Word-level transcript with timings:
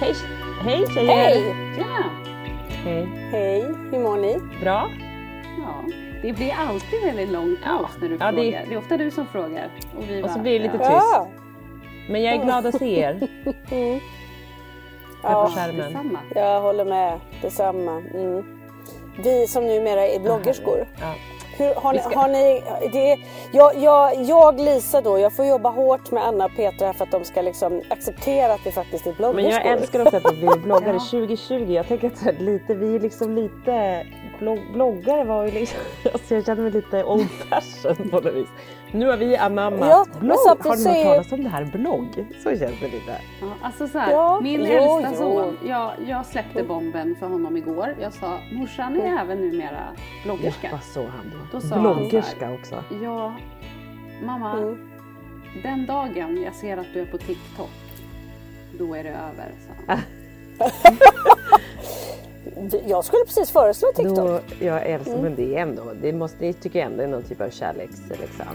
Hej, 0.00 0.14
hej 0.62 0.86
tjejer! 0.94 1.14
Hej! 1.16 1.54
Ja, 1.78 2.04
Hej! 2.84 3.08
Hej, 3.30 3.60
hur 3.90 3.98
mår 3.98 4.16
ni? 4.16 4.36
Bra? 4.60 4.90
ja. 5.58 5.84
Det 6.22 6.32
blir 6.32 6.54
alltid 6.68 7.02
väldigt 7.04 7.28
lång 7.28 7.56
paus 7.64 7.90
när 8.00 8.08
du 8.08 8.16
Ja, 8.20 8.32
det- 8.32 8.36
frågar. 8.42 8.66
Det... 8.68 8.74
är 8.74 8.78
ofta 8.78 8.96
du 8.96 9.10
som 9.10 9.26
frågar. 9.26 9.70
Och, 9.96 10.04
vi 10.08 10.22
Och 10.22 10.28
så 10.30 10.34
bara, 10.34 10.42
blir 10.42 10.52
det 10.52 10.58
lite 10.58 10.78
ja. 10.80 11.00
tyst. 11.28 11.42
Men 12.10 12.22
jag 12.22 12.34
är 12.34 12.44
glad 12.44 12.66
att 12.66 12.78
se 12.78 13.00
er 13.00 13.12
här 13.44 13.52
på 13.68 14.00
Ja, 15.22 15.50
skärmen. 15.54 15.76
Detsamma. 15.92 16.18
jag 16.34 16.60
håller 16.60 16.84
med. 16.84 17.20
Detsamma. 17.42 18.02
Mm. 18.14 18.44
Vi 19.24 19.46
som 19.46 19.66
numera 19.66 20.06
är 20.08 20.20
bloggerskor. 20.20 20.86
Ja. 21.00 21.14
Hur, 21.58 21.74
har, 21.74 21.92
ni, 21.92 21.98
ska- 21.98 22.18
har 22.18 22.28
ni... 22.28 22.62
Det, 22.92 23.18
jag, 23.52 23.76
jag, 23.76 24.14
jag, 24.22 24.60
Lisa 24.60 25.00
då, 25.00 25.18
jag 25.18 25.32
får 25.32 25.44
jobba 25.46 25.68
hårt 25.70 26.10
med 26.10 26.26
Anna 26.26 26.44
och 26.44 26.56
Petra 26.56 26.86
här 26.86 26.92
för 26.92 27.04
att 27.04 27.10
de 27.10 27.24
ska 27.24 27.42
liksom 27.42 27.82
acceptera 27.90 28.52
att 28.54 28.66
vi 28.66 28.72
faktiskt 28.72 29.06
är 29.06 29.12
bloggerskor. 29.12 29.42
Men 29.42 29.66
jag 29.66 29.66
älskar 29.80 30.00
också 30.00 30.16
att 30.16 30.32
vi 30.32 30.36
blir 30.36 30.56
bloggare 30.58 30.98
2020. 31.10 31.54
Jag 31.72 31.88
tänker 31.88 32.06
att 32.06 32.40
lite, 32.40 32.74
vi 32.74 32.94
är 32.96 33.00
liksom 33.00 33.34
lite... 33.36 34.06
Blogg, 34.38 34.58
bloggare 34.72 35.24
var 35.24 35.44
ju 35.44 35.50
liksom... 35.50 35.78
Alltså 36.12 36.34
jag 36.34 36.46
känner 36.46 36.62
mig 36.62 36.70
lite 36.72 37.04
old 37.04 37.28
fashion 37.30 38.08
på 38.10 38.16
något 38.20 38.34
vis. 38.34 38.48
Nu 38.92 39.06
har 39.08 39.16
vi 39.16 39.36
anammat 39.36 39.88
Ja, 39.88 40.04
blogg. 40.20 40.38
Har 40.38 40.76
ni 40.76 41.04
hört 41.04 41.04
talas 41.06 41.32
om 41.32 41.42
det 41.44 41.48
här 41.50 41.64
blogg? 41.64 42.26
Så 42.42 42.48
känns 42.48 42.60
det 42.80 42.86
lite. 42.86 43.20
Ja, 43.40 43.46
alltså 43.62 43.88
så 43.88 43.98
här, 43.98 44.12
Ja, 44.12 44.40
min 44.42 44.60
jo, 44.64 44.98
äldsta 44.98 45.08
jo. 45.24 45.32
son, 45.32 45.58
jag, 45.68 45.90
jag 46.08 46.26
släppte 46.26 46.62
bomben 46.62 47.16
för 47.20 47.26
honom 47.26 47.56
igår. 47.56 47.94
Jag 48.00 48.12
sa, 48.12 48.38
morsan 48.52 49.00
är 49.00 49.20
även 49.22 49.40
numera 49.40 49.80
bloggerska. 50.24 50.68
Vad 50.72 50.82
så 50.82 51.00
han 51.00 51.32
då? 51.32 51.47
Då 51.52 51.60
sa 51.60 51.74
han 51.74 51.84
så 51.84 51.88
här. 51.88 51.94
Bloggerska 51.94 52.52
också. 52.52 52.84
Ja, 53.02 53.34
mamma, 54.24 54.52
Mm. 54.58 54.90
den 55.62 55.86
dagen 55.86 56.42
jag 56.42 56.54
ser 56.54 56.76
att 56.76 56.86
du 56.94 57.00
är 57.00 57.06
på 57.06 57.18
TikTok, 57.18 57.70
då 58.78 58.94
är 58.94 59.04
det 59.04 59.10
över. 59.10 59.52
sa 59.66 59.72
han. 59.86 59.98
Jag 62.86 63.04
skulle 63.04 63.24
precis 63.24 63.50
föreslå 63.50 63.88
TikTok. 63.96 64.16
Då, 64.16 64.40
jag 64.60 64.86
älskar, 64.86 65.22
men 65.22 65.34
det 65.34 65.56
är 65.56 65.62
ändå, 65.62 65.82
det, 66.02 66.12
måste, 66.12 66.36
det 66.40 66.52
tycker 66.52 66.78
jag 66.78 66.86
ändå 66.86 67.02
är 67.02 67.06
någon 67.08 67.22
typ 67.22 67.40
av 67.40 67.50
kärleks... 67.50 68.02
Liksom. 68.10 68.46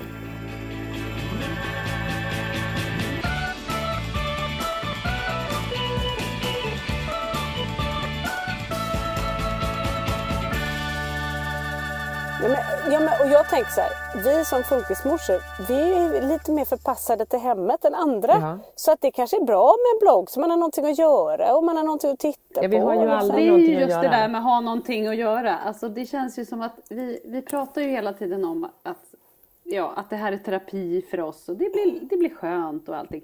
Ja, 12.44 12.50
men, 12.50 12.94
ja, 12.94 13.00
men, 13.00 13.10
och 13.28 13.34
jag 13.34 13.50
tänker 13.50 13.72
så 13.72 13.82
här, 13.82 13.92
vi 14.24 14.46
som 14.46 14.64
funkismorsor, 14.64 15.40
vi 15.68 15.94
är 15.94 16.28
lite 16.28 16.52
mer 16.52 16.66
förpassade 16.66 17.26
till 17.26 17.40
hemmet 17.40 17.86
än 17.86 17.96
andra. 17.96 18.34
Ja. 18.42 18.60
Så 18.76 18.92
att 18.92 19.02
det 19.02 19.12
kanske 19.12 19.38
är 19.38 19.46
bra 19.46 19.66
med 19.84 19.96
en 19.96 20.00
blogg 20.08 20.30
så 20.30 20.40
man 20.40 20.50
har 20.50 20.58
någonting 20.58 20.86
att 20.86 20.98
göra 20.98 21.56
och 21.56 21.64
man 21.64 21.78
har 21.78 21.84
någonting 21.84 22.12
att 22.12 22.20
titta 22.20 22.64
Ja, 22.64 22.68
vi 22.68 22.80
på. 22.80 22.86
har 22.86 22.94
ju 22.94 23.10
aldrig- 23.10 23.52
Det 23.54 23.76
är 23.76 23.80
just 23.80 23.88
det 23.88 23.92
göra. 24.08 24.18
där 24.18 24.28
med 24.28 24.38
att 24.40 24.44
ha 24.46 24.60
någonting 24.60 25.08
att 25.08 25.16
göra. 25.16 25.58
Alltså 25.58 25.90
det 25.90 26.06
känns 26.06 26.40
ju 26.40 26.46
som 26.46 26.62
att 26.62 26.76
vi, 26.90 27.20
vi 27.26 27.42
pratar 27.42 27.82
ju 27.82 27.90
hela 27.90 28.14
tiden 28.14 28.46
om 28.46 28.64
att, 28.84 28.98
ja, 29.64 29.94
att 29.96 30.10
det 30.10 30.16
här 30.16 30.32
är 30.32 30.38
terapi 30.38 31.02
för 31.12 31.20
oss 31.20 31.50
och 31.50 31.56
det 31.58 31.74
blir, 31.74 32.00
det 32.02 32.18
blir 32.18 32.36
skönt 32.36 32.90
och 32.90 32.96
allting. 32.98 33.24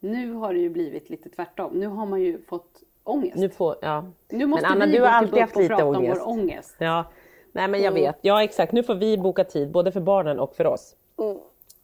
Nu 0.00 0.32
har 0.32 0.52
det 0.54 0.58
ju 0.60 0.70
blivit 0.70 1.10
lite 1.10 1.28
tvärtom. 1.28 1.72
Nu 1.74 1.86
har 1.86 2.06
man 2.06 2.20
ju 2.20 2.42
fått 2.48 2.68
ångest. 3.04 3.36
Nu 3.36 3.48
får, 3.48 3.76
ja. 3.82 4.04
Nu 4.28 4.46
måste 4.46 4.62
men 4.68 4.72
Anna, 4.72 4.86
vi 4.86 4.92
du 4.92 5.00
har 5.02 5.08
alltid 5.08 5.40
haft 5.40 5.56
lite 5.56 5.68
prata 5.68 5.86
ångest. 5.86 6.12
om 6.12 6.18
vår 6.18 6.28
ångest. 6.28 6.74
Ja. 6.78 7.04
Nej 7.58 7.68
men 7.68 7.80
jag 7.82 7.90
Mm. 7.90 8.02
vet, 8.02 8.16
ja 8.20 8.42
exakt. 8.42 8.72
Nu 8.72 8.82
får 8.82 8.94
vi 8.94 9.18
boka 9.18 9.44
tid 9.44 9.70
både 9.70 9.92
för 9.92 10.00
barnen 10.00 10.40
och 10.40 10.54
för 10.56 10.66
oss. 10.66 10.94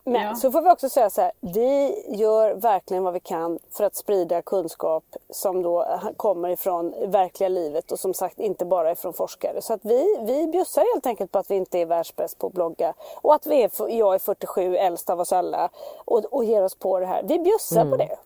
Men 0.07 0.23
Ja. 0.23 0.35
så 0.35 0.53
får 0.53 0.63
vi 0.63 0.71
också 0.71 0.89
säga 0.89 1.11
så 1.11 1.21
här, 1.21 1.33
vi 1.41 2.03
gör 2.09 2.55
verkligen 2.55 3.03
vad 3.05 3.13
vi 3.15 3.21
kan 3.21 3.59
för 3.71 3.85
att 3.85 3.95
sprida 3.97 4.43
kunskap 4.43 5.05
som 5.31 5.63
då 5.63 5.87
kommer 6.17 6.49
ifrån 6.49 6.95
verkliga 7.07 7.49
livet 7.49 7.93
och 7.93 7.99
som 7.99 8.15
sagt 8.15 8.41
inte 8.41 8.65
bara 8.65 8.93
ifrån 8.93 9.13
forskare. 9.13 9.63
Så 9.63 9.73
att 9.73 9.81
vi, 9.85 10.19
vi 10.21 10.47
bjussar 10.47 10.95
helt 10.95 11.07
enkelt 11.07 11.33
på 11.33 11.39
att 11.39 11.51
vi 11.51 11.55
inte 11.55 11.79
är 11.79 11.87
världsbäst 11.87 12.39
på 12.39 12.47
att 12.47 12.53
blogga 12.53 12.95
och 13.23 13.35
att 13.35 13.47
vi 13.47 13.63
är, 13.63 13.71
jag 13.91 14.15
är 14.15 14.19
47, 14.19 14.77
äldst 14.77 15.11
av 15.11 15.21
oss 15.21 15.33
alla 15.33 15.69
och, 16.05 16.25
och 16.31 16.45
ger 16.45 16.63
oss 16.65 16.75
på 16.75 17.01
det 17.01 17.07
här. 17.07 17.23
Vi 17.25 17.39
bjussar 17.39 17.91
på 17.91 17.97
det. 17.97 18.17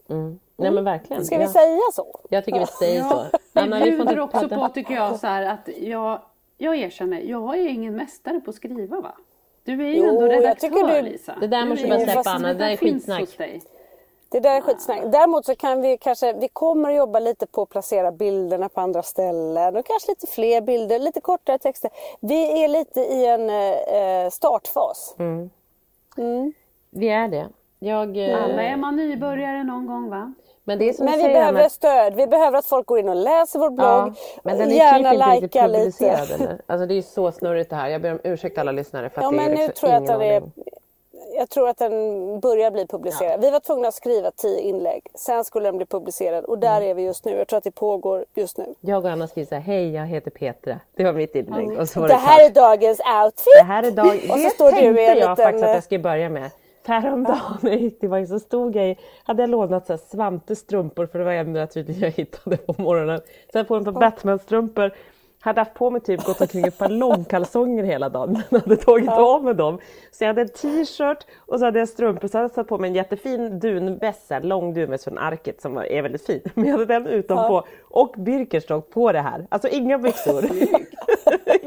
Nej 0.56 0.70
men 0.70 0.84
verkligen. 0.84 1.24
Ska 1.24 1.38
vi 1.38 1.44
ja. 1.44 1.52
säga 1.52 1.80
så? 1.92 2.06
Jag 2.28 2.44
tycker 2.44 2.60
vi 2.60 2.66
säger 2.66 3.00
Ja, 3.00 3.10
så. 3.10 3.38
Anna, 3.60 3.76
vi 3.78 3.82
får 3.96 4.04
bjuder 4.04 4.22
inte 4.22 4.36
också 4.38 4.48
på 4.48 4.68
tycker 4.74 4.94
jag 4.94 5.20
så 5.20 5.26
här 5.26 5.42
att 5.42 5.68
jag, 5.78 6.18
jag 6.58 6.76
erkänner, 6.76 7.20
jag 7.20 7.58
är 7.58 7.68
ingen 7.68 7.96
mästare 7.96 8.40
på 8.40 8.50
att 8.50 8.56
skriva 8.56 9.00
va? 9.00 9.12
Du 9.64 9.72
är 9.72 9.88
ju 9.92 9.96
Jo, 9.96 10.08
ändå 10.08 10.22
jag 10.26 10.32
redaktör 10.32 10.68
tycker 10.68 10.86
du- 10.94 11.02
Lisa. 11.02 11.34
Det 11.40 11.46
där 11.46 11.64
måste 11.66 11.84
du 11.86 11.90
bara 11.90 12.00
släppa, 12.00 12.30
Anna. 12.30 12.48
Det 12.48 12.54
där 12.54 12.70
är 12.70 12.76
skitsnack. 12.76 13.28
Det 14.30 14.40
där 14.40 14.56
är 14.56 14.60
skitsnack. 14.60 15.00
Däremot 15.12 15.44
så 15.44 15.54
kan 15.54 15.80
vi 15.82 15.96
kanske, 15.98 16.32
vi 16.32 16.48
kommer 16.48 16.90
att 16.90 16.96
jobba 16.96 17.18
lite 17.20 17.46
på 17.46 17.62
att 17.62 17.68
placera 17.68 18.12
bilderna 18.12 18.68
på 18.68 18.80
andra 18.80 19.02
ställen 19.02 19.76
och 19.76 19.86
kanske 19.86 20.10
lite 20.10 20.26
fler 20.26 20.60
bilder, 20.60 20.98
lite 20.98 21.20
kortare 21.20 21.58
texter. 21.58 21.90
Vi 22.20 22.64
är 22.64 22.68
lite 22.68 23.00
i 23.00 23.26
en 23.26 23.50
eh, 23.50 24.30
startfas. 24.30 25.14
Vi 26.90 27.08
är 27.08 27.28
det. 27.28 27.48
Jag, 27.78 28.16
eh, 28.30 28.44
Alla 28.44 28.62
är 28.62 28.76
man 28.76 28.96
nybörjare 28.96 29.64
någon 29.64 29.86
gång 29.86 30.10
va? 30.10 30.32
Men 30.68 30.78
det 30.78 30.88
är 30.88 30.92
som 30.92 31.04
Men 31.04 31.12
du 31.12 31.18
vi 31.18 31.22
säger, 31.24 31.38
behöver 31.40 31.60
Anna, 31.60 31.68
stöd. 31.68 32.14
Vi 32.14 32.26
behöver 32.26 32.58
att 32.58 32.66
folk 32.66 32.86
går 32.86 32.98
in 32.98 33.08
och 33.08 33.16
läser 33.16 33.58
vår 33.58 33.70
blogg. 33.70 33.88
Ja, 33.88 34.12
men 34.42 34.58
den 34.58 34.70
är 34.70 34.74
Gärna 34.74 35.10
typ 35.10 35.20
inte 35.20 35.30
riktigt 35.34 35.54
lite. 35.54 35.62
publicerad 35.68 36.30
eller? 36.40 36.58
Alltså 36.66 36.86
det 36.86 36.94
är 36.94 37.02
så 37.02 37.32
snurrigt 37.32 37.70
det 37.70 37.76
här. 37.76 37.88
Jag 37.88 38.00
ber 38.02 38.12
om 38.12 38.18
ursäkt 38.24 38.58
alla 38.58 38.72
lyssnare 38.72 39.10
för 39.10 39.20
att 39.20 39.24
Ja 39.24 39.30
det 39.30 39.36
är 39.36 39.40
men 39.48 39.50
nu 39.50 39.66
liksom 39.66 39.72
tror 39.80 39.92
jag 39.92 40.02
att 40.02 40.08
ingen 40.08 40.18
det 40.20 40.34
är... 40.34 40.42
jag 41.38 41.48
tror 41.50 41.68
att 41.68 41.78
den 41.78 41.90
börjar 42.40 42.70
bli 42.70 42.86
publicerad. 42.86 43.40
Vi 43.40 43.50
var 43.50 43.60
tvungna 43.60 43.88
att 43.88 43.94
skriva 43.94 44.30
tio 44.30 44.60
inlägg. 44.60 45.06
Sen 45.14 45.44
skulle 45.44 45.68
den 45.68 45.76
bli 45.76 45.86
publicerad 45.86 46.44
och 46.44 46.58
där 46.58 46.76
Mm. 46.76 46.90
är 46.90 46.94
vi 46.94 47.02
just 47.02 47.24
nu. 47.24 47.36
Jag 47.38 47.48
tror 47.48 47.58
att 47.58 47.64
det 47.64 47.70
pågår 47.70 48.24
just 48.34 48.58
nu. 48.58 48.74
Jag 48.80 49.04
och 49.04 49.10
Anna 49.10 49.26
skriver 49.28 49.48
så 49.48 49.54
här, 49.54 49.62
hej 49.62 49.94
jag 49.94 50.06
heter 50.06 50.30
Petra. 50.30 50.80
Det 50.96 51.04
var 51.04 51.12
mitt 51.12 51.34
inlägg. 51.34 51.78
Och 51.78 51.88
så 51.88 52.00
var 52.00 52.08
Det 52.08 52.14
det, 52.14 52.18
här 52.18 52.44
är 52.44 52.50
klart. 52.50 52.54
dagens 52.80 53.00
outfit! 53.24 53.44
Det 53.58 53.64
här 53.64 53.82
är 53.82 53.90
dag... 53.90 54.06
Och 54.30 54.38
så 54.38 54.44
det 54.44 54.50
står 54.50 54.70
du 54.70 54.76
tänkte 54.76 55.02
en 55.02 55.08
jag 55.08 55.16
liten, 55.16 55.36
faktiskt 55.36 55.64
att 55.64 55.70
jag 55.74 55.84
skulle 55.84 55.98
börja 56.00 56.28
med. 56.28 56.50
Häromdagen 56.88 57.58
när 57.60 57.70
jag 57.70 57.80
gick 57.80 58.00
till 58.00 58.28
så 58.28 58.38
stod 58.38 58.76
jag 58.76 58.88
i, 58.88 58.96
hade 59.24 59.42
jag 59.42 59.50
lånat 59.50 59.86
så 59.86 59.92
här 59.92 60.00
Svantes 60.10 60.58
strumpor 60.58 61.06
för 61.06 61.18
det 61.18 61.24
var 61.24 61.32
enda 61.32 61.66
tydligen 61.66 62.02
jag 62.02 62.10
hittade 62.10 62.56
på 62.56 62.74
morgonen. 62.82 63.20
Sen 63.52 63.66
på 63.66 63.76
ett 63.76 63.84
par 63.84 63.92
Batman-strumpor. 63.92 64.90
Hade 65.40 65.60
haft 65.60 65.74
på 65.74 65.90
mig 65.90 66.00
typ 66.00 66.24
gått 66.24 66.40
omkring 66.40 66.64
ett 66.64 66.78
par 66.78 66.88
långkalsonger 66.88 67.84
hela 67.84 68.08
dagen 68.08 68.42
men 68.50 68.60
hade 68.66 68.76
tagit 68.76 69.08
av 69.08 69.44
mig 69.44 69.54
dem. 69.54 69.78
Så 70.12 70.24
jag 70.24 70.28
hade 70.28 70.40
en 70.40 70.48
t-shirt 70.48 71.26
och 71.38 71.58
så 71.58 71.64
hade 71.64 71.78
jag 71.78 71.88
strumpor 71.88 72.28
så 72.28 72.38
hade 72.38 72.44
jag 72.44 72.54
satt 72.54 72.68
på 72.68 72.78
mig 72.78 72.88
en 72.88 72.94
jättefin 72.94 73.60
här, 74.30 74.40
lång 74.40 74.74
dunväst 74.74 75.04
från 75.04 75.18
Arket 75.18 75.60
som 75.60 75.74
var, 75.74 75.84
är 75.84 76.02
väldigt 76.02 76.26
fin. 76.26 76.40
Men 76.54 76.64
jag 76.64 76.72
hade 76.72 76.84
den 76.84 77.06
utanpå 77.06 77.64
och 77.82 78.14
Birkenstock 78.18 78.90
på 78.90 79.12
det 79.12 79.20
här. 79.20 79.46
Alltså 79.48 79.68
inga 79.68 79.98
byxor. 79.98 80.44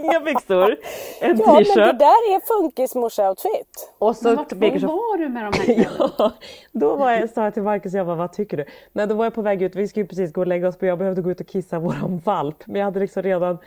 Inga 0.03 0.19
byxor. 0.19 0.77
En 1.21 1.37
Ja, 1.37 1.45
men 1.45 1.55
det 1.55 1.65
t-shirt. 1.65 1.99
där 1.99 2.33
är 2.35 2.39
funkismorsa-outfit. 2.39 3.89
Och 3.99 4.15
så 4.15 4.27
Men 4.27 4.35
vart 4.35 4.51
var 4.51 5.17
du 5.17 5.29
med 5.29 5.43
de 5.43 5.57
här 5.57 5.63
kläderna? 5.65 6.11
Ja, 6.17 6.31
då 6.71 6.95
var 6.95 7.11
jag, 7.11 7.29
sa 7.29 7.43
jag 7.43 7.53
till 7.53 7.63
Marcus, 7.63 7.93
jag 7.93 8.05
bara, 8.05 8.15
vad 8.15 8.33
tycker 8.33 8.57
du? 8.57 8.65
Nej, 8.91 9.07
då 9.07 9.15
var 9.15 9.25
jag 9.25 9.33
på 9.33 9.41
väg 9.41 9.61
ut, 9.61 9.75
vi 9.75 9.87
skulle 9.87 10.05
precis 10.05 10.33
gå 10.33 10.41
och 10.41 10.47
lägga 10.47 10.67
oss 10.67 10.77
på, 10.77 10.85
jag 10.85 10.97
behövde 10.97 11.21
gå 11.21 11.31
ut 11.31 11.39
och 11.39 11.47
kissa 11.47 11.79
våran 11.79 12.21
valp. 12.25 12.63
Men 12.65 12.75
jag 12.75 12.85
hade 12.85 12.99
liksom 12.99 13.23
redan 13.23 13.57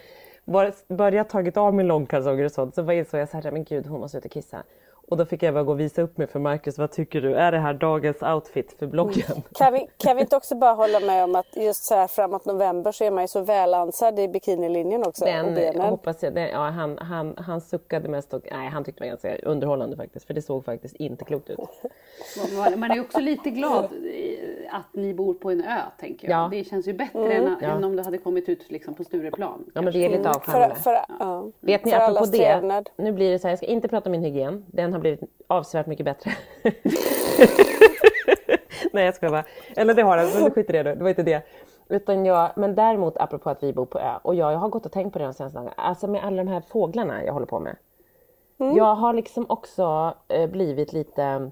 börjat 0.88 1.28
tagit 1.28 1.56
av 1.56 1.75
min 1.75 1.86
långkalsonger 1.86 2.44
och 2.44 2.52
sånt. 2.52 2.75
Så 2.75 2.82
var 2.82 2.92
insåg 2.92 3.20
jag 3.20 3.28
så 3.28 3.37
här, 3.37 3.50
men 3.50 3.64
gud 3.64 3.87
hon 3.87 4.00
måste 4.00 4.19
ut 4.19 4.25
och 4.25 4.30
kissa. 4.30 4.62
Och 5.08 5.16
då 5.16 5.24
fick 5.24 5.42
jag 5.42 5.54
bara 5.54 5.64
gå 5.64 5.72
och 5.72 5.80
visa 5.80 6.02
upp 6.02 6.18
mig 6.18 6.26
för 6.26 6.38
Marcus, 6.40 6.78
vad 6.78 6.90
tycker 6.90 7.20
du? 7.20 7.34
Är 7.34 7.52
det 7.52 7.58
här 7.58 7.74
dagens 7.74 8.22
outfit 8.22 8.76
för 8.78 8.86
bloggen? 8.86 9.42
Kan 9.54 9.72
vi, 9.72 9.86
kan 9.96 10.16
vi 10.16 10.22
inte 10.22 10.36
också 10.36 10.54
bara 10.54 10.72
hålla 10.72 11.00
med 11.00 11.24
om 11.24 11.34
att 11.34 11.56
just 11.56 11.84
så 11.84 11.94
här 11.94 12.06
framåt 12.06 12.44
november 12.44 12.92
så 12.92 13.04
är 13.04 13.10
man 13.10 13.24
ju 13.24 13.28
så 13.28 13.40
välansad 13.40 14.18
i 14.18 14.28
bikinilinjen 14.28 15.02
också. 15.06 15.24
Den 15.24 15.54
benen. 15.54 15.80
hoppas 15.90 16.22
jag, 16.22 16.34
den, 16.34 16.48
ja, 16.48 16.58
han, 16.58 16.98
han, 16.98 17.34
han 17.36 17.60
suckade 17.60 18.08
mest 18.08 18.34
och 18.34 18.42
nej, 18.50 18.68
han 18.68 18.84
tyckte 18.84 19.04
det 19.04 19.10
var 19.10 19.28
ganska 19.28 19.48
underhållande 19.48 19.96
faktiskt. 19.96 20.26
För 20.26 20.34
det 20.34 20.42
såg 20.42 20.64
faktiskt 20.64 20.96
inte 20.96 21.24
klokt 21.24 21.50
ut. 21.50 21.58
Man- 22.76 22.90
är 22.90 23.00
också 23.00 23.20
lite 23.20 23.50
glad 23.50 23.84
att 24.70 24.94
ni 24.94 25.14
bor 25.14 25.34
på 25.34 25.50
en 25.50 25.64
ö, 25.64 25.80
tänker 26.00 26.30
jag. 26.30 26.44
Ja. 26.44 26.48
Det 26.50 26.64
känns 26.64 26.88
ju 26.88 26.92
bättre 26.92 27.32
än, 27.32 27.56
Ja. 27.60 27.68
än 27.68 27.84
om 27.84 27.96
du 27.96 28.02
hade 28.02 28.18
kommit 28.18 28.48
ut 28.48 28.70
liksom, 28.70 28.94
på 28.94 29.04
Stureplan. 29.04 29.64
Ja 29.74 29.82
men 29.82 29.92
vi 29.92 30.04
är 30.04 30.08
lite 30.10 30.32
för, 30.74 30.98
ja. 31.18 31.46
Vet 31.60 31.84
ni 31.84 31.90
för 31.90 31.98
apropå 32.00 32.24
det, 32.24 32.38
trevnad. 32.38 32.90
nu 32.96 33.12
blir 33.12 33.30
det 33.30 33.38
så 33.38 33.46
här, 33.46 33.52
jag 33.52 33.58
ska 33.58 33.66
inte 33.66 33.88
prata 33.88 34.08
om 34.08 34.10
min 34.12 34.22
hygien, 34.22 34.64
den 34.66 34.94
har 34.94 35.00
blivit 35.00 35.20
avsevärt 35.46 35.87
mycket 35.87 36.05
bättre. 36.05 36.31
Nej 38.93 39.05
jag 39.05 39.14
skojar 39.14 39.32
bara. 39.32 39.44
Eller 39.76 39.94
det 39.94 40.02
har 40.02 40.17
den, 40.17 40.43
men 40.43 40.50
skit 40.50 40.70
i 40.70 40.73
det 40.73 40.82
nu, 40.82 40.94
det 40.94 41.02
var 41.02 41.08
inte 41.08 41.23
det. 41.23 41.43
Utan 41.88 42.25
jag, 42.26 42.50
men 42.56 42.75
däremot 42.75 43.17
apropå 43.17 43.50
att 43.50 43.62
vi 43.62 43.73
bor 43.73 43.87
på 43.87 43.99
ö 43.99 44.12
och 44.23 44.35
jag, 44.35 44.52
jag 44.52 44.58
har 44.58 44.69
gått 44.69 44.87
och 44.87 44.93
tänkt 44.93 45.12
på 45.12 45.19
det 45.19 45.25
de 45.25 45.35
senaste 45.35 45.58
dagarna, 45.58 45.75
alltså 45.76 46.06
med 46.06 46.25
alla 46.25 46.37
de 46.44 46.50
här 46.50 46.61
fåglarna 46.61 47.25
jag 47.25 47.32
håller 47.32 47.46
på 47.46 47.61
med. 47.61 47.76
Jag 48.56 48.94
har 48.94 49.12
liksom 49.12 49.46
också 49.49 50.14
eh, 50.29 50.50
blivit 50.50 50.93
lite 50.93 51.50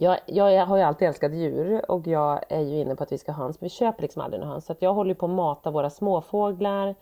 jag, 0.00 0.18
jag, 0.26 0.52
jag 0.52 0.66
har 0.66 0.76
ju 0.76 0.82
alltid 0.82 1.08
älskat 1.08 1.32
djur 1.32 1.90
och 1.90 2.06
jag 2.06 2.40
är 2.48 2.60
ju 2.60 2.80
inne 2.80 2.96
på 2.96 3.02
att 3.02 3.12
vi 3.12 3.18
ska 3.18 3.32
ha 3.32 3.42
höns, 3.42 3.60
men 3.60 3.66
vi 3.66 3.70
köper 3.70 4.02
liksom 4.02 4.22
aldrig 4.22 4.40
några 4.40 4.52
höns. 4.52 4.66
Så 4.66 4.74
jag 4.78 4.94
håller 4.94 5.14
på 5.14 5.26
att 5.26 5.32
mata 5.32 5.70
våra 5.70 5.90
småfåglar 5.90 6.94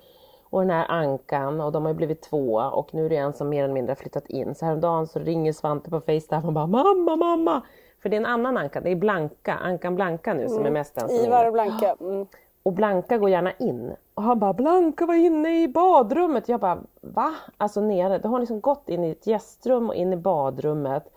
och 0.51 0.61
den 0.61 0.71
här 0.71 0.87
ankan 0.89 1.61
och 1.61 1.73
de 1.73 1.83
har 1.83 1.91
ju 1.91 1.97
blivit 1.97 2.23
två 2.23 2.55
och 2.55 2.95
nu 2.95 3.05
är 3.05 3.09
det 3.09 3.17
en 3.17 3.33
som 3.33 3.49
mer 3.49 3.65
eller 3.65 3.75
mindre 3.75 3.91
har 3.91 3.97
flyttat 3.97 4.27
in. 4.27 4.55
Så 4.55 4.67
häromdagen 4.67 5.07
så 5.07 5.19
ringer 5.19 5.53
Svante 5.53 5.91
på 5.91 6.01
Facetime 6.01 6.47
och 6.47 6.53
bara 6.53 6.67
mamma, 6.67 7.17
mamma! 7.17 7.63
För 8.03 8.09
det 8.09 8.17
är 8.17 8.21
en 8.21 8.27
annan 8.27 8.57
anka, 8.57 8.81
det 8.81 8.91
är 8.91 8.97
Blanka, 8.97 9.55
ankan 9.55 9.95
Blanka 9.95 10.35
nu 10.35 10.49
som 10.49 10.67
är 10.67 10.71
mest 10.71 10.95
den 10.95 11.09
som 11.09 11.19
är 11.19 11.27
Ivar 11.27 11.39
inne. 11.39 11.47
och 11.47 11.53
Blanka. 11.53 11.97
Mm. 12.01 12.27
Och 12.63 12.73
Blanka 12.73 13.19
går 13.19 13.31
gärna 13.31 13.53
in. 13.53 13.93
Och 14.15 14.23
han 14.23 14.39
bara, 14.39 14.53
Blanka 14.53 15.07
var 15.07 15.15
inne 15.15 15.63
i 15.63 15.69
badrummet. 15.69 16.49
Jag 16.49 16.61
bara, 16.61 16.79
va? 17.01 17.35
Alltså 17.57 17.81
nere. 17.81 18.19
Då 18.19 18.29
har 18.29 18.31
hon 18.31 18.41
liksom 18.41 18.61
gått 18.61 18.89
in 18.89 19.05
i 19.05 19.11
ett 19.11 19.27
gästrum 19.27 19.89
och 19.89 19.95
in 19.95 20.13
i 20.13 20.17
badrummet. 20.17 21.16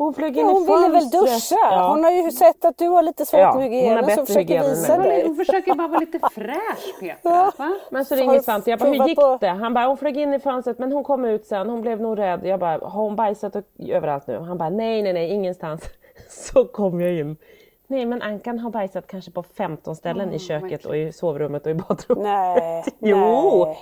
Hon 0.00 0.14
flög 0.14 0.36
in 0.38 0.44
Ja, 0.46 0.50
i 0.50 0.54
hon 0.54 0.66
ville 0.66 0.88
väl 0.88 1.10
duscha? 1.10 1.56
Ja. 1.70 1.88
Hon 1.90 2.04
har 2.04 2.10
ju 2.10 2.30
sett 2.30 2.64
att 2.64 2.78
du 2.78 2.88
har 2.88 3.02
lite 3.02 3.26
svårt 3.26 3.40
Ja, 3.40 3.54
med 3.54 3.62
hon 3.64 3.72
hygienen 3.72 4.04
så 4.16 4.26
försöker 4.26 4.40
hygien 4.40 4.64
än 4.64 4.70
visa 4.70 4.96
dig. 4.98 5.26
Hon 5.26 5.36
försöker 5.36 5.74
bara 5.74 5.88
vara 5.88 6.00
lite 6.00 6.18
fräsch 6.34 7.00
Petra. 7.00 7.52
Va? 7.58 7.72
Men 7.90 8.04
så 8.04 8.14
ringer 8.14 8.40
Svante. 8.40 8.70
Jag 8.70 8.78
bara, 8.78 8.90
hur 8.90 9.08
gick 9.08 9.18
på- 9.18 9.38
det? 9.40 9.48
Han 9.48 9.74
bara, 9.74 9.86
hon 9.86 9.96
flög 9.96 10.16
in 10.16 10.34
i 10.34 10.38
fönstret 10.40 10.78
men 10.78 10.92
hon 10.92 11.04
kom 11.04 11.24
ut 11.24 11.46
sen. 11.46 11.70
Hon 11.70 11.80
blev 11.82 12.00
nog 12.00 12.18
rädd. 12.18 12.40
Jag 12.46 12.60
bara, 12.60 12.78
har 12.88 13.02
hon 13.02 13.16
bajsat 13.16 13.56
och, 13.56 13.62
överallt 13.88 14.26
nu? 14.26 14.38
Han 14.38 14.58
bara, 14.58 14.70
nej, 14.70 15.02
nej, 15.02 15.12
nej, 15.12 15.28
ingenstans. 15.30 15.82
Så 16.30 16.64
kom 16.64 17.00
jag 17.00 17.12
in. 17.12 17.36
Nej, 17.86 18.06
men 18.06 18.22
Ankan 18.22 18.58
har 18.58 18.70
bajsat 18.70 19.06
kanske 19.06 19.30
på 19.30 19.42
15 19.42 19.96
ställen 19.96 20.32
i 20.32 20.38
köket 20.38 20.84
och 20.84 20.96
i 20.96 21.12
sovrummet 21.12 21.64
och 21.66 21.70
i 21.70 21.74
badrummet. 21.74 22.24
Nej, 22.24 22.84
Jo! 22.98 23.64
nej. 23.66 23.78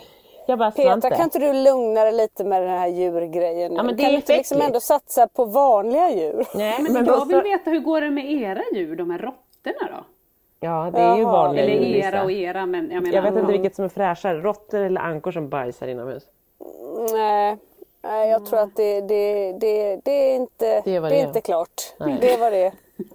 Jag 0.50 0.58
bara, 0.58 0.70
Petra, 0.70 0.90
Svante. 0.90 1.10
kan 1.10 1.24
inte 1.24 1.38
du 1.38 1.52
lugna 1.52 2.04
dig 2.04 2.12
lite 2.12 2.44
med 2.44 2.62
den 2.62 2.70
här 2.70 2.88
djurgrejen? 2.88 3.70
nu? 3.70 3.76
Ja, 3.76 3.82
men 3.82 3.96
det 3.96 4.02
kan 4.02 4.06
är 4.08 4.10
du 4.12 4.16
inte 4.16 4.36
liksom 4.36 4.60
ändå 4.60 4.80
satsa 4.80 5.28
på 5.28 5.44
vanliga 5.44 6.10
djur? 6.10 6.46
Nej, 6.54 6.74
Men 6.82 6.92
men 6.92 7.04
jag 7.06 7.26
vill 7.26 7.36
så- 7.36 7.42
veta 7.42 7.70
hur 7.70 7.80
går 7.80 8.00
det 8.00 8.10
med 8.10 8.32
era 8.32 8.62
djur, 8.74 8.96
de 8.96 9.10
här 9.10 9.18
råttorna 9.18 9.96
då? 9.96 10.04
Ja, 10.60 10.90
det 10.94 10.98
är 11.00 11.16
ju 11.16 11.22
Jaha. 11.22 11.32
vanliga 11.32 11.64
Eller 11.64 11.74
djur, 11.84 11.96
era 11.96 12.24
och 12.24 12.32
era 12.32 12.66
men 12.66 12.90
jag 12.90 13.02
menar. 13.02 13.16
Jag 13.16 13.22
vet 13.22 13.36
inte 13.40 13.52
vilket 13.52 13.76
som 13.76 13.84
är 13.84 13.88
fräschare, 13.88 14.40
råttor 14.40 14.80
eller 14.80 15.00
ankor 15.00 15.32
som 15.32 15.48
bajsar 15.48 15.88
inomhus. 15.88 16.22
Nej, 17.12 17.56
nej 18.02 18.30
jag 18.30 18.46
tror 18.46 18.58
att 18.60 18.76
det, 18.76 19.00
det, 19.00 19.52
det, 19.52 20.00
det 20.04 20.10
är 20.12 20.36
inte, 20.36 20.80
Det 20.84 20.96
är 20.96 21.00
det 21.00 21.20
är 21.20 21.26
inte 21.26 21.40
klart. 21.40 21.94
Nej. 22.00 22.18
Det 22.20 22.36
var 22.36 22.50
det. 22.50 22.72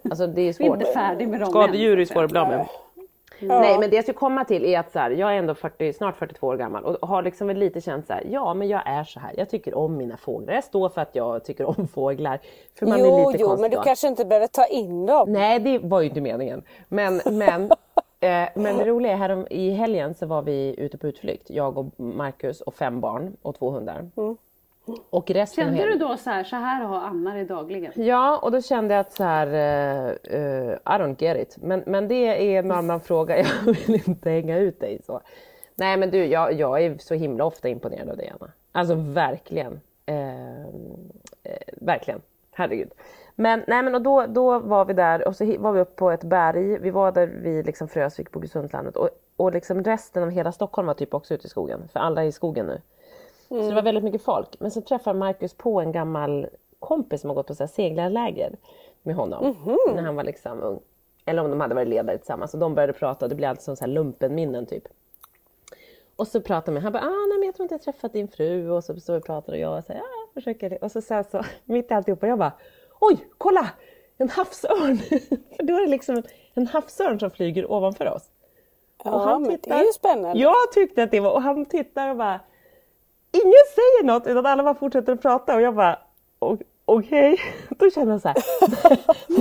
Alltså 0.09 0.27
det 0.27 0.41
är 0.41 0.53
svårt. 0.53 0.79
inte 0.79 0.91
färdiga 0.93 1.27
med 1.27 1.39
dem 1.39 1.49
Skadedjur 1.49 1.99
är 1.99 2.05
svåra 2.05 2.19
att 2.19 2.25
att 2.25 2.31
bli 2.31 2.39
av 2.39 2.47
med. 2.47 2.65
Ja. 3.49 3.59
Nej 3.59 3.79
men 3.79 3.89
det 3.89 3.95
jag 3.95 4.05
ska 4.05 4.13
komma 4.13 4.45
till 4.45 4.65
är 4.65 4.79
att 4.79 4.91
så 4.91 4.99
här, 4.99 5.11
jag 5.11 5.33
är 5.33 5.37
ändå 5.37 5.55
40, 5.55 5.93
snart 5.93 6.17
42 6.17 6.47
år 6.47 6.57
gammal 6.57 6.83
och 6.83 7.09
har 7.09 7.23
liksom 7.23 7.47
väl 7.47 7.57
lite 7.57 7.81
känt 7.81 8.07
så 8.07 8.13
här, 8.13 8.23
ja 8.31 8.53
men 8.53 8.67
jag 8.67 8.81
är 8.85 9.03
så 9.03 9.19
här, 9.19 9.33
jag 9.37 9.49
tycker 9.49 9.77
om 9.77 9.97
mina 9.97 10.17
fåglar. 10.17 10.53
Jag 10.53 10.63
står 10.63 10.89
för 10.89 11.01
att 11.01 11.15
jag 11.15 11.45
tycker 11.45 11.79
om 11.79 11.87
fåglar. 11.87 12.39
För 12.79 12.85
man 12.85 12.99
är 12.99 13.05
Jo, 13.05 13.31
lite 13.31 13.43
jo, 13.43 13.57
men 13.57 13.71
du 13.71 13.81
kanske 13.83 14.07
inte 14.07 14.25
behöver 14.25 14.47
ta 14.47 14.65
in 14.65 15.05
dem. 15.05 15.33
Nej 15.33 15.59
det 15.59 15.79
var 15.79 16.01
ju 16.01 16.07
inte 16.07 16.21
meningen. 16.21 16.63
Men, 16.87 17.21
men, 17.25 17.63
eh, 18.19 18.49
men 18.55 18.77
det 18.77 18.85
roliga 18.85 19.11
är 19.11 19.17
här 19.17 19.53
i 19.53 19.71
helgen 19.71 20.13
så 20.13 20.25
var 20.25 20.41
vi 20.41 20.75
ute 20.77 20.97
på 20.97 21.07
utflykt. 21.07 21.49
Jag 21.49 21.77
och 21.77 21.99
Marcus 21.99 22.61
och 22.61 22.73
fem 22.73 22.99
barn 23.01 23.37
och 23.41 23.55
två 23.55 23.69
hundar. 23.69 24.09
Och 25.09 25.31
resten 25.31 25.65
Kände 25.65 25.85
du 25.85 25.97
då 25.97 26.17
så 26.17 26.29
här, 26.29 26.43
så 26.43 26.55
här 26.55 26.83
har 26.83 26.99
Anna 26.99 27.33
det 27.33 27.45
dagligen? 27.45 27.91
Ja, 27.95 28.37
och 28.37 28.51
då 28.51 28.61
kände 28.61 28.93
jag 28.93 29.01
att 29.01 29.13
så 29.13 29.23
här, 29.23 29.47
eh, 30.23 30.73
I 30.73 30.99
don't 30.99 31.23
get 31.23 31.37
it. 31.37 31.57
Men, 31.61 31.83
men 31.85 32.07
det 32.07 32.55
är 32.55 32.59
en 32.59 32.71
annan 32.71 33.01
fråga, 33.09 33.37
jag 33.37 33.45
vill 33.65 34.01
inte 34.07 34.29
hänga 34.29 34.57
ut 34.57 34.79
dig 34.79 35.01
så. 35.05 35.21
Nej 35.75 35.97
men 35.97 36.11
du, 36.11 36.25
jag, 36.25 36.53
jag 36.53 36.81
är 36.81 36.97
så 36.97 37.13
himla 37.13 37.45
ofta 37.45 37.69
imponerad 37.69 38.09
av 38.09 38.17
dig 38.17 38.33
Anna. 38.39 38.51
Alltså 38.71 38.95
verkligen. 38.95 39.79
Eh, 40.05 40.15
verkligen, 41.73 42.21
herregud. 42.51 42.91
Men, 43.35 43.63
nej, 43.67 43.83
men 43.83 43.95
och 43.95 44.01
då, 44.01 44.25
då 44.25 44.59
var 44.59 44.85
vi 44.85 44.93
där 44.93 45.27
och 45.27 45.35
så 45.35 45.57
var 45.59 45.71
vi 45.71 45.79
uppe 45.79 45.95
på 45.95 46.11
ett 46.11 46.23
berg. 46.23 46.79
Vi 46.79 46.89
var 46.89 47.11
där 47.11 47.27
vid 47.27 47.65
liksom 47.65 47.87
Frösvik 47.87 48.31
på 48.31 48.39
Gusundslandet 48.39 48.97
och, 48.97 49.09
och 49.35 49.51
liksom 49.51 49.83
resten 49.83 50.23
av 50.23 50.29
hela 50.29 50.51
Stockholm 50.51 50.87
var 50.87 50.93
typ 50.93 51.13
också 51.13 51.33
ute 51.33 51.47
i 51.47 51.49
skogen. 51.49 51.87
För 51.93 51.99
alla 51.99 52.23
är 52.23 52.27
i 52.27 52.31
skogen 52.31 52.65
nu. 52.65 52.81
Så 53.61 53.69
det 53.69 53.75
var 53.75 53.81
väldigt 53.81 54.03
mycket 54.03 54.23
folk. 54.23 54.59
Men 54.59 54.71
så 54.71 54.81
träffade 54.81 55.19
Marcus 55.19 55.53
på 55.53 55.81
en 55.81 55.91
gammal 55.91 56.47
kompis 56.79 57.21
som 57.21 57.29
har 57.29 57.35
gått 57.35 57.47
på 57.47 57.55
så 57.55 57.63
här 57.63 57.67
seglarläger 57.67 58.55
med 59.03 59.15
honom 59.15 59.55
när 59.95 60.01
han 60.03 60.15
var 60.15 60.23
liksom 60.23 60.61
ung. 60.61 60.79
Eller 61.25 61.43
om 61.43 61.49
de 61.49 61.61
hade 61.61 61.75
varit 61.75 61.87
ledare 61.87 62.17
tillsammans. 62.17 62.53
Och 62.53 62.59
de 62.59 62.75
började 62.75 62.93
prata 62.93 63.25
och 63.25 63.29
det 63.29 63.35
blev 63.35 63.49
alltid 63.49 63.63
som 63.63 63.75
så 63.75 63.85
här 63.85 63.91
lumpenminnen 63.91 64.65
typ. 64.65 64.83
Och 66.15 66.27
så 66.27 66.41
pratade 66.41 66.75
vi, 66.77 66.83
han 66.83 66.93
bara, 66.93 67.03
ah, 67.03 67.25
nej, 67.29 67.37
men 67.39 67.45
jag 67.45 67.55
tror 67.55 67.63
inte 67.63 67.73
jag 67.73 67.81
träffat 67.81 68.13
din 68.13 68.27
fru. 68.27 68.69
Och 68.69 68.83
så 68.83 68.99
står 68.99 69.13
vi 69.13 69.19
och 69.19 69.25
pratar 69.25 69.53
och 69.53 69.59
jag 69.59 69.83
säger, 69.83 69.99
ja, 69.99 70.05
jag 70.25 70.33
försöker. 70.33 70.83
Och 70.83 70.91
så 70.91 71.01
sen 71.01 71.23
så, 71.31 71.43
mitt 71.65 71.91
i 71.91 71.93
alltihopa, 71.93 72.27
jag 72.27 72.39
bara, 72.39 72.53
oj, 72.99 73.27
kolla! 73.37 73.69
En 74.17 74.29
havsörn! 74.29 74.97
För 75.57 75.63
då 75.63 75.75
är 75.75 75.81
det 75.81 75.91
liksom 75.91 76.15
en, 76.15 76.23
en 76.53 76.67
havsörn 76.67 77.19
som 77.19 77.31
flyger 77.31 77.71
ovanför 77.71 78.09
oss. 78.09 78.23
Ja, 79.03 79.39
men 79.39 79.57
det 79.63 79.69
är 79.69 79.85
ju 79.85 79.91
spännande. 79.91 80.39
Jag 80.39 80.71
tyckte 80.73 81.03
att 81.03 81.11
det 81.11 81.19
var, 81.19 81.31
och 81.31 81.41
han 81.41 81.65
tittar 81.65 82.09
och 82.09 82.17
bara, 82.17 82.39
ingen 83.33 83.63
säger 83.75 84.03
något 84.03 84.27
utan 84.27 84.45
alla 84.45 84.63
bara 84.63 84.75
fortsätter 84.75 85.13
att 85.13 85.21
prata 85.21 85.55
och 85.55 85.61
jag 85.61 85.75
bara, 85.75 85.99
"O- 86.39 86.57
okej, 86.85 87.37
då 87.69 87.89
känner 87.89 88.11
jag 88.11 88.21
så 88.21 88.27
här, 88.27 88.37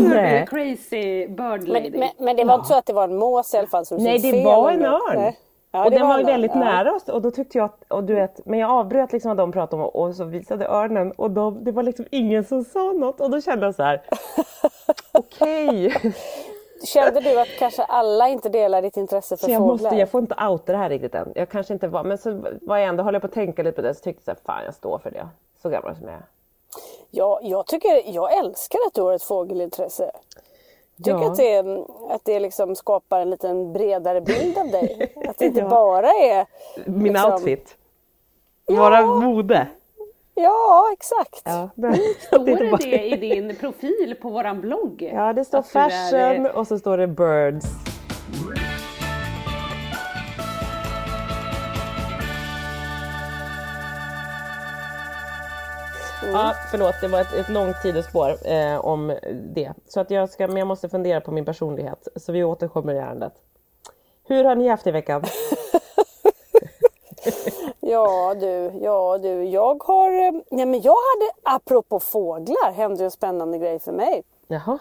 nej. 0.09 0.47
Crazy 0.47 1.27
bird 1.29 1.69
lady. 1.69 1.91
Men, 1.91 2.01
men, 2.01 2.09
men 2.19 2.37
det 2.37 2.45
var 2.45 2.55
inte 2.55 2.69
så 2.69 2.75
att 2.75 2.87
det 2.87 2.93
var 2.93 3.05
en 3.05 3.17
mås 3.17 3.55
i 3.55 3.59
alla 3.59 3.67
fall? 3.67 3.87
Som 3.87 3.97
Nej, 3.99 4.19
det 4.19 4.45
var 4.45 4.71
en 4.71 4.85
örn. 4.85 5.17
Nej. 5.19 5.39
Ja, 5.75 5.85
och 5.85 5.91
det 5.91 5.99
den 5.99 6.09
var 6.09 6.19
örn, 6.19 6.27
väldigt 6.27 6.51
ja. 6.55 6.61
nära 6.61 6.93
oss 6.95 7.09
och 7.09 7.23
då 7.23 7.31
tyckte 7.31 7.59
jag 7.59 7.65
att, 7.65 7.85
och 7.89 8.05
du 8.05 8.15
vet, 8.15 8.47
men 8.47 8.59
jag 8.59 8.71
avbröt 8.71 9.13
liksom 9.13 9.29
vad 9.29 9.37
de 9.37 9.53
pratade 9.53 9.83
om 9.83 9.89
och, 9.89 9.97
och 10.03 10.15
så 10.15 10.25
visade 10.25 10.67
örnen 10.69 11.13
och 11.13 11.31
de, 11.31 11.65
det 11.65 11.73
var 11.73 11.83
liksom 11.83 12.05
ingen 12.11 12.45
som 12.45 12.65
sa 12.65 12.93
något 12.93 13.21
och 13.21 13.31
då 13.31 13.41
kände 13.41 13.67
jag 13.67 13.75
så 13.75 13.83
här, 13.83 14.03
okej. 15.13 15.95
Kände 16.85 17.21
du 17.21 17.41
att 17.41 17.49
kanske 17.59 17.83
alla 17.83 18.29
inte 18.29 18.49
delar 18.49 18.83
ditt 18.83 18.97
intresse 18.97 19.37
för 19.37 19.45
Så 19.47 19.51
jag, 19.53 19.59
fåglar? 19.59 19.73
måste, 19.73 19.97
jag 19.97 20.11
får 20.11 20.21
inte 20.21 20.35
outa 20.49 20.73
det 20.73 20.79
här 20.79 20.89
riktigt 20.89 21.15
än. 21.15 21.33
Jag 21.35 21.49
kanske 21.49 21.73
inte 21.73 21.89
var, 21.89 22.05
men 22.05 22.19
så 22.19 22.43
var 22.63 22.77
jag 22.77 22.89
ändå, 22.89 23.03
höll 23.03 23.15
jag 23.15 23.21
på 23.23 23.27
att 23.27 23.35
tänka 23.35 23.63
lite 23.63 23.77
på 23.77 23.83
det 23.83 23.95
så 23.95 24.01
tyckte 24.01 24.31
jag 24.31 24.39
fan 24.47 24.65
jag 24.65 24.75
står 24.75 24.99
för 24.99 25.11
det. 25.11 25.29
Så 25.63 25.69
gammal 25.69 25.97
som 25.97 26.05
jag 26.05 26.15
är. 26.15 26.23
Ja, 27.11 27.41
jag, 27.43 27.67
tycker, 27.67 28.03
jag 28.15 28.39
älskar 28.39 28.79
att 28.87 28.95
du 28.95 29.03
har 29.03 29.13
ett 29.13 29.23
fågelintresse. 29.23 30.11
Jag 30.97 31.05
tycker 31.05 31.19
Ja. 31.19 31.31
att 31.31 31.37
det, 31.37 32.15
att 32.15 32.25
det 32.25 32.41
liksom 32.41 32.77
skapar 32.77 33.21
en 33.21 33.31
liten 33.31 33.73
bredare 33.73 34.21
bild 34.21 34.59
av 34.59 34.69
dig. 34.71 35.13
Att 35.29 35.39
det 35.39 35.45
inte 35.45 35.63
bara 35.63 36.11
är... 36.11 36.47
Min 36.87 37.13
liksom- 37.13 37.33
outfit. 37.33 37.77
Vara 38.67 39.03
mode. 39.07 39.67
Ja, 40.43 40.91
exakt. 40.93 41.43
Ja, 41.45 41.71
Står 42.27 42.47
det 42.47 42.77
det 42.91 43.05
i 43.07 43.17
din 43.17 43.57
profil 43.57 44.17
på 44.23 44.31
våran 44.31 44.61
blogg? 44.61 45.11
ja 45.15 45.33
det 45.33 45.45
står 45.45 45.59
är, 45.59 45.63
fashion 45.63 46.47
eh, 46.47 46.53
och 46.53 46.67
så 46.67 46.79
står 46.79 46.99
det 46.99 47.07
birds. 47.07 47.67
Ja, 56.33 56.55
förlåt, 56.71 56.95
det 57.01 57.09
var 57.09 57.21
ett, 57.21 57.33
ett 57.33 57.49
långt 57.49 57.77
sidospår 57.83 58.53
eh, 58.53 58.85
om 58.85 59.19
det. 59.55 59.73
Så 59.89 60.01
att 60.01 60.11
jag, 60.11 60.31
ska, 60.31 60.47
men 60.47 60.57
jag 60.57 60.67
måste 60.67 60.89
fundera 60.89 61.21
på 61.21 61.33
min 61.33 61.45
personlighet, 61.45 62.09
så 62.17 62.33
vi 62.33 62.45
återkommer 62.45 62.95
i 62.95 62.99
ärendet. 62.99 63.33
Hur 64.25 64.45
har 64.45 64.55
ni 64.55 64.69
haft 64.69 64.87
i 64.87 64.91
veckan? 64.91 65.25
Ja 67.85 68.35
du, 68.35 68.73
ja 68.83 69.19
du. 69.19 69.45
Jag 69.45 69.83
har... 69.85 70.11
eh, 70.27 70.33
Nej 70.51 70.67
men 70.67 70.81
jag 70.83 70.93
hade, 70.95 71.57
apropå 71.57 72.01
fåglar, 72.01 72.73
hände 72.73 73.05
en 73.05 73.11
spännande 73.11 73.59
grej 73.59 73.79
för 73.79 73.93
mig. 73.93 74.23
Jaha, 74.49 74.79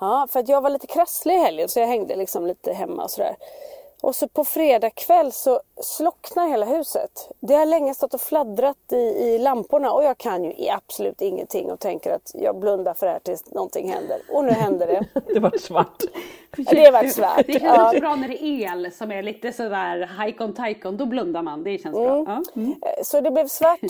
Ja, 0.00 0.26
för 0.30 0.40
att 0.40 0.48
jag 0.48 0.60
var 0.60 0.70
lite 0.70 0.86
krasslig 0.86 1.34
i 1.34 1.38
helgen 1.38 1.68
så 1.68 1.80
jag 1.80 1.86
hängde 1.86 2.16
liksom 2.16 2.46
lite 2.46 2.72
hemma 2.72 3.04
och 3.04 3.10
sådär. 3.10 3.36
Och 4.02 4.16
så 4.16 4.28
på 4.28 4.44
fredag 4.44 4.90
kväll 4.90 5.32
så 5.32 5.60
slocknar 5.82 6.48
hela 6.48 6.66
huset. 6.66 7.30
Det 7.40 7.54
har 7.54 7.66
länge 7.66 7.94
stått 7.94 8.14
och 8.14 8.20
fladdrat 8.20 8.76
i, 8.92 8.96
i 8.96 9.38
lamporna 9.38 9.92
och 9.92 10.04
jag 10.04 10.18
kan 10.18 10.44
ju 10.44 10.68
absolut 10.68 11.20
ingenting 11.20 11.70
och 11.70 11.80
tänker 11.80 12.14
att 12.14 12.30
jag 12.34 12.56
blundar 12.58 12.94
för 12.94 13.06
det 13.06 13.12
här 13.12 13.18
tills 13.20 13.50
någonting 13.50 13.92
händer. 13.92 14.18
Och 14.28 14.44
nu 14.44 14.50
händer 14.50 14.86
det. 14.86 15.04
det 15.34 15.40
var 15.40 15.58
svart. 15.58 16.02
Det 16.56 16.90
varit 16.90 17.14
svart. 17.14 17.46
Det 17.46 17.52
känns 17.52 17.62
Ja. 17.76 17.86
också 17.86 18.00
bra 18.00 18.14
när 18.16 18.28
det 18.28 18.44
är 18.44 18.72
el 18.72 18.92
som 18.92 19.12
är 19.12 19.22
lite 19.22 19.52
sådär 19.52 20.06
hajkon 20.06 20.54
tajkon, 20.54 20.96
då 20.96 21.06
blundar 21.06 21.42
man. 21.42 21.62
Det 21.64 21.78
känns 21.78 21.94
bra. 21.94 22.24
Ja. 22.26 22.42
Mm. 22.56 22.74
Så 23.04 23.20
det 23.20 23.30
blev 23.30 23.48
svart. 23.48 23.80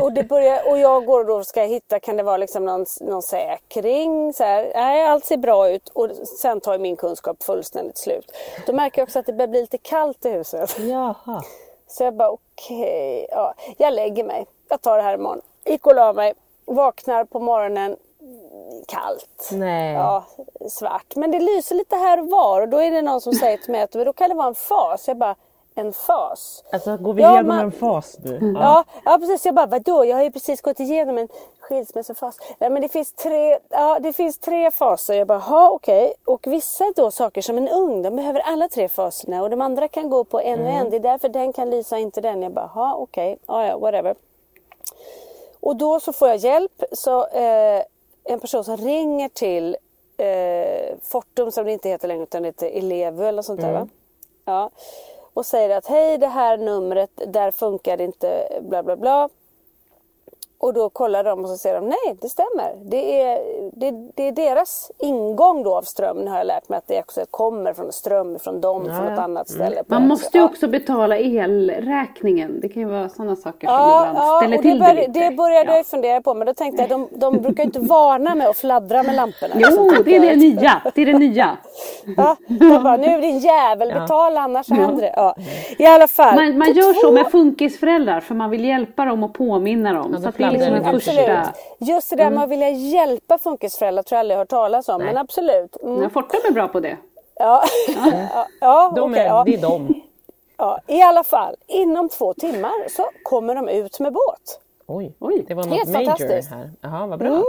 Och, 0.00 0.12
det 0.12 0.24
började, 0.24 0.70
och 0.70 0.78
jag 0.78 1.04
går 1.06 1.20
och 1.20 1.26
då 1.26 1.44
ska 1.44 1.60
jag 1.60 1.68
hitta, 1.68 2.00
kan 2.00 2.16
det 2.16 2.22
vara 2.22 2.36
liksom 2.36 2.64
någon, 2.64 2.86
någon 3.00 3.22
säkring? 3.22 4.32
Så 4.32 4.44
här, 4.44 4.72
nej, 4.74 5.06
allt 5.06 5.24
ser 5.24 5.36
bra 5.36 5.70
ut. 5.70 5.88
Och 5.88 6.10
sen 6.38 6.60
tar 6.60 6.78
min 6.78 6.96
kunskap 6.96 7.42
fullständigt 7.42 7.98
slut. 7.98 8.32
Då 8.66 8.72
märker 8.72 9.00
jag 9.00 9.06
också 9.06 9.18
att 9.18 9.26
det 9.26 9.32
börjar 9.32 9.48
bli 9.48 9.60
lite 9.60 9.78
kallt 9.78 10.24
i 10.24 10.28
huset. 10.30 10.78
Jaha. 10.92 11.42
Så 11.86 12.04
jag 12.04 12.14
bara 12.14 12.30
okej, 12.30 13.26
ja, 13.30 13.54
jag 13.78 13.94
lägger 13.94 14.24
mig. 14.24 14.46
Jag 14.68 14.80
tar 14.80 14.96
det 14.96 15.02
här 15.02 15.14
imorgon. 15.14 15.40
Gick 15.64 15.86
och 15.86 15.94
la 15.94 16.12
mig. 16.12 16.34
Vaknar 16.64 17.24
på 17.24 17.40
morgonen 17.40 17.96
kallt. 18.88 19.48
Nej. 19.52 19.94
Ja, 19.94 20.24
svart. 20.70 21.16
Men 21.16 21.30
det 21.30 21.40
lyser 21.40 21.74
lite 21.74 21.96
här 21.96 22.20
och 22.20 22.28
var 22.28 22.60
och 22.60 22.68
då 22.68 22.82
är 22.82 22.90
det 22.90 23.02
någon 23.02 23.20
som 23.20 23.32
säger 23.32 23.56
till 23.56 23.72
mig 23.72 23.82
att 23.82 23.92
då 23.92 24.12
kan 24.12 24.28
det 24.28 24.34
vara 24.34 24.48
en 24.48 24.54
fas. 24.54 25.08
Jag 25.08 25.16
bara, 25.16 25.36
en 25.74 25.92
fas? 25.92 26.64
Alltså 26.72 26.96
går 26.96 27.14
vi 27.14 27.22
Ja, 27.22 27.32
igenom 27.32 27.48
man- 27.56 27.64
en 27.64 27.72
fas 27.72 28.16
nu? 28.24 28.52
Ja, 28.60 28.84
ja 29.04 29.18
precis. 29.18 29.46
Jag 29.46 29.54
bara, 29.54 29.66
vadå? 29.66 30.04
Jag 30.04 30.16
har 30.16 30.24
ju 30.24 30.30
precis 30.30 30.60
gått 30.62 30.80
igenom 30.80 31.18
en 31.18 31.28
skilsmässofas. 31.60 32.36
Nej, 32.58 32.70
men 32.70 32.82
det 32.82 32.88
finns 32.88 33.12
tre, 33.12 33.58
ja, 33.68 33.98
det 34.00 34.12
finns 34.12 34.38
tre 34.38 34.70
faser. 34.70 35.14
Jag 35.14 35.26
bara, 35.26 35.38
ha 35.38 35.70
okej. 35.70 36.14
Och 36.26 36.46
vissa 36.46 36.84
då 36.96 37.10
saker 37.10 37.42
som 37.42 37.58
en 37.58 37.68
ung, 37.68 38.02
de 38.02 38.16
behöver 38.16 38.40
alla 38.40 38.68
tre 38.68 38.88
faserna. 38.88 39.42
Och 39.42 39.50
de 39.50 39.60
andra 39.60 39.88
kan 39.88 40.10
gå 40.10 40.24
på 40.24 40.40
en 40.40 40.60
och 40.62 40.70
en. 40.72 40.90
Det 40.90 40.96
är 40.96 41.00
därför 41.00 41.28
den 41.28 41.52
kan 41.52 41.70
lysa, 41.70 41.98
inte 41.98 42.20
den. 42.20 42.42
Jag 42.42 42.52
bara, 42.52 42.66
ha 42.66 42.94
okej. 42.94 43.38
Ja, 43.46 43.66
ja, 43.66 43.78
whatever. 43.78 44.14
Och 45.60 45.76
då 45.76 46.00
så 46.00 46.12
får 46.12 46.28
jag 46.28 46.36
hjälp. 46.36 46.82
Så 46.92 47.26
eh, 47.26 47.82
en 48.24 48.40
person 48.40 48.64
som 48.64 48.76
ringer 48.76 49.28
till 49.28 49.76
eh, 50.16 50.96
Fortum 51.02 51.52
som 51.52 51.64
det 51.64 51.72
inte 51.72 51.88
heter 51.88 52.08
längre 52.08 52.22
utan 52.22 52.42
det 52.42 52.48
heter 52.48 52.66
Elevu 52.66 53.26
eller 53.26 53.42
sånt 53.42 53.60
där 53.60 53.72
va? 53.72 53.88
Ja. 54.44 54.70
Och 55.34 55.46
säger 55.46 55.76
att 55.76 55.86
hej 55.86 56.18
det 56.18 56.26
här 56.26 56.58
numret, 56.58 57.10
där 57.26 57.50
funkar 57.50 57.96
det 57.96 58.04
inte 58.04 58.58
bla 58.62 58.82
bla 58.82 58.96
bla. 58.96 59.28
Och 60.62 60.74
då 60.74 60.88
kollar 60.90 61.24
de 61.24 61.42
och 61.44 61.48
så 61.50 61.56
säger 61.56 61.80
de 61.80 61.86
nej 61.88 62.16
det 62.20 62.28
stämmer. 62.28 62.72
Det 62.84 63.22
är, 63.22 63.38
det, 63.72 63.90
det 64.14 64.28
är 64.28 64.32
deras 64.32 64.90
ingång 64.98 65.62
då 65.62 65.76
av 65.76 65.82
ström. 65.82 66.16
Nu 66.18 66.30
har 66.30 66.36
jag 66.38 66.46
lärt 66.46 66.68
mig 66.68 66.76
att 66.78 66.86
det 66.88 66.98
också 67.00 67.20
kommer 67.30 67.72
från 67.72 67.92
ström 67.92 68.38
från 68.38 68.60
dem 68.60 68.84
från 68.84 69.12
ett 69.12 69.18
annat 69.18 69.48
ställe. 69.48 69.76
på 69.84 69.94
Man 69.94 70.08
måste 70.08 70.38
ju 70.38 70.42
Ja. 70.44 70.48
också 70.48 70.68
betala 70.68 71.18
elräkningen. 71.18 72.60
Det 72.60 72.68
kan 72.68 72.82
ju 72.82 72.88
vara 72.88 73.08
sådana 73.08 73.36
saker 73.36 73.66
som 73.66 73.76
Ja, 73.76 74.06
ibland 74.10 74.18
ja 74.18 74.38
ställer 74.40 74.56
och 74.56 74.62
till 74.62 74.78
det, 74.78 74.86
det 74.86 74.94
bör, 74.94 75.00
lite. 75.08 75.20
det 75.30 75.36
började 75.36 75.70
ja. 75.70 75.76
jag 75.76 75.86
fundera 75.86 76.20
på 76.20 76.34
men 76.34 76.46
då 76.46 76.54
tänkte 76.54 76.82
jag 76.82 76.90
de, 76.90 77.08
de 77.10 77.42
brukar 77.42 77.62
ju 77.62 77.66
inte 77.66 77.80
varna 77.80 78.34
med 78.34 78.48
att 78.48 78.56
fladdra 78.56 79.02
med 79.02 79.14
lamporna. 79.14 79.54
Jo, 79.58 79.90
det 80.04 80.16
är 80.16 80.20
det 80.20 80.36
nya. 80.36 80.82
Det 80.94 81.02
är 81.02 81.06
det 81.06 81.18
nya. 81.18 81.56
Ja, 82.16 82.36
de 82.46 82.82
bara, 82.82 82.96
nu 82.96 83.20
din 83.20 83.38
jävel, 83.38 83.92
betala 84.00 84.40
annars 84.40 84.66
så 84.66 84.74
händer 84.74 85.02
det. 85.02 85.12
Ja. 85.16 85.34
I 85.78 85.86
alla 85.86 86.08
fall. 86.08 86.34
Man, 86.34 86.58
man 86.58 86.72
gör 86.72 86.92
två- 86.92 87.00
så 87.00 87.12
med 87.12 87.30
funkisföräldrar 87.30 88.20
för 88.20 88.34
man 88.34 88.50
vill 88.50 88.64
hjälpa 88.64 89.04
dem 89.04 89.24
och 89.24 89.34
påminna 89.34 89.92
dem. 89.92 90.10
Ja, 90.14 90.20
så 90.22 90.28
att 90.28 90.36
det 90.38 90.44
liksom 90.52 90.68
fladdrar 90.68 90.88
en 90.88 90.94
det 90.94 91.00
första... 91.00 91.38
Absolut. 91.38 91.54
Just 91.78 92.10
det 92.10 92.16
där 92.16 92.30
med 92.30 92.42
att 92.44 92.48
vilja 92.50 92.68
hjälpa 92.70 93.38
funkisföräldrar 93.38 94.02
tror 94.02 94.16
jag 94.16 94.20
aldrig 94.20 94.38
hört 94.38 94.48
talas 94.48 94.88
om. 94.88 95.02
Men 95.02 95.16
absolut. 95.16 95.76
Mm. 95.82 96.10
Fortum 96.10 96.40
är 96.48 96.52
bra 96.52 96.68
på 96.68 96.80
det. 96.80 96.96
Ja, 97.34 97.62
ja, 97.88 98.46
ja, 98.60 98.92
De 98.96 99.10
okej, 99.12 99.22
är, 99.22 99.26
ja. 99.26 99.42
Det 99.46 99.54
är 99.54 99.58
de. 99.62 100.02
ja. 100.56 100.78
I 100.86 101.02
alla 101.02 101.24
fall, 101.24 101.56
inom 101.66 102.08
två 102.08 102.34
timmar 102.34 102.88
så 102.88 103.10
kommer 103.22 103.54
de 103.54 103.68
ut 103.68 104.00
med 104.00 104.12
båt. 104.12 104.60
Oj, 104.86 105.12
Oj. 105.18 105.44
det 105.48 105.54
var 105.54 105.64
något 105.64 105.78
Helt 105.78 105.90
major 105.90 106.04
fantastiskt. 106.06 106.50
här. 106.50 106.70
Jaha, 106.80 107.06
vad 107.06 107.18
bra. 107.18 107.28
Mm. 107.28 107.42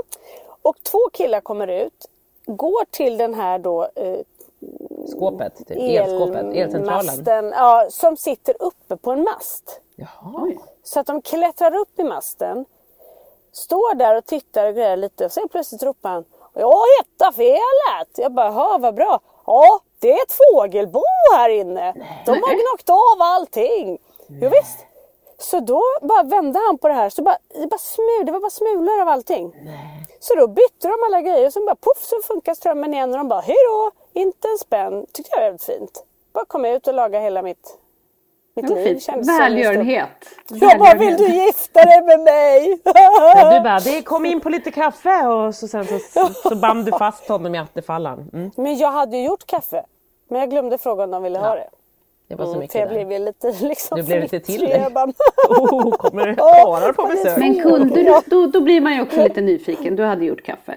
Och 0.62 0.76
två 0.84 1.00
killar 1.14 1.42
kommer 1.42 1.68
ut, 1.68 2.06
går 2.46 2.86
till 2.92 3.18
den 3.18 3.34
här 3.34 3.60
då 3.60 3.88
eh, 3.96 4.18
Skåpet, 5.08 5.58
typ. 5.68 5.78
elskåpet, 5.78 6.46
elcentralen. 6.56 7.00
elmasten, 7.00 7.54
ja, 7.56 7.88
som 7.90 8.18
sitter 8.18 8.56
uppe 8.60 8.98
på 8.98 9.12
en 9.12 9.24
mast. 9.24 9.80
Jaha. 9.96 10.52
Så 10.84 11.00
att 11.00 11.08
de 11.08 11.22
klättrar 11.22 11.76
upp 11.76 12.00
i 12.00 12.04
masten, 12.04 12.66
står 13.54 13.96
där 13.96 14.18
och 14.18 14.26
tittar 14.26 14.68
och 14.68 14.76
grejer 14.76 14.98
lite 14.98 15.26
och 15.26 15.32
sen 15.32 15.50
plötsligt 15.50 15.84
ropar 15.84 16.10
han 16.10 16.26
Jag 16.54 16.76
hittar 17.00 17.32
felet! 17.32 18.18
Jag 18.18 18.32
bara, 18.32 18.46
jaha 18.46 18.78
vad 18.78 18.96
bra. 18.96 19.20
Ja, 19.46 19.80
det 20.00 20.12
är 20.12 20.24
ett 20.24 20.38
fågelbo 20.52 21.02
här 21.36 21.50
inne. 21.50 21.94
De 22.26 22.32
har 22.32 22.54
gnagt 22.54 22.90
av 22.90 23.22
allting. 23.22 23.98
Jo, 24.28 24.50
visst. 24.50 24.80
Så 25.38 25.60
då 25.60 25.82
bara 26.02 26.24
vände 26.24 26.60
han 26.68 26.78
på 26.78 26.88
det 26.88 26.94
här, 26.94 27.10
så 27.10 27.22
bara, 27.22 27.38
det, 27.50 27.68
bara 27.68 27.78
smul, 27.78 28.26
det 28.26 28.32
var 28.32 28.40
bara 28.40 28.50
smulor 28.50 29.02
av 29.02 29.10
allting. 29.10 29.54
Så 30.20 30.36
då 30.36 30.48
bytte 30.48 30.88
de 30.88 30.96
alla 31.08 31.22
grejer 31.22 31.48
och 31.48 31.54
så 31.54 31.66
bara 31.66 31.76
poff 31.76 32.04
så 32.04 32.22
funkar 32.22 32.54
strömmen 32.56 32.94
igen 32.94 33.12
och 33.12 33.18
de 33.18 33.28
bara 33.28 33.42
hejdå, 33.42 33.92
inte 34.14 34.48
en 34.48 34.58
spänn. 34.58 35.06
Tyckte 35.12 35.32
jag 35.32 35.38
var 35.42 35.46
väldigt 35.48 35.64
fint. 35.64 36.04
Bara 36.34 36.46
kom 36.46 36.66
ut 36.66 36.88
och 36.88 36.94
laga 36.94 37.20
hela 37.20 37.42
mitt, 37.42 37.78
mitt 38.56 38.70
var 38.70 38.76
liv. 38.78 38.84
fint. 38.86 39.04
Kändes 39.04 39.28
som 39.28 39.38
Välgörenhet. 39.38 40.10
jag 40.50 40.80
bara, 40.80 40.94
vill 40.94 41.18
du 41.18 41.28
gifta 41.46 41.84
dig 41.86 42.02
med 42.06 42.20
mig? 42.20 42.80
Ja, 42.84 43.54
du 43.58 43.64
bara, 43.64 43.80
det 43.80 44.02
kom 44.02 44.26
in 44.26 44.40
på 44.40 44.50
lite 44.50 44.72
kaffe 44.72 45.26
och 45.28 45.56
så, 45.56 45.68
sen 45.68 45.86
så, 45.86 46.00
så 46.50 46.56
band 46.56 46.86
du 46.86 46.92
fast 46.92 47.28
honom 47.28 47.56
i 47.56 47.58
attefallan. 47.58 48.30
Mm. 48.34 48.52
Men 48.58 48.78
jag 48.78 48.92
hade 48.92 49.18
ju 49.18 49.26
gjort 49.26 49.46
kaffe. 49.48 49.84
Men 50.28 50.40
jag 50.40 50.50
glömde 50.50 50.78
fråga 50.78 51.04
om 51.04 51.12
de 51.12 51.24
ville 51.24 51.40
ha 51.40 51.56
det. 51.56 51.70
Det 52.28 52.36
var 52.36 52.46
så 52.46 52.52
Mm, 52.52 52.60
mycket 52.60 52.72
för 52.72 52.80
jag 52.80 52.90
där. 52.90 53.06
blev 53.06 53.22
lite 53.22 53.52
liksom 53.62 53.98
Du 53.98 54.04
blev 54.04 54.22
lite 54.22 54.40
till 54.40 54.60
dig. 54.62 54.86
Oh, 55.50 55.92
kommer 55.92 56.28
det 56.28 56.36
karlar 56.36 56.94
på 56.94 57.04
besök? 57.08 57.38
Men 57.38 57.62
kunde 57.62 57.96
du, 57.96 58.22
då, 58.26 58.48
då 58.48 58.62
blir 58.62 58.82
man 58.82 58.94
ju 58.96 59.02
också 59.02 59.24
lite 59.24 59.42
nyfiken. 59.42 59.96
Du 59.96 60.04
hade 60.04 60.26
gjort 60.26 60.44
kaffe. 60.44 60.76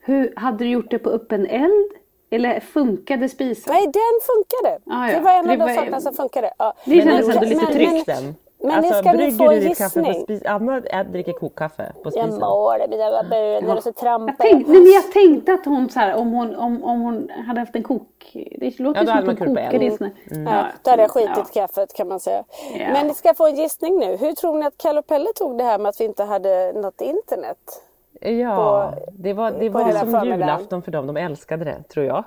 Hur, 0.00 0.32
hade 0.36 0.58
du 0.64 0.68
gjort 0.70 0.90
det 0.90 0.98
på 0.98 1.10
öppen 1.10 1.46
eld? 1.46 1.90
Eller 2.30 2.60
funkade 2.60 3.28
spisen? 3.28 3.74
Nej, 3.74 3.82
den 3.82 4.20
funkade. 4.22 4.78
Ah, 4.90 5.08
ja. 5.08 5.18
Det 5.18 5.24
var 5.24 5.32
en 5.32 5.46
Det 5.46 5.52
av 5.52 5.58
de 5.68 5.74
sakerna 5.74 6.00
som 6.00 6.14
funkade. 6.14 6.50
Ja. 6.58 6.72
Det 6.84 6.96
Men 6.96 7.04
kändes 7.06 7.28
ändå 7.36 7.40
lite 7.46 7.56
men- 7.78 8.04
den. 8.06 8.34
men 8.62 8.70
alltså, 8.70 8.94
nu 8.94 8.98
ska 9.02 9.12
ni 9.12 9.32
få 9.32 9.48
du 9.48 9.56
en 9.56 9.62
gissning. 9.62 10.40
Anna 10.46 10.80
dricker 11.04 11.32
kokkaffe 11.32 11.92
på 11.94 12.00
Jag 12.04 12.12
spisen. 12.12 12.40
mår 12.40 12.78
det 12.78 12.88
mina 12.88 13.22
bönor 13.22 13.76
och 13.76 13.82
så 13.82 13.88
Jag 13.88 13.96
trampar 13.96 14.34
nej, 14.38 14.64
men 14.66 14.86
jag 14.92 15.12
tänkte 15.12 15.52
att 15.52 15.64
hon, 15.64 15.90
så 15.90 15.98
här, 16.00 16.14
om, 16.16 16.32
hon, 16.32 16.56
om, 16.56 16.84
om 16.84 17.00
hon 17.00 17.30
hade 17.46 17.60
haft 17.60 17.76
en 17.76 17.82
kok... 17.82 18.36
Det 18.60 18.78
låter 18.78 19.00
Ja, 19.00 19.06
som 19.06 19.18
att 19.18 19.24
hon 19.26 19.36
kokade 19.36 19.84
i 19.84 19.90
här- 19.90 20.10
Mm. 20.30 20.46
Ja, 20.54 20.64
då 20.82 20.90
hade 20.90 21.02
jag 21.02 21.10
skitit 21.10 21.30
ja. 21.36 21.44
kaffet 21.54 21.94
kan 21.94 22.08
man 22.08 22.20
säga. 22.20 22.44
Ja. 22.78 22.88
Men 22.92 23.06
ni 23.06 23.14
ska 23.14 23.34
få 23.34 23.46
en 23.46 23.56
gissning 23.56 23.98
nu. 23.98 24.16
Hur 24.16 24.32
tror 24.32 24.58
ni 24.58 24.66
att 24.66 24.78
Kalle 24.78 24.98
och 24.98 25.06
Pelle 25.06 25.28
tog 25.34 25.58
det 25.58 25.64
här 25.64 25.78
med 25.78 25.88
att 25.88 26.00
vi 26.00 26.04
inte 26.04 26.24
hade 26.24 26.72
något 26.72 27.00
internet? 27.00 27.82
Ja, 28.20 28.92
på- 28.96 29.10
det 29.12 29.32
var, 29.32 29.50
det 29.50 29.70
på 29.70 29.78
var 29.78 29.92
som 29.92 30.24
julafton 30.24 30.82
för 30.82 30.92
dem. 30.92 31.06
De 31.06 31.16
älskade 31.16 31.64
det, 31.64 31.82
tror 31.88 32.06
jag. 32.06 32.24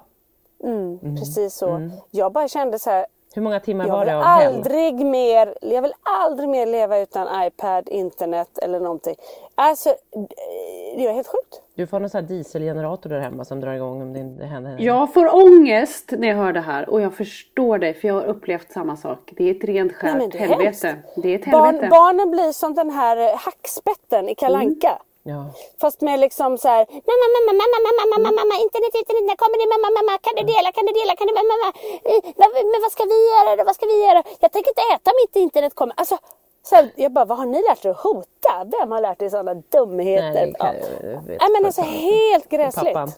Precis 1.19 1.53
så. 1.53 1.89
Jag 2.12 2.31
bara 2.31 2.48
kände 2.48 2.79
så 2.79 2.89
här, 2.89 3.05
Hur 3.36 3.41
många 3.41 3.60
timmar 3.60 3.88
Jag 3.88 3.93
var 3.93 4.00
vill, 4.00 4.08
det 4.08 4.17
av 4.17 4.24
aldrig 4.24 5.05
mer, 5.05 5.55
jag 5.62 5.81
vill 5.81 5.93
aldrig 6.24 6.50
mer 6.50 6.65
leva 6.65 7.00
utan 7.00 7.46
iPad, 7.46 7.89
internet 7.89 8.58
eller 8.58 8.79
någonting. 8.79 9.15
Alltså, 9.55 9.96
det 10.98 11.08
är 11.08 11.13
helt 11.13 11.27
sjukt. 11.27 11.62
Du 11.75 11.88
får 11.88 12.00
någon 12.00 12.10
sån 12.10 12.22
här 12.22 12.27
dieselgenerator 12.27 13.10
där 13.10 13.19
hemma 13.19 13.46
som 13.46 13.60
drar 13.62 13.74
igång 13.74 14.01
om 14.01 14.38
det 14.38 14.46
händer. 14.46 14.77
Jag 14.79 15.13
får 15.13 15.36
ångest 15.36 16.12
när 16.17 16.27
jag 16.27 16.36
hör 16.36 16.53
det 16.53 16.62
här 16.62 16.89
och 16.89 17.01
jag 17.01 17.13
förstår 17.13 17.77
det 17.77 17.93
för 17.93 18.08
jag 18.08 18.15
har 18.15 18.25
upplevt 18.25 18.72
samma 18.72 18.98
sak. 18.98 19.34
Det 19.38 19.50
är 19.50 19.55
ett 19.55 19.63
rent 19.63 19.93
skärt 19.93 20.34
helvete. 20.36 20.63
hemskt. 20.88 21.13
Det 21.15 21.29
är 21.29 21.39
ett 21.39 21.51
Barn, 21.51 21.65
helvete. 21.65 21.88
barnen 21.91 22.31
blir 22.31 22.51
som 22.51 22.74
den 22.74 22.89
här 22.89 23.38
hackspetten 23.38 24.29
i 24.29 24.36
Kalanka. 24.36 24.88
Mm. 24.88 25.00
Ja. 25.33 25.41
Fast 25.81 26.00
med 26.07 26.17
liksom 26.25 26.50
så 26.63 26.67
här, 26.75 26.83
mamma, 27.09 27.27
mamma, 27.36 27.53
mamma, 27.62 27.79
mamma, 27.88 28.03
mamma, 28.13 28.29
mamma, 28.39 28.55
internet, 28.65 28.93
internet, 29.01 29.24
när 29.29 29.38
kommer 29.43 29.57
det, 29.62 29.67
mamma, 29.75 29.89
mamma, 29.98 30.13
kan 30.25 30.33
du 30.39 30.43
dela, 30.53 30.69
kan 30.75 30.86
du 30.89 30.93
dela, 31.00 31.13
kan 31.19 31.27
du, 31.29 31.33
mamma, 31.39 31.55
mamma, 31.62 31.71
Eh, 32.12 32.21
men 32.71 32.79
vad 32.86 32.91
ska 32.95 33.03
vi 33.13 33.19
göra 33.33 33.50
då, 33.57 33.62
vad 33.69 33.75
ska 33.77 33.86
vi 33.93 33.98
göra? 34.07 34.19
Jag 34.43 34.51
tänker 34.53 34.69
inte 34.74 34.86
äta 34.95 35.07
om 35.13 35.17
inte 35.25 35.38
internet 35.48 35.74
kommer. 35.79 35.93
Alltså, 36.01 36.17
så 36.69 36.75
här, 36.75 36.86
jag 37.05 37.12
bara, 37.17 37.25
vad 37.31 37.38
har 37.41 37.45
ni 37.45 37.59
lärt 37.69 37.86
er 37.86 37.89
att 37.89 38.03
hota? 38.07 38.53
Vem 38.75 38.91
har 38.91 39.01
lärt 39.07 39.21
er 39.21 39.29
sådana 39.29 39.53
dumheter? 39.75 40.33
Nej, 40.33 40.51
det 40.51 40.57
kan- 40.63 40.75
ja. 40.75 41.09
jag 41.15 41.21
vet 41.29 41.39
Nej 41.43 41.50
men 41.55 41.65
alltså 41.65 41.81
helt 41.81 42.50
gräsligt. 42.50 42.93
Pappan. 42.93 43.12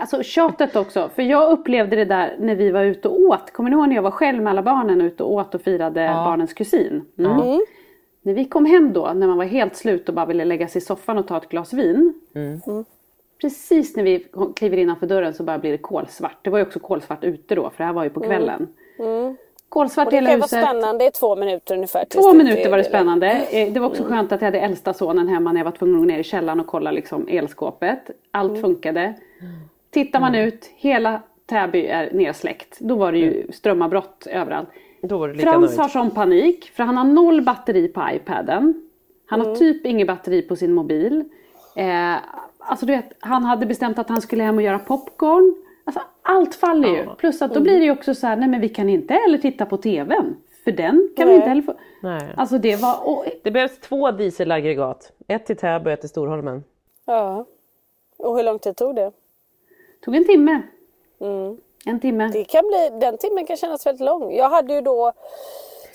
Alltså 0.00 0.22
tjatet 0.22 0.76
också, 0.76 1.10
för 1.14 1.22
jag 1.22 1.50
upplevde 1.52 1.96
det 1.96 2.04
där 2.04 2.36
när 2.38 2.54
vi 2.54 2.70
var 2.70 2.82
ute 2.82 3.08
och 3.08 3.20
åt. 3.20 3.50
Kommer 3.52 3.70
ni 3.70 3.76
ihåg 3.76 3.88
när 3.88 3.94
jag 3.94 4.02
var 4.02 4.10
själv 4.10 4.42
med 4.42 4.50
alla 4.50 4.62
barnen 4.62 5.00
ute 5.00 5.22
och 5.22 5.32
åt 5.32 5.54
och 5.54 5.62
firade 5.62 6.00
barnens 6.24 6.52
kusin? 6.54 7.04
Mm. 7.18 7.60
När 8.26 8.34
vi 8.34 8.44
kom 8.44 8.64
hem 8.66 8.92
då, 8.92 9.12
när 9.14 9.26
man 9.26 9.36
var 9.36 9.44
helt 9.44 9.76
slut 9.76 10.08
och 10.08 10.14
bara 10.14 10.26
ville 10.26 10.44
lägga 10.44 10.68
sig 10.68 10.82
i 10.82 10.84
soffan 10.84 11.18
och 11.18 11.26
ta 11.26 11.36
ett 11.36 11.48
glas 11.48 11.72
vin. 11.72 12.14
Precis 13.40 13.96
när 13.96 14.04
vi 14.04 14.26
kliver 14.56 14.76
innanför 14.76 15.06
dörren 15.06 15.34
så 15.34 15.42
bara 15.42 15.58
blir 15.58 15.70
det 15.72 15.78
kolsvart. 15.78 16.36
Det 16.42 16.50
var 16.50 16.58
ju 16.58 16.64
också 16.64 16.78
kolsvart 16.78 17.24
ute 17.24 17.54
då, 17.54 17.70
för 17.70 17.78
det 17.78 17.84
här 17.84 17.92
var 17.92 18.04
ju 18.04 18.10
på 18.10 18.20
kvällen. 18.20 18.68
Kolsvart 19.68 20.06
Och 20.06 20.10
det 20.10 20.16
hela 20.16 20.30
kan 20.30 20.40
vara 20.40 20.46
huset. 20.46 20.62
spännande 20.64 21.06
i 21.06 21.10
två 21.10 21.36
minuter 21.36 21.74
ungefär. 21.74 22.04
Två 22.04 22.32
det 22.32 22.38
minuter 22.38 22.70
var 22.70 22.76
det 22.76 22.82
det. 22.82 22.88
spännande. 22.88 23.26
Eh, 23.50 23.72
Det 23.72 23.80
var 23.80 23.86
också 23.88 24.02
skönt 24.04 24.32
att 24.32 24.40
jag 24.40 24.46
hade 24.46 24.60
äldsta 24.60 24.92
sonen 24.94 25.28
hemma 25.28 25.52
när 25.52 25.60
jag 25.60 25.64
var 25.64 25.72
tvungen 25.72 25.94
att 25.96 26.00
gå 26.02 26.06
ner 26.06 26.18
i 26.18 26.24
källaren 26.24 26.60
och 26.60 26.66
kolla 26.66 26.90
liksom 26.90 27.28
elskåpet. 27.28 28.10
Allt 28.30 28.60
funkade. 28.60 29.14
Tittar 29.90 30.20
man 30.20 30.34
ut, 30.34 30.70
hela 30.76 31.20
Täby 31.46 31.86
är 31.86 32.10
nersläckt. 32.12 32.78
Då 32.80 32.94
var 32.94 33.12
det 33.12 33.18
ju 33.18 33.52
strömavbrott 33.52 34.26
överallt. 34.30 34.68
Då 35.08 35.18
var 35.18 35.28
det 35.28 35.34
lika 35.34 35.50
Frans 35.50 35.66
nöjd. 35.70 35.80
har 35.80 35.88
sån 35.88 36.10
panik 36.10 36.70
för 36.76 36.82
han 36.82 36.96
har 36.96 37.04
noll 37.04 37.42
batteri 37.42 37.88
på 37.88 38.02
iPaden. 38.12 38.88
Han 39.26 39.40
har 39.40 39.54
typ 39.56 39.86
inget 39.86 40.06
batteri 40.06 40.42
på 40.42 40.56
sin 40.56 40.72
mobil. 40.72 41.24
Eh, 41.76 42.14
alltså 42.58 42.86
du 42.86 42.92
vet, 42.92 43.12
han 43.20 43.44
hade 43.44 43.66
bestämt 43.66 43.98
att 43.98 44.08
han 44.08 44.20
skulle 44.20 44.42
hem 44.42 44.56
och 44.56 44.62
göra 44.62 44.78
popcorn. 44.78 45.54
Alltså, 45.84 46.02
allt 46.22 46.54
faller 46.54 46.88
ju. 46.88 47.06
Plus 47.18 47.42
att 47.42 47.54
då 47.54 47.60
blir 47.60 47.78
det 47.78 47.84
ju 47.84 47.90
också 47.90 48.14
så 48.14 48.26
här, 48.26 48.36
nej 48.36 48.48
men 48.48 48.60
vi 48.60 48.68
kan 48.68 48.88
inte 48.88 49.14
heller 49.14 49.38
titta 49.38 49.66
på 49.66 49.76
TVn. 49.76 50.36
För 50.64 50.72
den 50.72 51.10
kan 51.16 51.26
vi 51.26 51.32
Nej. 51.32 51.36
inte 51.36 51.48
heller 51.48 51.62
få. 51.62 51.74
Nej. 52.02 52.34
Alltså 52.36 52.58
det 52.58 52.76
var, 52.76 53.08
och, 53.08 53.24
Det 53.42 53.50
behövs 53.50 53.80
två 53.80 54.10
dieselaggregat. 54.10 55.12
Ett 55.28 55.46
till 55.46 55.56
Täby 55.56 55.88
och 55.88 55.92
ett 55.92 56.00
till 56.00 56.08
Storholmen. 56.08 56.64
Ja. 57.06 57.46
Och 58.16 58.36
hur 58.36 58.44
lång 58.44 58.58
tid 58.58 58.76
tog 58.76 58.94
det? 58.94 59.12
tog 60.04 60.16
en 60.16 60.24
timme. 60.26 60.62
En 61.86 62.00
timme. 62.00 62.30
det 62.32 62.44
kan 62.44 62.62
bli, 62.68 62.98
den 63.00 63.18
timmen 63.18 63.46
kan 63.46 63.56
kännas 63.56 63.86
väldigt 63.86 64.06
lång. 64.06 64.34
Jag 64.36 64.50
hade 64.50 64.74
ju 64.74 64.80
då... 64.80 65.12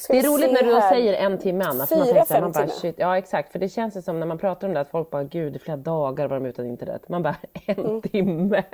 Det 0.10 0.20
är 0.20 0.24
roligt 0.24 0.52
när 0.52 0.64
du 0.64 0.72
då 0.72 0.82
säger 0.82 1.14
en 1.14 1.38
timme 1.38 1.66
Anna. 1.66 1.88
För 1.88 1.96
man 1.96 2.06
Fyra, 2.06 2.14
tänker 2.16 2.28
så 2.28 2.34
här, 2.34 2.42
fem 2.42 2.44
man 2.44 2.52
bara, 2.52 2.68
timmar. 2.68 2.94
Ja 2.98 3.18
exakt, 3.18 3.52
för 3.52 3.60
det 3.60 3.70
känns 3.70 3.98
ju 3.98 4.02
som 4.02 4.20
när 4.20 4.28
man 4.28 4.38
pratar 4.38 4.68
om 4.68 4.74
det 4.74 4.80
att 4.80 4.90
folk 4.90 5.10
bara 5.10 5.24
gud 5.24 5.56
i 5.56 5.60
flera 5.60 5.78
dagar 5.78 6.28
var 6.28 6.40
de 6.40 6.46
utan 6.46 6.66
internet. 6.66 7.10
Man 7.10 7.24
bara 7.24 7.36
en 7.66 7.76
Mm. 7.86 8.02
timme. 8.02 8.64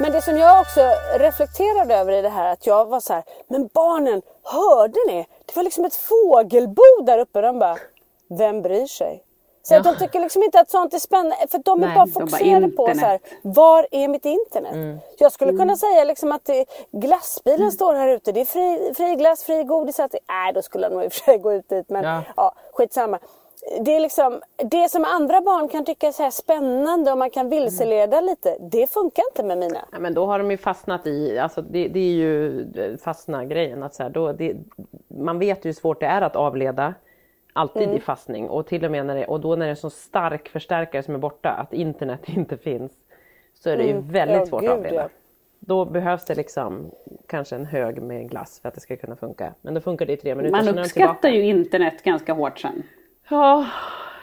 Men 0.00 0.12
det 0.12 0.22
som 0.22 0.38
jag 0.38 0.60
också 0.60 0.80
reflekterade 1.18 1.94
över 1.94 2.12
i 2.12 2.22
det 2.22 2.28
här 2.28 2.52
att 2.52 2.66
jag 2.66 2.86
var 2.86 3.00
så 3.00 3.12
här, 3.12 3.22
men 3.48 3.68
barnen, 3.72 4.22
hörde 4.42 4.98
ni? 5.06 5.26
Det 5.46 5.56
var 5.56 5.62
liksom 5.62 5.84
ett 5.84 5.94
fågelbo 5.94 7.02
där 7.06 7.18
uppe. 7.18 7.40
De 7.40 7.58
bara, 7.58 7.76
vem 8.38 8.62
bryr 8.62 8.86
sig? 8.86 9.24
Så 9.62 9.74
att 9.76 9.84
de 9.84 9.96
tycker 9.96 10.20
liksom 10.20 10.42
inte 10.42 10.60
att 10.60 10.70
sånt 10.70 10.94
är 10.94 10.98
spännande, 10.98 11.36
för 11.50 11.58
de 11.58 11.82
är 11.82 11.86
Nej, 11.86 11.96
bara 11.96 12.04
de 12.04 12.12
bara, 12.12 12.26
fokuserade 12.26 12.68
på 12.68 12.86
så 12.86 13.00
här, 13.00 13.20
var 13.42 13.86
är 13.90 14.08
mitt 14.08 14.24
internet? 14.24 15.00
Jag 15.18 15.32
skulle 15.32 15.52
kunna 15.52 15.76
säga 15.76 16.04
liksom 16.04 16.32
att 16.32 16.44
det, 16.44 16.64
glassbilen 16.92 17.72
står 17.72 17.94
här 17.94 18.08
ute, 18.08 18.32
det 18.32 18.40
är 18.40 18.44
fri, 18.44 18.94
fri 18.96 19.14
glass, 19.14 19.42
fri 19.44 19.64
godis. 19.64 20.00
Att 20.00 20.10
det, 20.10 20.18
nej, 20.28 20.52
då 20.52 20.62
skulle 20.62 20.84
jag 20.84 20.92
nog 20.92 21.04
i 21.04 21.08
och 21.08 21.12
för 21.12 21.20
sig 21.24 21.38
gå 21.38 21.52
ut 21.52 21.68
dit, 21.68 21.88
men 21.88 22.04
Ja. 22.04 22.22
ja, 22.36 22.54
skitsamma. 22.72 23.18
Det, 23.80 23.96
är 23.96 24.00
liksom, 24.00 24.40
det 24.56 24.88
som 24.90 25.04
andra 25.04 25.40
barn 25.40 25.68
kan 25.68 25.84
tycka 25.84 26.06
är 26.06 26.12
så 26.12 26.22
här 26.22 26.30
spännande 26.30 27.12
och 27.12 27.18
man 27.18 27.30
kan 27.30 27.50
vilseleda 27.50 28.20
lite, 28.20 28.56
det 28.60 28.90
funkar 28.90 29.24
inte 29.30 29.42
med 29.42 29.58
mina. 29.58 29.78
Ja, 29.92 29.98
men 29.98 30.14
då 30.14 30.26
har 30.26 30.38
de 30.38 30.50
ju 30.50 30.56
fastnat 30.56 31.06
i, 31.06 31.38
alltså 31.38 31.62
det, 31.62 31.88
det 31.88 31.98
är 32.00 32.12
ju 32.14 32.60
eh, 32.76 32.96
fastna 32.96 33.44
grejen 33.44 33.82
att 33.82 33.94
så 33.94 34.02
här, 34.02 34.10
då, 34.10 34.32
det, 34.32 34.56
man 35.08 35.38
vet 35.38 35.64
ju 35.64 35.68
hur 35.68 35.72
svårt 35.74 36.00
det 36.00 36.06
är 36.06 36.22
att 36.22 36.36
avleda. 36.36 36.94
Alltid 37.52 37.82
Mm. 37.82 37.96
i 37.96 38.00
fastning 38.00 38.48
och 38.48 38.66
till 38.66 38.84
och 38.84 38.90
med 38.90 39.06
när 39.06 39.14
det, 39.16 39.26
och 39.26 39.40
då 39.40 39.50
när 39.50 39.56
det 39.56 39.64
är 39.66 39.70
en 39.70 39.76
så 39.76 39.90
stark 39.90 40.48
förstärkare 40.48 41.02
som 41.02 41.14
är 41.14 41.18
borta, 41.18 41.50
att 41.50 41.72
internet 41.72 42.20
inte 42.28 42.56
finns, 42.56 42.92
så 43.54 43.70
är 43.70 43.76
det 43.76 43.84
ju 43.84 43.92
väldigt 43.92 44.14
Mm. 44.18 44.38
Ja, 44.40 44.46
svårt 44.46 44.60
gud, 44.60 44.70
att 44.70 44.76
avleda. 44.76 44.94
ja. 44.96 45.08
Då 45.58 45.84
behövs 45.84 46.24
det 46.24 46.34
liksom 46.34 46.90
kanske 47.26 47.56
en 47.56 47.64
hög 47.66 48.02
med 48.02 48.30
glass 48.30 48.60
för 48.60 48.68
att 48.68 48.74
det 48.74 48.80
ska 48.80 48.96
kunna 48.96 49.16
funka. 49.16 49.54
Men 49.62 49.74
då 49.74 49.80
funkar 49.80 50.06
det 50.06 50.12
i 50.12 50.16
tre 50.16 50.34
minuter. 50.34 50.62
Man 50.64 50.78
uppskattar 50.78 51.28
ju 51.28 51.42
internet 51.42 52.02
ganska 52.02 52.32
hårt 52.32 52.58
sen. 52.58 52.82
Ja, 53.28 53.66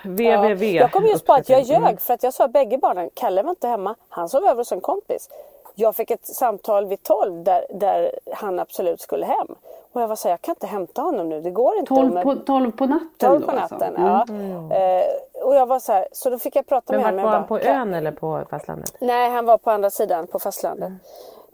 Ja, 0.03 0.41
www. 0.41 0.65
jag 0.75 0.91
kom 0.91 1.05
just 1.05 1.25
på 1.25 1.33
att 1.33 1.49
jag 1.49 1.61
ljög 1.61 2.01
för 2.01 2.13
att 2.13 2.23
jag 2.23 2.33
sa 2.33 2.45
att 2.45 2.51
bägge 2.51 2.77
barnen, 2.77 3.09
Kalle 3.13 3.43
var 3.43 3.49
inte 3.49 3.67
hemma, 3.67 3.95
han 4.09 4.29
sov 4.29 4.43
över 4.43 4.55
hos 4.55 4.71
en 4.71 4.81
kompis. 4.81 5.29
Jag 5.75 5.95
fick 5.95 6.11
ett 6.11 6.25
samtal 6.25 6.85
vid 6.85 7.03
12 7.03 7.43
där, 7.43 7.65
där 7.69 8.11
han 8.33 8.59
absolut 8.59 9.01
skulle 9.01 9.25
hem. 9.25 9.47
Och 9.91 10.01
jag 10.01 10.07
var 10.07 10.15
så 10.15 10.27
här, 10.27 10.33
jag 10.33 10.41
kan 10.41 10.51
inte 10.51 10.67
hämta 10.67 11.01
honom 11.01 11.29
nu, 11.29 11.41
det 11.41 11.51
går 11.51 11.77
inte. 11.77 11.95
12 11.95 12.13
Men- 12.13 12.23
på, 12.23 12.35
12 12.35 12.71
på 12.71 12.85
natten 12.85 13.09
12 13.17 13.41
då 13.41 13.47
på 13.47 13.51
alltså. 13.51 13.75
natten, 13.77 13.95
Mm. 13.95 14.71
ja. 14.71 14.75
Eh, 14.75 15.05
och 15.43 15.55
jag 15.55 15.65
var 15.65 15.79
så 15.79 15.91
här, 15.93 16.07
så 16.11 16.29
då 16.29 16.39
fick 16.39 16.55
jag 16.55 16.67
prata 16.67 16.93
Men 16.93 17.01
med 17.01 17.09
honom. 17.11 17.23
var 17.25 17.31
han 17.31 17.47
på 17.47 17.53
bara, 17.53 17.63
ön 17.63 17.93
eller 17.93 18.11
på 18.11 18.43
fastlandet? 18.49 18.95
Nej, 18.99 19.29
han 19.29 19.45
var 19.45 19.57
på 19.57 19.71
andra 19.71 19.89
sidan 19.89 20.27
på 20.27 20.39
fastlandet. 20.39 20.91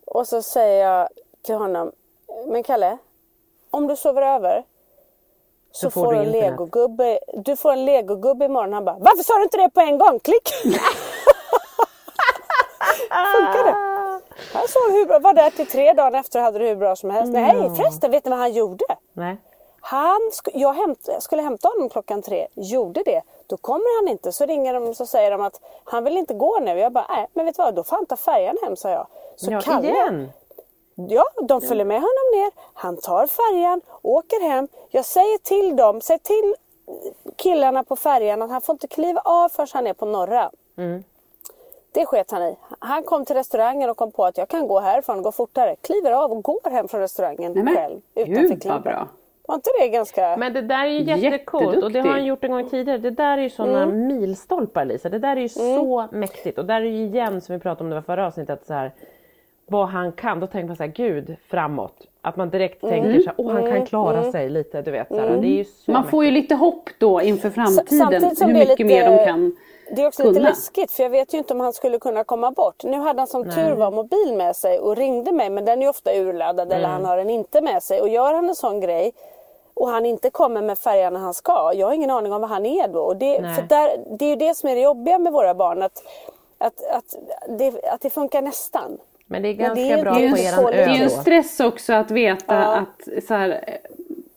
Och 0.05 0.27
så 0.27 0.41
säger 0.41 0.85
jag 0.91 1.09
till 1.41 1.55
honom, 1.55 1.91
men 2.47 2.63
Kalle, 2.63 2.97
om 3.71 3.87
du 3.87 3.95
sover 3.95 4.21
över 4.21 4.63
så 5.79 5.91
får 5.91 6.03
får 6.05 6.11
du 6.13 6.17
en 6.19 6.25
internet." 6.25 6.51
legogubbe. 6.51 7.19
Du 7.33 7.55
får 7.55 7.71
en 7.71 7.85
legogubbe 7.85 8.45
imorgon. 8.45 8.73
Han 8.73 8.85
bara, 8.85 8.95
varför 8.99 9.23
sa 9.23 9.37
du 9.37 9.43
inte 9.43 9.57
det 9.57 9.69
på 9.69 9.79
en 9.81 9.97
gång? 9.97 10.19
Klick! 10.19 10.49
Funkar 13.35 13.63
det? 13.63 13.75
Han 14.53 14.67
sov 14.67 14.91
hur 14.91 15.05
bra, 15.05 15.19
var 15.19 15.33
där 15.33 15.49
till 15.49 15.67
tre 15.67 15.93
dagar 15.93 16.19
efter 16.19 16.39
och 16.39 16.45
hade 16.45 16.59
det 16.59 16.67
hur 16.67 16.75
bra 16.75 16.95
som 16.95 17.09
helst. 17.09 17.33
Nej 17.33 17.75
förresten, 17.75 18.11
vet 18.11 18.25
ni 18.25 18.29
vad 18.31 18.39
han 18.39 18.53
gjorde? 18.53 18.85
Nej. 19.13 19.37
Han, 19.81 20.21
sk- 20.33 20.49
jag 20.53 20.73
hämt, 20.73 21.09
skulle 21.19 21.41
hämta 21.41 21.67
honom 21.67 21.89
klockan 21.89 22.21
tre, 22.21 22.47
gjorde 22.55 23.03
det. 23.05 23.21
Då 23.47 23.57
kommer 23.57 24.01
han 24.01 24.11
inte. 24.11 24.31
Så 24.31 24.45
ringer 24.45 24.73
de 24.73 24.83
och 24.83 24.95
säger 25.09 25.31
de 25.31 25.41
att 25.41 25.61
han 25.83 26.03
vill 26.03 26.17
inte 26.17 26.33
gå 26.33 26.59
nu. 26.59 26.79
Jag 26.79 26.91
bara, 26.91 27.05
nej 27.09 27.27
men 27.33 27.45
vet 27.45 27.55
du 27.55 27.63
vad, 27.63 27.75
då 27.75 27.83
får 27.83 27.95
han 27.95 28.05
ta 28.05 28.15
färjan 28.15 28.57
hem 28.63 28.75
sa 28.75 28.89
jag. 28.89 29.07
Så 29.35 29.51
Ja, 29.51 29.61
Kalle, 29.61 29.87
igen! 29.89 30.31
Ja, 30.97 31.23
de 31.43 31.61
följer 31.61 31.85
med 31.85 31.97
honom 31.97 32.27
ner. 32.33 32.51
Han 32.73 32.97
tar 32.97 33.27
färjan, 33.27 33.81
åker 34.01 34.49
hem. 34.49 34.67
Jag 34.89 35.05
säger 35.05 35.37
till 35.37 35.75
dem, 35.75 36.01
säg 36.01 36.19
till 36.19 36.55
killarna 37.35 37.83
på 37.83 37.95
färjan 37.95 38.41
att 38.41 38.49
han 38.49 38.61
får 38.61 38.73
inte 38.73 38.87
kliva 38.87 39.21
av 39.25 39.49
förrän 39.49 39.67
han 39.73 39.87
är 39.87 39.93
på 39.93 40.05
norra. 40.05 40.51
Mm. 40.77 41.03
Det 41.91 42.05
sket 42.05 42.31
han 42.31 42.43
i. 42.43 42.55
Han 42.79 43.03
kom 43.03 43.25
till 43.25 43.35
restaurangen 43.35 43.89
och 43.89 43.97
kom 43.97 44.11
på 44.11 44.25
att 44.25 44.37
jag 44.37 44.47
kan 44.47 44.67
gå 44.67 44.79
härifrån 44.79 45.21
gå 45.21 45.31
fortare. 45.31 45.75
Kliver 45.81 46.11
av 46.11 46.31
och 46.31 46.43
går 46.43 46.69
hem 46.69 46.87
från 46.87 47.01
restaurangen 47.01 47.51
Nej, 47.51 47.63
men, 47.63 47.75
själv. 47.75 48.01
Utanför 48.15 48.79
bra. 48.79 49.07
Var 49.47 49.55
inte 49.55 49.69
det 49.79 49.87
ganska... 49.87 50.37
Men 50.37 50.53
det 50.53 50.61
där 50.61 50.85
är 50.85 50.89
ju 50.89 51.21
jättecoolt 51.21 51.83
och 51.83 51.91
det 51.91 51.99
har 51.99 52.09
han 52.09 52.25
gjort 52.25 52.43
en 52.43 52.51
gång 52.51 52.69
tidigare. 52.69 52.97
Det 52.97 53.09
där 53.11 53.37
är 53.37 53.41
ju 53.41 53.49
sådana 53.49 53.83
Mm. 53.83 54.07
milstolpar 54.07 54.85
Lisa. 54.85 55.09
Det 55.09 55.19
där 55.19 55.35
är 55.37 55.41
ju 55.41 55.49
så 55.49 56.07
mäktigt 56.11 56.57
och 56.57 56.65
där 56.65 56.81
är 56.81 56.85
ju 56.85 57.05
igen 57.05 57.41
som 57.41 57.55
vi 57.55 57.61
pratade 57.61 57.83
om 57.83 57.89
det 57.89 57.95
var 57.95 58.01
förra 58.01 58.27
avsnittet 58.27 58.67
så 58.67 58.73
här, 58.73 58.91
vad 59.67 59.87
han 59.87 60.11
kan. 60.11 60.39
Då 60.39 60.47
tänker 60.47 60.67
man 60.67 60.77
så 60.77 60.83
här, 60.83 60.89
gud 60.91 61.35
framåt. 61.49 61.93
Att 62.21 62.35
man 62.35 62.49
direkt 62.49 62.83
Mm. 62.83 62.93
tänker 63.03 63.19
så 63.19 63.25
här, 63.25 63.33
åh 63.37 63.51
han 63.51 63.65
kan 63.71 63.85
klara 63.85 64.31
sig 64.31 64.49
lite. 64.49 64.81
Du 64.81 64.91
vet, 64.91 65.07
så 65.07 65.19
här, 65.19 65.37
det 65.41 65.59
är 65.59 65.63
så 65.63 65.91
Man 65.91 66.07
får 66.09 66.25
ju 66.25 66.31
lite 66.31 66.55
hopp 66.55 66.89
då 66.99 67.21
inför 67.21 67.49
framtiden. 67.49 68.23
Hur 68.41 68.53
mycket 68.53 68.69
lite- 68.69 68.83
mer 68.83 69.17
de 69.17 69.25
kan 69.25 69.55
Det 69.95 70.01
är 70.01 70.07
också 70.07 70.23
lite 70.23 70.35
kunna. 70.35 70.49
läskigt 70.49 70.91
för 70.91 71.03
jag 71.03 71.09
vet 71.09 71.33
ju 71.33 71.37
inte 71.37 71.53
om 71.53 71.59
han 71.59 71.73
skulle 71.73 71.99
kunna 71.99 72.23
komma 72.23 72.51
bort. 72.51 72.83
Nu 72.83 72.97
hade 72.97 73.19
han 73.19 73.27
som 73.27 73.43
tur 73.43 73.71
var 73.75 73.91
mobil 73.91 74.33
med 74.37 74.55
sig 74.55 74.79
och 74.79 74.95
ringde 74.95 75.31
mig 75.31 75.49
men 75.49 75.65
den 75.65 75.81
är 75.83 75.89
ofta 75.89 76.13
urladdad 76.15 76.71
eller 76.73 76.87
han 76.87 77.05
har 77.05 77.17
den 77.17 77.29
inte 77.29 77.61
med 77.61 77.83
sig. 77.83 78.01
Och 78.01 78.09
gör 78.09 78.33
han 78.33 78.49
en 78.49 78.55
sån 78.55 78.79
grej 78.79 79.11
och 79.73 79.87
han 79.87 80.05
inte 80.05 80.29
kommer 80.29 80.61
med 80.61 80.77
färjan 80.79 81.13
när 81.13 81.19
han 81.19 81.33
ska. 81.33 81.71
Jag 81.75 81.87
har 81.87 81.93
ingen 81.93 82.09
aning 82.11 82.33
om 82.33 82.41
var 82.41 82.47
han 82.47 82.65
är 82.65 82.87
då. 82.87 82.99
Och 83.01 83.15
det, 83.17 83.41
Nej. 83.41 83.55
för 83.55 83.61
där, 83.61 83.89
det 84.19 84.25
är 84.25 84.29
ju 84.29 84.35
det 84.35 84.55
som 84.57 84.69
är 84.69 84.75
det 84.75 84.81
jobbiga 84.81 85.17
med 85.17 85.33
våra 85.33 85.53
barn. 85.53 85.81
Att, 85.83 86.03
att, 86.57 86.83
att, 86.91 87.15
det, 87.59 87.85
att 87.91 88.01
det 88.01 88.09
funkar 88.09 88.41
nästan. 88.41 88.97
Men 89.27 89.41
det 89.41 89.49
är 89.49 89.53
ganska 89.53 89.75
det 89.75 89.91
är- 89.91 90.01
bra 90.03 90.13
på 90.13 90.19
eran 90.19 90.63
Det 90.71 90.83
är 90.83 90.95
ju 90.97 91.03
en 91.03 91.09
stress 91.09 91.59
också 91.59 91.93
att 91.93 92.11
veta 92.11 92.55
Ja. 92.55 92.75
att 92.75 93.23
så 93.27 93.33
här, 93.33 93.49
eh, 93.49 93.73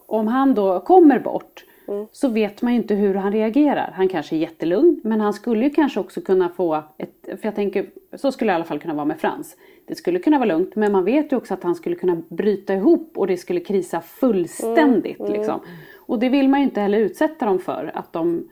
om 0.07 0.27
han 0.27 0.55
då 0.55 0.81
kommer 0.81 1.19
bort 1.19 1.65
Mm. 1.89 2.07
så 2.13 2.29
vet 2.29 2.63
man 2.63 2.73
ju 2.73 2.79
inte 2.79 2.95
hur 2.95 3.15
han 3.15 3.33
reagerar. 3.33 3.93
Han 3.97 4.09
kanske 4.09 4.37
är 4.37 4.39
jättelugn 4.39 5.01
men 5.05 5.21
han 5.21 5.33
skulle 5.33 5.65
ju 5.65 5.71
kanske 5.71 6.01
också 6.01 6.21
kunna 6.21 6.49
få 6.49 6.83
ett, 6.99 7.15
för 7.25 7.39
jag 7.43 7.55
tänker, 7.55 7.87
så 8.15 8.33
skulle 8.33 8.53
det 8.53 8.55
i 8.55 8.57
alla 8.57 8.65
fall 8.65 8.79
kunna 8.79 8.95
vara 8.95 9.05
med 9.05 9.21
Frans. 9.21 9.57
Det 9.87 9.95
skulle 9.95 10.19
kunna 10.19 10.39
vara 10.39 10.49
lugnt 10.49 10.77
men 10.77 10.93
man 10.93 11.05
vet 11.05 11.33
ju 11.33 11.37
också 11.37 11.55
att 11.55 11.63
han 11.63 11.75
skulle 11.75 11.97
kunna 11.97 12.23
bryta 12.29 12.75
ihop 12.75 13.13
och 13.17 13.27
det 13.27 13.37
skulle 13.37 13.61
krisa 13.61 14.01
fullständigt. 14.01 15.21
Mm. 15.21 15.33
Liksom. 15.33 15.61
Och 15.97 16.19
det 16.19 16.29
vill 16.29 16.49
man 16.49 16.61
ju 16.61 16.65
inte 16.65 16.81
heller 16.81 16.99
utsätta 16.99 17.47
dem 17.47 17.59
för, 17.59 17.91
att 17.95 18.13
de 18.13 18.49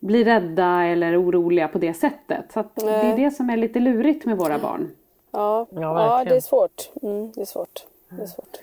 blir 0.00 0.24
rädda 0.24 0.84
eller 0.84 1.22
oroliga 1.22 1.68
på 1.68 1.78
det 1.78 1.94
sättet. 1.94 2.52
Så 2.52 2.60
att 2.60 2.76
det 2.76 2.90
är 2.90 3.16
det 3.16 3.30
som 3.30 3.50
är 3.50 3.56
lite 3.56 3.80
lurigt 3.80 4.24
med 4.24 4.36
våra 4.36 4.58
barn. 4.58 4.88
Ja, 5.34 5.66
Ja, 5.70 5.80
ja, 5.80 6.24
det 6.24 6.36
är 6.36 6.40
svårt. 6.40 6.90
Mm, 7.02 7.32
det 7.34 7.40
är 7.40 7.44
svårt. 7.44 7.86
Det 8.08 8.22
är 8.22 8.26
svårt. 8.26 8.58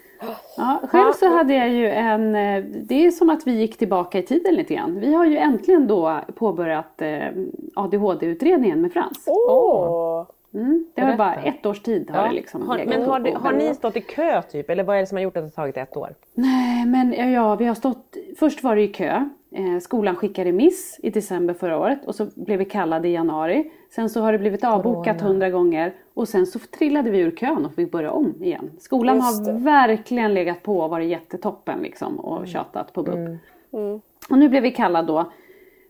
Ja, 0.57 0.81
själv 0.84 1.13
så 1.13 1.29
hade 1.29 1.53
jag 1.53 1.69
ju 1.69 1.89
en, 1.89 2.36
eh, 2.36 2.63
det 2.63 3.05
är 3.05 3.12
som 3.12 3.29
att 3.29 3.47
vi 3.47 3.51
gick 3.51 3.77
tillbaka 3.77 4.19
i 4.19 4.23
tiden 4.23 4.55
lite 4.55 4.73
grann. 4.73 4.99
Vi 4.99 5.13
har 5.13 5.25
ju 5.25 5.38
äntligen 5.38 5.88
då 5.88 6.19
påbörjat 6.36 7.01
eh, 7.01 7.27
ADHD-utredningen 7.75 8.81
med 8.81 8.93
Frans. 8.93 9.23
Åh! 9.27 10.25
Mm, 10.53 10.86
det 10.95 11.01
var 11.01 11.15
bara 11.15 11.36
ett 11.36 11.65
års 11.65 11.81
tid 11.81 12.10
har 12.12 12.27
det 12.27 12.34
liksom 12.34 12.67
har, 12.67 12.86
men 12.86 13.03
har, 13.03 13.19
det, 13.19 13.31
har 13.31 13.51
ni 13.51 13.75
stått 13.75 13.97
i 13.97 14.01
kö 14.01 14.41
typ? 14.41 14.69
Eller 14.69 14.84
vad 14.84 14.95
är 14.95 14.99
det 14.99 15.07
som 15.07 15.15
har 15.15 15.23
gjort 15.23 15.38
att 15.38 15.43
det 15.43 15.62
har 15.62 15.63
tagit 15.63 15.77
ett 15.77 15.97
år? 15.97 16.15
Nej, 16.34 16.86
men 16.86 17.13
ja, 17.13 17.25
ja, 17.25 17.55
vi 17.55 17.65
har 17.65 17.75
stått... 17.75 18.17
Först 18.39 18.63
var 18.63 18.75
det 18.75 18.81
ju 18.81 18.91
kö. 18.91 19.29
Eh, 19.51 19.79
skolan 19.81 20.15
skickade 20.15 20.49
remiss 20.49 20.99
i 21.03 21.10
december 21.10 21.53
förra 21.53 21.77
året 21.79 22.05
och 22.05 22.15
så 22.15 22.27
blev 22.36 22.60
vi 22.60 22.65
kallade 22.65 23.07
i 23.07 23.12
januari. 23.12 23.71
Sen 23.95 24.10
så 24.10 24.21
har 24.21 24.32
det 24.32 24.38
blivit 24.38 24.63
avbokat 24.63 25.21
hundra 25.21 25.49
gånger 25.49 25.93
och 26.13 26.27
sen 26.27 26.45
så 26.45 26.60
trillade 26.60 27.10
vi 27.10 27.19
ur 27.19 27.32
kön 27.32 27.65
och 27.65 27.73
fick 27.73 27.91
börja 27.91 28.12
om 28.12 28.43
igen. 28.43 28.71
Skolan 28.80 29.21
har 29.21 29.60
verkligen 29.60 30.34
legat 30.34 30.63
på 30.63 30.80
och 30.80 30.89
varit 30.89 31.10
jättetoppen 31.10 31.80
liksom 31.80 32.19
och 32.19 32.47
tjatat 32.47 32.93
på 32.93 33.04
BUP. 33.04 33.39
Och 34.30 34.38
nu 34.38 34.49
blev 34.49 34.63
vi 34.63 34.71
kallade 34.71 35.08
då. 35.08 35.32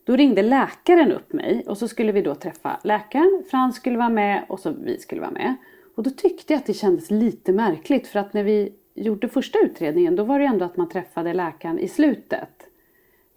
Då 0.04 0.16
ringde 0.16 0.42
läkaren 0.42 1.12
upp 1.12 1.34
mig 1.34 1.64
och 1.68 1.78
så 1.78 1.88
skulle 1.88 2.12
vi 2.12 2.22
då 2.22 2.36
träffa 2.36 2.80
läkaren. 2.84 3.44
Frans 3.52 3.76
skulle 3.76 3.98
vara 3.98 4.10
med 4.10 4.44
och 4.48 4.60
så 4.60 4.74
vi 4.84 5.00
skulle 5.00 5.22
vara 5.22 5.32
med. 5.32 5.56
Och 5.96 6.04
då 6.04 6.10
tyckte 6.10 6.54
jag 6.54 6.60
att 6.60 6.66
det 6.66 6.74
kändes 6.74 7.12
lite 7.12 7.52
märkligt 7.54 8.08
för 8.08 8.20
att 8.20 8.34
när 8.34 8.44
vi 8.44 8.74
gjorde 8.94 9.28
första 9.28 9.60
utredningen 9.60 10.16
då 10.16 10.24
var 10.24 10.40
det 10.40 10.46
ändå 10.46 10.66
att 10.66 10.78
man 10.78 10.90
träffade 10.90 11.34
läkaren 11.34 11.80
i 11.80 11.88
slutet. 11.88 12.61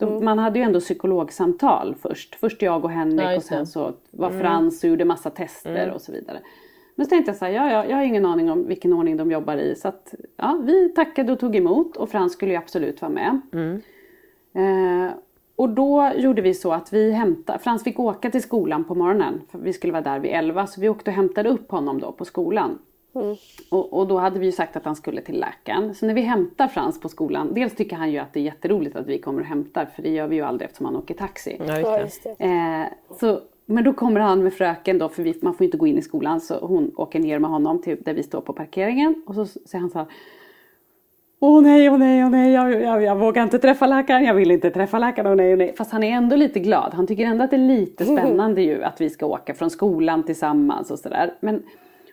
Då, 0.04 0.20
Man 0.20 0.38
hade 0.38 0.58
ju 0.58 0.64
ändå 0.64 0.80
psykologsamtal 0.80 1.94
först. 2.02 2.34
Först 2.34 2.62
jag 2.62 2.84
och 2.84 2.90
Henrik 2.90 3.26
Ja, 3.26 3.36
och 3.36 3.42
sen 3.42 3.66
så 3.66 3.92
var 4.10 4.30
Frans 4.30 4.84
och 4.84 4.90
gjorde 4.90 5.04
massa 5.04 5.30
tester 5.30 5.90
och 5.90 6.00
så 6.00 6.12
vidare. 6.12 6.38
Men 6.94 7.06
så 7.06 7.10
tänkte 7.10 7.30
jag 7.30 7.36
så 7.36 7.44
här, 7.44 7.52
ja, 7.52 7.70
ja, 7.70 7.86
jag 7.86 7.96
har 7.96 8.04
ingen 8.04 8.26
aning 8.26 8.50
om 8.50 8.66
vilken 8.66 8.92
ordning 8.92 9.16
de 9.16 9.30
jobbar 9.30 9.56
i. 9.56 9.74
Så 9.76 9.88
att, 9.88 10.14
ja, 10.36 10.60
vi 10.62 10.88
tackade 10.88 11.32
och 11.32 11.40
tog 11.40 11.56
emot 11.56 11.96
och 11.96 12.08
Frans 12.08 12.32
skulle 12.32 12.52
ju 12.52 12.58
absolut 12.58 13.02
vara 13.02 13.12
med. 13.12 13.40
Eh, 14.54 15.12
och 15.56 15.68
då 15.68 16.12
gjorde 16.16 16.42
vi 16.42 16.54
så 16.54 16.72
att 16.72 16.92
vi 16.92 17.10
hämtade, 17.12 17.58
Frans 17.58 17.84
fick 17.84 17.98
åka 17.98 18.30
till 18.30 18.42
skolan 18.42 18.84
på 18.84 18.94
morgonen. 18.94 19.40
För 19.50 19.58
vi 19.58 19.72
skulle 19.72 19.92
vara 19.92 20.02
där 20.02 20.18
vid 20.18 20.30
11 20.30 20.66
så 20.66 20.80
vi 20.80 20.88
åkte 20.88 21.10
och 21.10 21.14
hämtade 21.14 21.48
upp 21.48 21.70
honom 21.70 22.00
då 22.00 22.12
på 22.12 22.24
skolan. 22.24 22.78
Och, 23.68 23.92
och 23.92 24.07
då 24.07 24.18
hade 24.18 24.38
vi 24.38 24.46
ju 24.46 24.53
sagt 24.53 24.77
att 24.77 24.85
han 24.85 24.96
skulle 24.96 25.20
till 25.20 25.40
läkaren. 25.40 25.94
Så 25.94 26.07
när 26.07 26.14
vi 26.14 26.20
hämtar 26.20 26.68
Frans 26.68 27.00
på 27.00 27.09
skolan, 27.09 27.55
dels 27.55 27.74
tycker 27.74 27.96
han 27.96 28.12
ju 28.12 28.18
att 28.18 28.33
det 28.33 28.40
är 28.40 28.44
jätteroligt 28.44 28.96
att 28.96 29.07
vi 29.07 29.18
kommer 29.18 29.40
och 29.40 29.46
hämtar 29.46 29.87
för 29.96 30.03
det 30.03 30.11
gör 30.11 30.27
vi 30.27 30.37
ju 30.37 30.42
aldrig 30.42 30.66
eftersom 30.66 30.87
han 30.87 30.96
åker 30.96 31.14
taxi. 31.14 31.61
Ja, 31.66 32.00
just 32.00 32.22
det. 32.24 32.44
Eh, 32.44 33.16
så, 33.20 33.40
men 33.66 33.85
då 33.85 33.92
kommer 33.92 34.20
han 34.20 34.42
med 34.42 34.55
fröken 34.55 34.98
då, 34.98 35.09
för 35.09 35.22
vi, 35.22 35.38
man 35.42 35.55
får 35.55 35.64
inte 35.64 35.77
gå 35.77 35.87
in 35.87 35.98
i 35.98 36.03
skolan, 36.03 36.40
så 36.40 36.59
hon 36.59 36.92
åker 36.96 37.20
ner 37.20 37.38
med 37.38 37.50
honom 37.50 37.83
till 37.83 38.03
där 38.03 38.14
vi 38.14 38.22
står 38.22 38.40
på 38.40 38.53
parkeringen. 38.53 39.22
Och 39.27 39.35
så 39.35 39.46
säger 39.46 39.81
han 39.81 39.90
så 39.90 39.98
här. 39.98 40.07
Åh 41.40 41.62
nej, 41.62 41.90
åh 41.90 41.98
nej, 41.98 42.24
åh 42.24 42.31
nej, 42.31 42.53
jag, 42.53 42.83
jag, 42.83 43.03
jag 43.03 43.16
vågar 43.16 43.42
inte 43.42 43.59
träffa 43.59 43.87
läkaren, 43.87 44.24
jag 44.24 44.35
vill 44.35 44.50
inte 44.50 44.70
träffa 44.70 44.98
läkaren, 44.98 45.31
åh 45.31 45.37
nej, 45.37 45.53
åh 45.53 45.59
nej. 45.59 45.74
Fast 45.77 45.92
han 45.92 46.03
är 46.03 46.12
ändå 46.16 46.37
lite 46.37 46.61
glad. 46.61 46.94
Han 46.94 47.07
tycker 47.07 47.24
ändå 47.24 47.44
att 47.44 47.50
det 47.50 47.57
är 47.57 47.68
lite 47.68 48.05
spännande 48.05 48.62
ju 48.62 48.83
att 48.83 49.00
vi 49.00 49.11
ska 49.11 49.27
åka 49.27 49.55
från 49.55 49.70
skolan 49.70 50.22
tillsammans 50.22 50.90
och 50.90 50.98
sådär. 50.98 51.35
Men, 51.40 51.62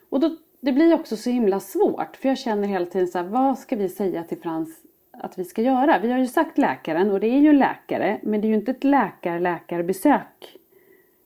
och 0.10 0.20
då, 0.20 0.30
det 0.62 0.71
blir 0.71 0.93
också 0.93 1.17
så 1.17 1.30
himla 1.30 1.60
svårt, 1.60 2.17
för 2.17 2.30
jag 2.30 2.38
känner 2.38 2.67
hela 2.67 2.86
tiden 2.86 3.08
så 3.08 3.17
här, 3.17 3.26
vad 3.26 3.60
ska 3.60 3.76
vi 3.76 3.89
säga 3.89 4.24
till 4.24 4.38
Frans 4.38 4.69
att 5.12 5.39
vi 5.39 5.45
ska 5.45 5.62
göra? 5.62 6.00
Vi 6.00 6.12
har 6.12 6.19
ju 6.19 6.28
sagt 6.28 6.58
läkaren 6.58 7.12
och 7.12 7.19
det 7.19 7.28
är 7.28 7.39
ju 7.39 7.50
en 7.50 7.58
läkare, 7.58 8.19
men 8.24 8.41
det 8.41 8.47
är 8.47 8.50
ju 8.50 8.56
inte 8.56 8.71
ett 8.71 8.84
läkar-läkarbesök. 8.84 10.58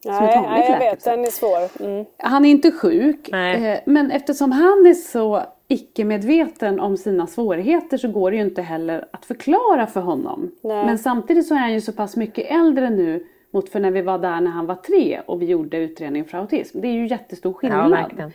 Nej, 0.05 0.41
nej, 0.41 0.71
jag 0.71 0.79
vet. 0.79 1.03
Den 1.03 1.19
är 1.19 1.31
svår. 1.31 1.85
Mm. 1.85 2.05
Han 2.17 2.45
är 2.45 2.49
inte 2.49 2.71
sjuk, 2.71 3.29
Nej. 3.31 3.65
eh, 3.65 3.79
men 3.85 4.11
eftersom 4.11 4.51
han 4.51 4.85
är 4.85 4.93
så 4.93 5.43
icke-medveten 5.67 6.79
om 6.79 6.97
sina 6.97 7.27
svårigheter 7.27 7.97
så 7.97 8.07
går 8.07 8.31
det 8.31 8.37
ju 8.37 8.43
inte 8.43 8.61
heller 8.61 9.05
att 9.11 9.25
förklara 9.25 9.87
för 9.87 10.01
honom. 10.01 10.51
Nej. 10.61 10.85
Men 10.85 10.97
samtidigt 10.97 11.47
så 11.47 11.53
är 11.53 11.59
han 11.59 11.73
ju 11.73 11.81
så 11.81 11.91
pass 11.91 12.15
mycket 12.15 12.51
äldre 12.51 12.89
nu 12.89 13.25
mot 13.51 13.69
för 13.69 13.79
när 13.79 13.91
vi 13.91 14.01
var 14.01 14.19
där 14.19 14.41
när 14.41 14.51
han 14.51 14.65
var 14.65 14.75
tre 14.75 15.21
och 15.25 15.41
vi 15.41 15.45
gjorde 15.45 15.77
utredning 15.77 16.25
för 16.25 16.37
autism. 16.37 16.81
Det 16.81 16.87
är 16.87 16.91
ju 16.91 17.07
jättestor 17.07 17.51
Ja, 17.51 17.57
skillnad. 17.59 18.31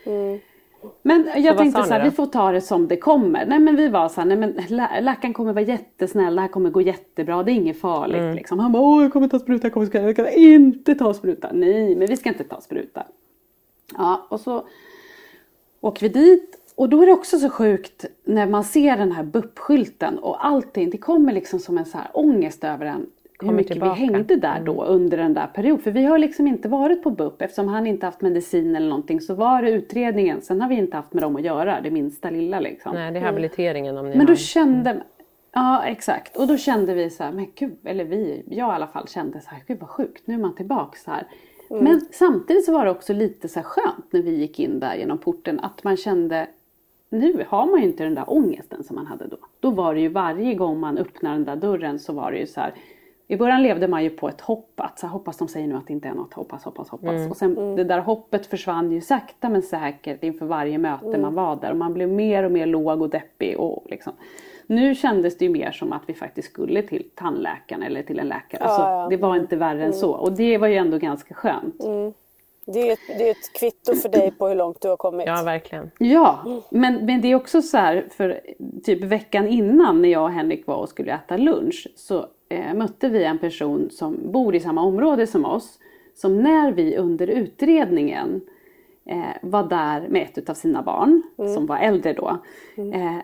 Men 1.01 1.29
jag 1.35 1.53
vad 1.53 1.57
tänkte 1.57 1.83
så 1.83 1.93
här, 1.93 2.03
vi 2.03 2.11
får 2.11 2.25
ta 2.25 2.51
det 2.51 2.61
som 2.61 2.87
det 2.87 2.97
kommer. 2.97 3.45
Nej 3.45 3.59
men 3.59 3.75
vi 3.75 3.87
var 3.87 4.09
så 4.09 4.21
här, 4.21 4.27
nej 4.27 4.37
men 4.37 4.53
lä- 4.67 5.01
läkaren 5.01 5.33
kommer 5.33 5.53
vara 5.53 5.65
jättesnäll, 5.65 6.35
det 6.35 6.41
här 6.41 6.47
kommer 6.47 6.69
gå 6.69 6.81
jättebra, 6.81 7.43
det 7.43 7.51
är 7.51 7.53
inget 7.53 7.79
farligt. 7.79 8.17
Mm. 8.21 8.35
Liksom. 8.35 8.59
Han 8.59 8.71
bara, 8.71 8.83
åh 8.83 9.03
jag 9.03 9.13
kommer 9.13 9.27
ta 9.27 9.39
spruta, 9.39 9.65
jag 9.65 9.73
kommer 9.73 9.95
jag 9.95 10.15
kan 10.15 10.27
inte 10.27 10.95
ta 10.95 11.13
spruta. 11.13 11.49
Nej, 11.53 11.95
men 11.95 12.07
vi 12.07 12.17
ska 12.17 12.29
inte 12.29 12.43
ta 12.43 12.61
spruta. 12.61 13.03
Ja, 13.97 14.27
och 14.29 14.39
så 14.39 14.63
åker 15.81 16.01
vi 16.01 16.09
dit 16.09 16.57
och 16.75 16.89
då 16.89 17.01
är 17.01 17.05
det 17.05 17.13
också 17.13 17.39
så 17.39 17.49
sjukt 17.49 18.05
när 18.23 18.47
man 18.47 18.63
ser 18.63 18.97
den 18.97 19.11
här 19.11 19.23
BUP-skylten 19.23 20.17
och 20.19 20.45
allting, 20.45 20.89
det 20.89 20.97
kommer 20.97 21.33
liksom 21.33 21.59
som 21.59 21.77
en 21.77 21.85
så 21.85 21.97
här 21.97 22.07
ångest 22.13 22.63
över 22.63 22.85
en. 22.85 23.05
Hur 23.47 23.51
mycket 23.51 23.71
tillbaka. 23.71 23.93
vi 23.93 23.99
hängde 23.99 24.35
där 24.35 24.61
då 24.65 24.83
under 24.83 25.17
den 25.17 25.33
där 25.33 25.47
perioden. 25.47 25.83
För 25.83 25.91
vi 25.91 26.03
har 26.03 26.17
liksom 26.17 26.47
inte 26.47 26.69
varit 26.69 27.03
på 27.03 27.11
BUP 27.11 27.41
eftersom 27.41 27.67
han 27.67 27.87
inte 27.87 28.05
haft 28.05 28.21
medicin 28.21 28.75
eller 28.75 28.89
någonting 28.89 29.21
så 29.21 29.33
var 29.33 29.61
det 29.61 29.71
utredningen. 29.71 30.41
Sen 30.41 30.61
har 30.61 30.69
vi 30.69 30.75
inte 30.75 30.97
haft 30.97 31.13
med 31.13 31.23
dem 31.23 31.35
att 31.35 31.43
göra 31.43 31.81
det 31.81 31.91
minsta 31.91 32.29
lilla 32.29 32.59
liksom. 32.59 32.93
Nej, 32.93 33.11
det 33.11 33.19
är 33.19 33.23
habiliteringen 33.23 33.97
om 33.97 34.09
ni 34.09 34.17
Men 34.17 34.25
då 34.25 34.31
har... 34.31 34.37
kände 34.37 35.01
Ja 35.53 35.83
exakt 35.83 36.37
och 36.37 36.47
då 36.47 36.57
kände 36.57 36.93
vi 36.93 37.09
så 37.09 37.23
här, 37.23 37.31
men 37.31 37.47
gud, 37.55 37.77
eller 37.83 38.05
vi, 38.05 38.43
jag 38.47 38.69
i 38.69 38.71
alla 38.71 38.87
fall 38.87 39.07
kände 39.07 39.41
så 39.41 39.49
här, 39.49 39.59
gud 39.67 39.77
vad 39.79 39.89
sjukt, 39.89 40.27
nu 40.27 40.33
är 40.33 40.37
man 40.37 40.55
tillbaks 40.55 41.07
här. 41.07 41.27
Men 41.69 42.01
samtidigt 42.11 42.65
så 42.65 42.71
var 42.71 42.85
det 42.85 42.91
också 42.91 43.13
lite 43.13 43.47
så 43.47 43.61
skönt 43.63 44.05
när 44.09 44.21
vi 44.21 44.35
gick 44.35 44.59
in 44.59 44.79
där 44.79 44.95
genom 44.95 45.17
porten 45.17 45.59
att 45.59 45.83
man 45.83 45.97
kände, 45.97 46.47
nu 47.09 47.45
har 47.47 47.65
man 47.65 47.79
ju 47.79 47.85
inte 47.85 48.03
den 48.03 48.15
där 48.15 48.25
ångesten 48.27 48.83
som 48.83 48.95
man 48.95 49.07
hade 49.07 49.27
då. 49.27 49.37
Då 49.59 49.71
var 49.71 49.93
det 49.93 50.01
ju 50.01 50.07
varje 50.07 50.53
gång 50.55 50.79
man 50.79 50.97
öppnade 50.97 51.35
den 51.35 51.45
där 51.45 51.55
dörren 51.55 51.99
så 51.99 52.13
var 52.13 52.31
det 52.31 52.37
ju 52.37 52.47
så 52.47 52.59
här, 52.59 52.73
i 53.31 53.37
början 53.37 53.63
levde 53.63 53.87
man 53.87 54.03
ju 54.03 54.09
på 54.09 54.29
ett 54.29 54.41
hopp, 54.41 54.73
att 54.75 54.99
så 54.99 55.07
här, 55.07 55.13
hoppas 55.13 55.37
de 55.37 55.47
säger 55.47 55.67
nu 55.67 55.75
att 55.75 55.87
det 55.87 55.93
inte 55.93 56.07
är 56.07 56.13
något, 56.13 56.33
hoppas, 56.33 56.63
hoppas, 56.63 56.89
hoppas. 56.89 57.29
Och 57.29 57.37
sen 57.37 57.75
det 57.75 57.83
där 57.83 57.99
hoppet 57.99 58.45
försvann 58.45 58.91
ju 58.91 59.01
sakta 59.01 59.49
men 59.49 59.61
säkert 59.61 60.23
inför 60.23 60.45
varje 60.45 60.77
möte 60.77 61.17
man 61.17 61.33
var 61.33 61.55
där. 61.55 61.71
Och 61.71 61.77
man 61.77 61.93
blev 61.93 62.09
mer 62.09 62.43
och 62.43 62.51
mer 62.51 62.65
låg 62.65 63.01
och 63.01 63.09
deppig. 63.09 63.59
Och 63.59 63.85
liksom. 63.89 64.13
Nu 64.67 64.95
kändes 64.95 65.37
det 65.37 65.45
ju 65.45 65.51
mer 65.51 65.71
som 65.71 65.93
att 65.93 66.01
vi 66.05 66.13
faktiskt 66.13 66.51
skulle 66.51 66.81
till 66.81 67.09
tandläkaren 67.15 67.83
eller 67.83 68.03
till 68.03 68.19
en 68.19 68.27
läkare. 68.27 68.63
Alltså, 68.63 68.81
Ja, 68.81 69.01
ja. 69.01 69.07
Det 69.09 69.17
var 69.17 69.35
inte 69.35 69.55
värre 69.55 69.85
än 69.85 69.93
så. 69.93 70.11
Och 70.11 70.31
det 70.31 70.57
var 70.57 70.67
ju 70.67 70.75
ändå 70.75 70.97
ganska 70.97 71.33
skönt. 71.33 71.75
Det 72.65 72.89
är, 72.89 72.93
ett, 72.93 72.99
det 73.17 73.27
är 73.27 73.31
ett 73.31 73.53
kvitto 73.59 73.95
för 73.95 74.09
dig 74.09 74.31
på 74.31 74.47
hur 74.47 74.55
långt 74.55 74.81
du 74.81 74.89
har 74.89 74.97
kommit. 74.97 75.27
Ja, 75.27 75.43
verkligen. 75.43 75.91
Ja, 75.97 76.39
men, 76.69 77.05
men 77.05 77.21
det 77.21 77.27
är 77.27 77.35
också 77.35 77.61
så 77.61 77.77
här 77.77 78.05
för 78.11 78.41
typ 78.83 79.03
veckan 79.03 79.47
innan 79.47 80.01
när 80.01 80.09
jag 80.09 80.23
och 80.23 80.31
Henrik 80.31 80.67
var 80.67 80.75
och 80.75 80.89
skulle 80.89 81.13
äta 81.13 81.37
lunch 81.37 81.87
så 81.95 82.25
eh, 82.51 82.73
mötte 82.73 83.09
vi 83.09 83.23
en 83.23 83.37
person 83.37 83.89
som 83.91 84.31
bor 84.31 84.55
i 84.55 84.59
samma 84.59 84.81
område 84.81 85.27
som 85.27 85.45
oss. 85.45 85.79
Som 86.15 86.43
när 86.43 86.71
vi 86.71 86.97
under 86.97 87.27
utredningen 87.27 88.41
eh, 89.05 89.35
var 89.41 89.63
där 89.63 90.07
med 90.07 90.27
ett 90.37 90.49
av 90.49 90.53
sina 90.53 90.81
barn 90.81 91.21
som 91.35 91.65
var 91.65 91.77
äldre 91.77 92.13
då. 92.13 92.37
Eh, 92.75 93.17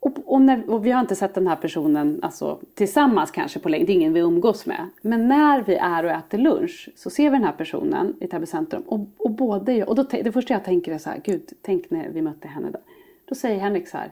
och, 0.00 0.18
och, 0.24 0.40
när, 0.40 0.70
och 0.70 0.86
vi 0.86 0.90
har 0.90 1.00
inte 1.00 1.16
sett 1.16 1.34
den 1.34 1.46
här 1.46 1.56
personen 1.56 2.20
alltså, 2.22 2.58
tillsammans 2.74 3.30
kanske 3.30 3.58
på 3.58 3.68
länge, 3.68 3.84
det 3.84 3.92
är 3.92 3.94
ingen 3.94 4.12
vi 4.12 4.20
umgås 4.20 4.66
med. 4.66 4.88
Men 5.02 5.28
när 5.28 5.62
vi 5.62 5.74
är 5.74 6.04
och 6.04 6.10
äter 6.10 6.38
lunch 6.38 6.88
så 6.96 7.10
ser 7.10 7.30
vi 7.30 7.36
den 7.36 7.44
här 7.44 7.52
personen 7.52 8.16
i 8.20 8.26
Täby 8.26 8.46
centrum 8.46 8.82
och, 8.86 9.00
och 9.16 9.30
både 9.30 9.72
jag, 9.72 9.88
och 9.88 9.94
då, 9.94 10.02
det 10.02 10.32
första 10.32 10.54
jag 10.54 10.64
tänker 10.64 10.92
är 10.92 10.98
så 10.98 11.10
här, 11.10 11.20
gud, 11.24 11.52
tänk 11.62 11.90
när 11.90 12.08
vi 12.08 12.22
mötte 12.22 12.48
henne 12.48 12.70
där. 12.70 12.80
Då 13.24 13.34
säger 13.34 13.60
Henrik 13.60 13.88
så 13.88 13.96
här, 13.96 14.10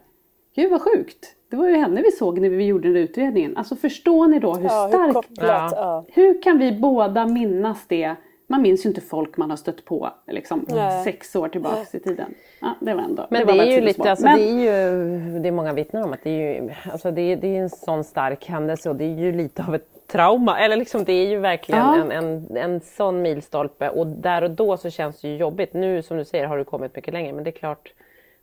gud 0.55 0.71
vad 0.71 0.83
sjukt, 0.83 1.35
det 1.51 1.57
var 1.57 1.69
ju 1.69 1.77
henne 1.77 2.03
vi 2.03 2.11
såg 2.11 2.41
när 2.41 2.49
vi 2.49 2.65
gjorde 2.67 2.89
den 2.89 2.95
där 2.95 3.01
utredningen. 3.01 3.57
Alltså 3.57 3.77
förstår 3.77 4.27
ni 4.27 4.39
då 4.39 4.55
hur 4.55 4.69
Ja, 4.69 4.83
hur 4.87 4.89
starkt 4.93 5.15
kopplat. 5.15 5.73
Ja. 5.77 6.05
Hur 6.09 6.43
kan 6.43 6.59
vi 6.59 6.73
båda 6.73 7.27
minnas 7.27 7.85
det? 7.89 8.15
Man 8.47 8.63
minns 8.63 8.85
ju 8.85 8.89
inte 8.89 9.01
folk 9.01 9.37
man 9.37 9.51
har 9.51 9.57
stött 9.57 9.85
på 9.85 10.11
liksom, 10.27 10.67
Nej. 10.69 11.05
sex 11.05 11.37
år 11.37 11.49
tillbaks 11.49 11.95
i 11.95 12.01
tiden. 12.01 12.35
Ja, 12.61 12.75
det 12.81 12.95
var 12.95 13.03
ändå 13.03 13.27
Men 13.31 13.47
det, 13.47 13.53
det, 13.53 13.59
var 13.59 13.65
är 13.65 13.71
ju 13.71 13.81
lite, 13.81 14.11
alltså, 14.11 14.27
Men- 14.27 14.39
det 14.39 14.45
är 14.45 14.89
ju, 14.91 15.39
det 15.39 15.49
är 15.49 15.53
många 15.53 15.73
vittnen 15.73 16.05
om 16.05 16.13
att 16.13 16.23
det 16.23 16.31
är 16.31 16.63
ju, 16.63 16.71
alltså 16.93 17.11
det 17.11 17.21
är, 17.23 17.37
det 17.37 17.57
är 17.57 17.61
en 17.63 17.71
sån 17.71 18.05
stark 18.05 18.47
händelse 18.49 18.91
och 18.91 18.97
det 18.97 19.05
är 19.05 19.19
ju 19.19 19.33
lite 19.33 19.65
av 19.69 19.75
ett 19.75 20.07
trauma. 20.07 20.61
Eller 20.61 20.77
liksom 20.77 21.05
det 21.05 21.13
är 21.13 21.27
ju 21.27 21.39
verkligen 21.39 21.81
Ja. 21.81 21.97
en, 22.01 22.13
en, 22.13 22.57
en 22.57 22.81
sån 22.81 23.23
milstolpe 23.23 23.89
och 23.89 24.07
där 24.07 24.43
och 24.45 24.51
då 24.51 24.77
så 24.77 24.91
känns 24.91 25.21
det 25.21 25.29
ju 25.29 25.37
jobbigt. 25.37 25.75
Nu 25.75 26.03
som 26.03 26.17
du 26.17 26.25
säger 26.25 26.47
har 26.47 26.59
du 26.59 26.65
kommit 26.65 26.97
mycket 26.97 27.15
längre 27.15 27.33
men 27.33 27.45
det 27.45 27.51
är 27.51 27.53
klart, 27.53 27.93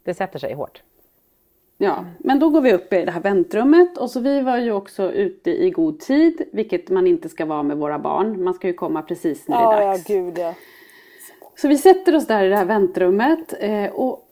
det 0.04 0.14
sätter 0.14 0.40
sig 0.40 0.54
hårt. 0.54 0.82
Ja, 1.82 2.06
men 2.20 2.40
då 2.40 2.50
går 2.50 2.62
vi 2.62 2.74
upp 2.74 2.94
i 2.94 3.06
det 3.06 3.12
här 3.12 3.22
väntrummet 3.22 3.98
och 3.98 4.12
så 4.12 4.20
vi 4.20 4.42
var 4.42 4.58
ju 4.58 4.72
också 4.72 5.12
ute 5.12 5.52
i 5.52 5.70
god 5.70 6.00
tid, 6.00 6.42
vilket 6.52 6.90
man 6.90 7.08
inte 7.08 7.30
ska 7.30 7.46
vara 7.46 7.64
med 7.64 7.78
våra 7.78 8.00
barn. 8.00 8.44
Man 8.44 8.54
ska 8.54 8.68
ju 8.68 8.74
komma 8.74 9.02
precis 9.02 9.48
när 9.48 9.58
det 9.58 9.64
Ja, 9.64 9.74
är 9.78 9.82
ja, 9.82 9.88
dags. 9.92 10.04
gud 10.08 10.38
ja. 10.38 10.54
Så 11.58 11.68
vi 11.68 11.78
sätter 11.78 12.16
oss 12.16 12.28
där 12.28 12.44
i 12.46 12.50
det 12.50 12.56
här 12.58 12.66
väntrummet 12.66 13.54
eh, 13.60 13.86
och 13.92 14.26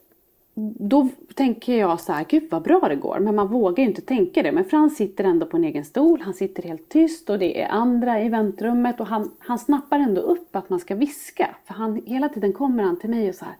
då 0.78 1.08
tänker 1.34 1.76
jag 1.78 2.00
så 2.00 2.12
här, 2.12 2.24
gud 2.28 2.48
vad 2.50 2.62
bra 2.62 2.80
det 2.88 2.96
går. 2.96 3.18
Men 3.20 3.34
man 3.34 3.48
vågar 3.48 3.82
ju 3.82 3.88
inte 3.88 4.02
tänka 4.02 4.42
det. 4.42 4.52
Men 4.52 4.64
Frans 4.64 4.96
sitter 4.96 5.24
ändå 5.24 5.46
på 5.46 5.56
en 5.56 5.64
egen 5.64 5.84
stol, 5.84 6.20
han 6.20 6.34
sitter 6.34 6.62
helt 6.62 6.88
tyst 6.88 7.30
och 7.30 7.38
det 7.38 7.62
är 7.62 7.68
andra 7.68 8.22
i 8.22 8.28
väntrummet 8.28 9.00
och 9.00 9.06
han, 9.06 9.30
han 9.38 9.58
snappar 9.58 9.98
ändå 9.98 10.20
upp 10.20 10.56
att 10.56 10.70
man 10.70 10.80
ska 10.80 10.94
viska. 10.94 11.48
För 11.66 11.74
han, 11.74 12.02
hela 12.06 12.28
tiden 12.28 12.52
kommer 12.52 12.82
han 12.82 12.98
till 12.98 13.10
mig 13.10 13.28
och 13.28 13.34
så 13.34 13.44
här, 13.44 13.54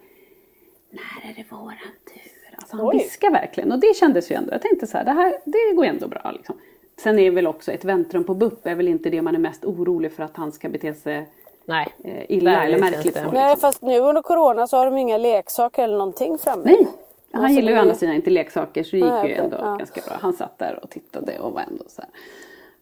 när 0.91 1.29
är 1.31 1.35
det 1.35 1.45
våran 1.51 1.75
tur? 2.13 2.28
Alltså 2.71 2.85
han 2.85 2.97
viskar 2.97 3.31
verkligen 3.31 3.71
och 3.71 3.79
det 3.79 3.95
kändes 3.95 4.31
ju 4.31 4.35
ändå, 4.35 4.51
jag 4.53 4.61
tänkte 4.61 4.87
så 4.87 4.97
här, 4.97 5.05
det 5.05 5.11
här 5.11 5.33
det 5.45 5.73
går 5.75 5.85
ändå 5.85 6.07
bra 6.07 6.31
liksom. 6.31 6.55
Sen 7.03 7.19
är 7.19 7.31
väl 7.31 7.47
också 7.47 7.71
ett 7.71 7.85
väntrum 7.85 8.23
på 8.23 8.33
BUP 8.33 8.67
är 8.67 8.75
väl 8.75 8.87
inte 8.87 9.09
det 9.09 9.21
man 9.21 9.35
är 9.35 9.39
mest 9.39 9.65
orolig 9.65 10.13
för 10.13 10.23
att 10.23 10.37
han 10.37 10.51
ska 10.51 10.69
bete 10.69 10.93
sig 10.93 11.29
Nej. 11.65 11.87
eh, 12.03 12.31
illa 12.31 12.51
Där 12.51 12.65
eller 12.65 12.79
märkligt. 12.79 13.13
det. 13.13 13.23
så, 13.23 13.31
Nej, 13.31 13.49
liksom. 13.49 13.59
fast 13.61 13.81
nu 13.81 13.99
under 13.99 14.21
corona 14.21 14.67
så 14.67 14.77
har 14.77 14.85
de 14.85 14.97
inga 14.97 15.17
leksaker 15.17 15.83
eller 15.83 15.97
någonting 15.97 16.37
framme. 16.37 16.61
Nej, 16.65 16.87
han 17.31 17.43
Alltså, 17.43 17.55
gillar 17.55 17.71
ju 17.71 17.77
å 17.77 17.81
andra 17.81 17.95
sidan 17.95 18.15
inte 18.15 18.29
leksaker 18.29 18.83
så 18.83 18.91
det 18.91 18.97
gick 18.97 19.05
Nej, 19.09 19.29
ju 19.29 19.35
ändå 19.35 19.57
ja. 19.61 19.75
ganska 19.75 20.01
bra. 20.07 20.17
Han 20.21 20.33
satt 20.33 20.57
där 20.59 20.79
och 20.83 20.89
tittade 20.89 21.39
och 21.39 21.53
var 21.53 21.61
ändå 21.61 21.83
så 21.87 22.01
här. 22.01 22.11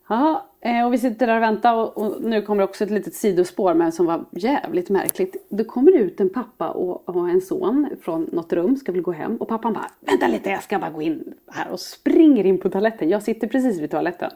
Ja, 0.10 0.46
eh, 0.62 0.86
och 0.86 0.94
vi 0.94 0.98
sitter 0.98 1.28
där 1.28 1.36
och 1.36 1.42
väntar 1.42 1.74
och, 1.74 1.98
och 1.98 2.22
nu 2.22 2.42
kommer 2.42 2.64
också 2.64 2.84
ett 2.84 2.90
litet 2.90 3.14
sidospår 3.14 3.74
men 3.74 3.92
som 3.92 4.06
var 4.06 4.26
jävligt 4.32 4.90
märkligt. 4.90 5.48
Då 5.50 5.64
kommer 5.64 5.92
det 5.92 5.98
ut 5.98 6.20
en 6.20 6.30
pappa 6.30 6.70
och, 6.70 7.10
och 7.10 7.30
en 7.30 7.42
son 7.42 7.90
från 8.02 8.30
något 8.32 8.54
rum, 8.54 8.78
ska 8.78 8.92
väl 8.92 9.02
gå 9.02 9.12
hem 9.12 9.38
och 9.38 9.48
pappan 9.48 9.74
bara 9.74 9.92
vänta 10.00 10.28
lite 10.28 10.50
jag 10.50 10.64
ska 10.64 10.80
bara 10.80 10.92
gå 10.92 11.02
in 11.02 11.34
här 11.48 11.72
och 11.72 11.80
springer 11.80 12.46
in 12.46 12.58
på 12.58 12.70
toaletten. 12.70 13.10
Jag 13.10 13.24
sitter 13.24 13.48
precis 13.48 13.80
vid 13.80 13.92
toaletten. 13.92 14.32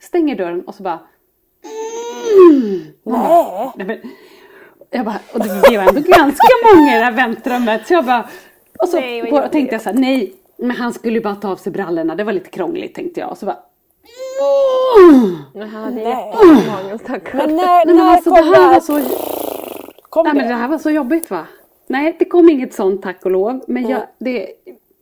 Stänger 0.00 0.36
dörren 0.36 0.60
och 0.60 0.74
så 0.74 0.82
bara 0.82 0.98
Nej. 3.04 3.74
Nej, 3.76 3.86
men, 3.86 3.98
jag 4.90 5.04
bara, 5.04 5.18
och 5.34 5.40
det 5.40 5.48
var 5.78 5.88
ändå 5.88 6.00
ganska 6.00 6.48
många 6.74 6.96
i 6.96 6.98
det 6.98 7.04
här 7.04 7.12
väntrummet. 7.12 7.86
Så 7.86 7.94
jag 7.94 8.04
bara, 8.04 8.28
och 8.78 8.88
så 8.88 8.96
Nej, 8.96 9.30
bara 9.30 9.48
tänkte 9.48 9.74
jag 9.74 9.82
så 9.82 9.90
här, 9.90 9.96
nej, 9.96 10.34
men 10.56 10.70
han 10.70 10.92
skulle 10.92 11.14
ju 11.14 11.20
bara 11.20 11.34
ta 11.34 11.50
av 11.50 11.56
sig 11.56 11.72
brallorna. 11.72 12.14
Det 12.14 12.24
var 12.24 12.32
lite 12.32 12.50
krångligt 12.50 12.94
tänkte 12.94 13.20
jag. 13.20 13.30
Och 13.30 13.38
så 13.38 13.46
bara, 13.46 13.58
Det 15.54 15.60
är 15.60 15.90
Nej. 15.90 16.32
jättemånga. 16.32 17.46
Men 17.46 17.56
när, 17.56 17.86
men 17.86 17.96
när 17.96 18.04
alltså, 18.12 18.30
kom 18.30 18.44
det 18.46 18.50
det 18.50 18.56
här 18.56 18.72
var 18.72 18.80
så, 18.80 19.00
Kom 20.08 20.24
nej, 20.24 20.34
men 20.34 20.42
det 20.44 20.48
det? 20.48 20.54
här 20.54 20.68
var 20.68 20.78
så 20.78 20.90
jobbigt 20.90 21.30
va? 21.30 21.46
Nej, 21.86 22.16
det 22.18 22.24
kom 22.24 22.48
inget 22.48 22.74
sånt 22.74 23.02
tack 23.02 23.24
och 23.24 23.30
lov. 23.30 23.60
Men 23.66 23.88
jag, 23.88 24.02
det, 24.18 24.46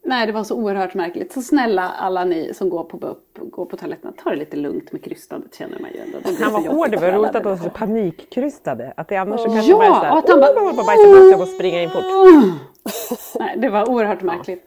nej, 0.05 0.27
det 0.27 0.33
var 0.33 0.45
så 0.45 0.55
oerhört 0.55 0.95
märkligt. 0.95 1.33
Så 1.33 1.43
snälla 1.43 1.89
alla 1.99 2.25
ni 2.25 2.55
som 2.55 2.71
går 2.71 2.85
på 2.85 2.97
BUP, 2.97 3.19
går 3.51 3.65
på 3.67 3.77
toaletten, 3.77 4.13
ta 4.25 4.31
det 4.31 4.37
lite 4.37 4.57
lugnt 4.57 4.93
med 4.93 5.05
krystandet 5.05 5.55
känner 5.55 5.79
man 5.79 5.91
ju 5.95 6.01
ändå. 6.01 6.19
Det 6.25 6.45
Han 6.45 6.53
var 6.53 6.61
hård, 6.61 6.91
det 6.91 6.97
var 6.97 7.11
roligt 7.13 7.35
att 7.37 7.45
de 7.45 7.59
så 7.59 7.71
panikkrystade. 7.71 8.93
Att 8.97 9.09
det 9.09 9.17
annars 9.17 9.41
så 9.41 9.47
kanske 9.47 9.71
Ja, 9.71 9.77
bara 9.77 9.87
är 9.87 9.91
så 9.93 9.97
här, 10.01 10.13
och 10.13 10.19
att 10.19 10.29
han 10.29 10.41
bara- 10.41 10.51
"Åh, 10.57 10.75
bara 10.77 10.87
bajsa 10.87 11.05
på 11.05 11.31
sig 11.33 11.35
och 11.43 11.49
springa 11.49 11.83
in 11.83 11.91
fort. 11.91 12.03
Nej, 13.41 13.55
det 13.59 13.69
var 13.69 13.91
oerhört 13.91 14.23
märkligt. 14.23 14.65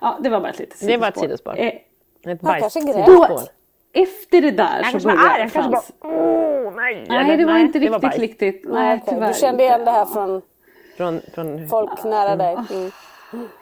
Ja, 0.00 0.18
det 0.22 0.28
var 0.28 0.40
bara 0.40 0.50
ett 0.50 0.58
litet 0.58 0.76
sidospår. 0.78 0.92
Det 0.92 1.00
var 1.00 1.08
ett 1.08 1.18
sidospår. 1.18 1.54
Eh, 1.58 1.66
Ett 1.66 1.82
Han 2.42 2.60
bajsspår. 2.60 3.40
Efter 3.92 4.40
det 4.42 4.50
där 4.50 4.82
Han 4.82 5.00
så 5.00 5.08
började 5.08 5.28
han 5.28 5.38
kanske 5.38 5.60
Frans... 5.60 5.92
bara 6.00 6.10
åh 6.12 6.72
nej. 6.76 7.06
Nej, 7.08 7.18
Eller, 7.24 7.36
det 7.36 7.44
var 7.44 7.58
inte 7.58 7.78
det 7.78 7.90
var 7.90 7.98
riktigt 8.00 8.20
riktigt. 8.20 8.64
Nej, 8.64 8.82
Nej, 8.88 9.02
tyvärr 9.08 9.28
Du 9.28 9.34
kände 9.34 9.62
igen 9.62 9.84
det 9.84 9.90
här 9.90 10.04
från 10.06 10.42
Från, 10.96 11.20
från, 11.34 11.68
folk 11.68 12.04
nära 12.04 12.36
dig? 12.36 12.52
Mm. 12.52 12.90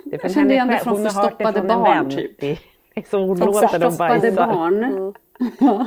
det 0.04 0.22
Jag 0.22 0.32
kände 0.32 0.54
igen 0.54 0.68
det 0.68 0.78
från 0.78 1.04
förstoppade 1.04 1.60
barn, 1.60 1.82
vän. 1.82 2.10
typ. 2.16 2.40
Det 2.40 2.50
är 2.94 3.02
Så 3.10 3.18
hon 3.18 3.36
Från 3.38 3.46
låter 3.46 3.78
dem 3.78 3.90
förstoppade 3.90 4.20
bajsa. 4.20 4.46
barn. 4.46 4.84
Mm. 4.84 5.12
Ja. 5.60 5.86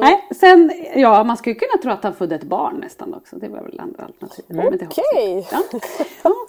Nej, 0.00 0.28
sen, 0.30 0.72
ja 0.94 1.24
man 1.24 1.36
skulle 1.36 1.54
kunna 1.54 1.82
tro 1.82 1.90
att 1.92 2.02
han 2.04 2.14
födde 2.14 2.34
ett 2.34 2.42
barn 2.42 2.76
nästan 2.76 3.14
också. 3.14 3.36
Det 3.36 3.48
var 3.48 3.62
väl 3.62 3.80
andra 3.80 4.04
alternativ. 4.04 4.44
Men 4.48 4.56
det 4.78 4.84
hoppas 4.84 4.98
jag 4.98 5.14
Okej. 5.14 5.46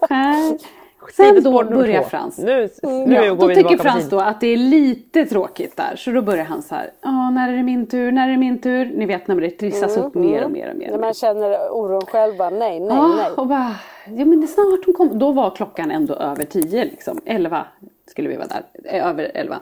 Ja. 0.10 0.58
Sen 1.14 1.44
då 1.44 1.64
börjar. 1.64 2.04
Frans. 2.04 2.38
Nu, 2.38 2.70
Mm. 2.84 3.04
nu 3.10 3.16
Ja, 3.16 3.34
går 3.34 3.42
då 3.42 3.48
vi 3.48 3.56
tycker 3.56 3.78
Frans 3.78 4.10
då 4.10 4.20
att 4.20 4.42
det 4.42 4.48
är 4.48 4.58
lite 4.58 5.26
tråkigt 5.26 5.78
där. 5.78 5.96
Så 5.96 6.12
då 6.12 6.22
börjar 6.22 6.46
han 6.46 6.62
så 6.62 6.76
här. 6.76 6.92
Ja, 7.02 7.30
när 7.30 7.54
är 7.54 7.58
det 7.58 7.64
min 7.64 7.86
tur? 7.88 8.12
När 8.12 8.28
är 8.28 8.32
det 8.32 8.38
min 8.38 8.62
tur? 8.62 8.86
Ni 8.96 9.06
vet 9.06 9.28
när 9.28 9.36
det 9.36 9.50
trissas 9.50 9.98
upp 9.98 10.14
mer 10.16 10.44
och 10.44 10.52
mer 10.52 10.72
och 10.72 10.78
mer. 10.78 10.92
När 10.92 10.98
man 11.00 11.14
känner 11.14 11.72
oron 11.72 12.06
själv 12.06 12.38
bara 12.38 12.50
nej, 12.50 12.80
nej, 12.80 12.90
Ja, 12.98 13.08
nej. 13.08 13.32
och 13.38 13.48
bara, 13.48 13.76
ja 14.06 14.26
men 14.26 14.42
det 14.42 14.46
är 14.46 14.48
snart 14.48 14.86
hon 14.86 14.94
kommer. 14.94 15.14
Då 15.14 15.32
var 15.32 15.50
klockan 15.56 15.92
ändå 15.92 16.14
över 16.14 16.44
tio 16.46 16.86
liksom. 16.86 17.20
Elva 17.26 17.66
skulle 18.08 18.30
vi 18.30 18.36
vara 18.36 18.48
där. 18.48 18.62
Eh, 18.84 19.08
Över 19.08 19.32
elva. 19.34 19.60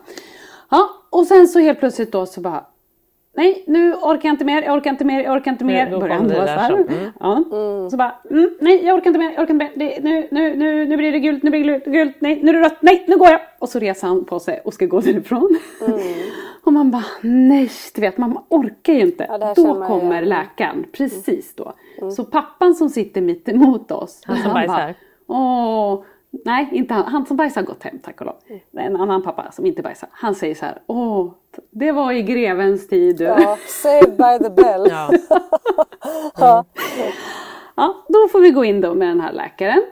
Ja, 0.70 0.90
och 1.10 1.26
sen 1.28 1.48
så 1.48 1.60
helt 1.60 1.80
plötsligt 1.80 2.12
då 2.12 2.26
så 2.26 2.42
bara 2.42 2.64
Nej, 3.34 3.64
nu 3.68 3.94
orkar 3.94 4.30
jag 4.30 4.34
inte 4.34 4.46
mer, 4.46 4.62
jag 4.62 4.78
orkar 4.78 4.92
inte 4.92 5.06
mer, 5.06 5.24
jag 5.24 5.36
orkar 5.38 5.52
inte 5.52 5.66
mer. 5.66 5.92
då 5.92 6.00
Börjar 6.00 6.18
kom 6.18 6.26
han 6.26 6.28
det 6.28 6.40
då 6.40 6.46
där 6.46 6.70
som, 6.70 6.80
mm. 6.80 7.12
Ja. 7.20 7.44
Så 7.92 7.98
bara, 7.98 8.16
mm, 8.30 8.50
nej 8.60 8.86
jag 8.86 8.98
orkar 8.98 9.10
inte 9.10 9.20
mer, 9.20 9.32
jag 9.32 9.44
orkar 9.44 9.54
inte 9.54 9.66
mer. 9.66 9.72
Det, 9.76 10.04
nu, 10.04 10.28
nu, 10.32 10.56
nu, 10.56 10.86
nu 10.86 10.98
blir 10.98 11.12
det 11.12 11.20
gult, 11.20 11.44
nu 11.44 11.50
blir 11.50 11.64
det 11.64 11.72
gult, 11.72 11.86
gult, 11.86 12.16
nej 12.20 12.40
nu 12.44 12.50
är 12.50 12.54
det 12.54 12.62
rött, 12.62 12.78
nej 12.82 13.06
nu 13.08 13.18
går 13.18 13.30
jag. 13.30 13.42
Och 13.60 13.70
så 13.70 13.80
reser 13.80 14.08
han 14.08 14.26
på 14.26 14.40
sig 14.40 14.62
och 14.66 14.74
ska 14.74 14.86
gå 14.86 15.00
därifrån. 15.00 15.60
och 16.64 16.74
man 16.74 16.92
bara, 16.92 17.06
nej, 17.22 17.70
du 17.96 18.02
vet 18.02 18.18
man 18.18 18.38
orkar 18.50 18.94
ju 18.94 19.02
inte. 19.02 19.26
Ja, 19.30 19.54
då 19.56 19.86
kommer 19.86 20.22
läkaren, 20.22 20.86
precis 20.92 21.56
då. 21.56 21.74
Så 22.16 22.24
pappan 22.26 22.76
som 22.76 22.90
sitter 22.90 23.22
mitt 23.22 23.50
emot 23.50 23.92
oss. 23.92 24.22
Han 24.26 24.54
bajsar. 24.54 24.76
Bara, 24.78 24.94
Åh, 25.28 26.04
nej, 26.46 26.70
inte 26.72 26.94
han. 26.94 27.06
Han 27.06 27.26
som 27.26 27.38
bajsar 27.38 27.62
har 27.62 27.68
gått 27.68 27.84
hem 27.84 28.00
tack 28.00 28.22
och 28.22 28.26
lov. 28.26 28.36
En 28.72 28.96
annan 28.96 29.24
pappa 29.24 29.52
som 29.52 29.66
inte 29.66 29.82
bajsar. 29.82 30.10
Han 30.12 30.36
säger 30.36 30.56
så 30.56 30.66
här. 30.66 30.82
Åh, 30.88 31.32
det 31.70 31.92
var 31.92 32.12
i 32.12 32.22
grevens 32.22 32.88
tid. 32.88 33.18
du." 33.18 33.24
Ja, 33.24 33.58
saved 33.68 34.18
by 34.18 34.44
the 34.44 34.50
bell. 34.50 34.88
Ja. 34.90 35.12
Ja. 36.38 36.66
Ja, 37.76 38.06
då 38.08 38.28
får 38.28 38.40
vi 38.40 38.52
gå 38.52 38.66
in 38.66 38.82
då 38.82 38.94
med 38.94 39.08
den 39.08 39.20
här 39.22 39.34
läkaren. 39.34 39.84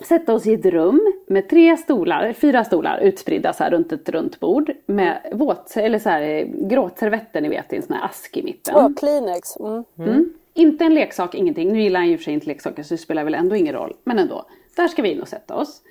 Sätta 0.00 0.34
oss 0.34 0.46
i 0.46 0.54
ett 0.54 0.66
rum 0.66 1.12
med 1.26 1.48
tre 1.48 1.76
stolar, 1.76 2.32
fyra 2.32 2.64
stolar 2.64 2.98
utspridda 2.98 3.52
så 3.52 3.64
här 3.64 3.70
runt 3.70 3.92
ett 3.92 4.08
runt 4.08 4.40
bord. 4.40 4.72
Med 4.86 5.18
våt, 5.32 5.76
eller 5.76 5.98
så 5.98 6.08
här, 6.08 6.44
gråtservetter 6.68 7.40
ni 7.40 7.48
vet 7.48 7.72
i 7.72 7.76
en 7.76 7.82
sån 7.82 7.96
här 7.96 8.04
ask 8.04 8.36
i 8.36 8.42
mitten. 8.42 8.74
Ja, 8.76 8.90
Kleenex. 8.96 9.56
Mm. 9.56 9.84
Mm. 9.98 10.32
Inte 10.54 10.84
en 10.84 10.94
leksak, 10.94 11.34
ingenting. 11.34 11.72
Nu 11.72 11.82
gillar 11.82 12.00
han 12.00 12.08
ju 12.08 12.16
för 12.16 12.24
sig 12.24 12.34
inte 12.34 12.46
leksaker 12.46 12.82
så 12.82 12.94
det 12.94 12.98
spelar 12.98 13.24
väl 13.24 13.34
ändå 13.34 13.56
ingen 13.56 13.74
roll. 13.74 13.94
Men 14.04 14.18
ändå. 14.18 14.44
Där 14.76 14.88
ska 14.88 15.02
vi 15.02 15.12
in 15.12 15.22
och 15.22 15.28
sätta 15.28 15.54
oss. 15.54 15.82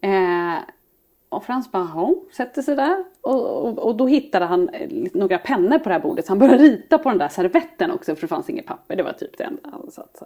Eh, 0.00 0.58
och 1.28 1.44
Frans 1.44 1.72
bara, 1.72 1.90
ja, 1.94 2.14
sätter 2.36 2.62
sig 2.62 2.76
där. 2.76 3.04
Och, 3.20 3.66
och, 3.66 3.78
och 3.78 3.96
då 3.96 4.06
hittade 4.06 4.44
han 4.44 4.68
eh, 4.68 4.88
några 5.14 5.38
pennor 5.38 5.78
på 5.78 5.88
det 5.88 5.94
här 5.94 6.00
bordet. 6.00 6.26
Så 6.26 6.30
han 6.30 6.38
började 6.38 6.64
rita 6.64 6.98
på 6.98 7.08
den 7.08 7.18
där 7.18 7.28
servetten 7.28 7.90
också 7.90 8.14
för 8.14 8.20
det 8.20 8.28
fanns 8.28 8.50
inget 8.50 8.66
papper. 8.66 8.96
Det 8.96 9.02
var 9.02 9.12
typ 9.12 9.38
det 9.38 9.44
enda 9.44 9.70
han 9.72 9.90
satt. 9.90 10.16
Så. 10.18 10.24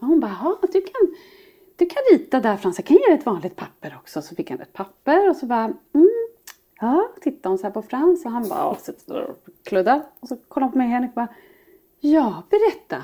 Och 0.00 0.06
hon 0.06 0.20
bara, 0.20 0.36
ja 0.42 0.58
du 0.72 0.80
kan, 0.80 1.14
du 1.76 1.86
kan 1.86 2.02
rita 2.12 2.40
där 2.40 2.56
Frans. 2.56 2.78
Jag 2.78 2.86
kan 2.86 2.96
ge 2.96 3.06
dig 3.06 3.14
ett 3.14 3.26
vanligt 3.26 3.56
papper 3.56 3.96
också. 4.00 4.22
Så 4.22 4.34
fick 4.34 4.50
han 4.50 4.60
ett 4.60 4.72
papper 4.72 5.30
och 5.30 5.36
så 5.36 5.46
bara, 5.46 5.72
mm, 5.94 6.28
ja, 6.80 7.08
tittade 7.20 7.48
hon 7.48 7.58
så 7.58 7.64
här 7.64 7.70
på 7.70 7.82
Frans 7.82 8.24
och 8.24 8.30
han 8.30 8.48
bara, 8.48 8.58
ja, 8.58 8.76
sitter 8.80 9.14
där 9.14 9.22
och 9.24 9.36
kluddar. 9.64 10.02
Och 10.20 10.28
så 10.28 10.36
kollade 10.48 10.66
hon 10.66 10.72
på 10.72 10.78
mig 10.78 10.86
och 10.86 10.92
Henrik 10.92 11.10
och 11.10 11.14
bara, 11.14 11.28
ja, 12.00 12.42
berätta. 12.50 13.02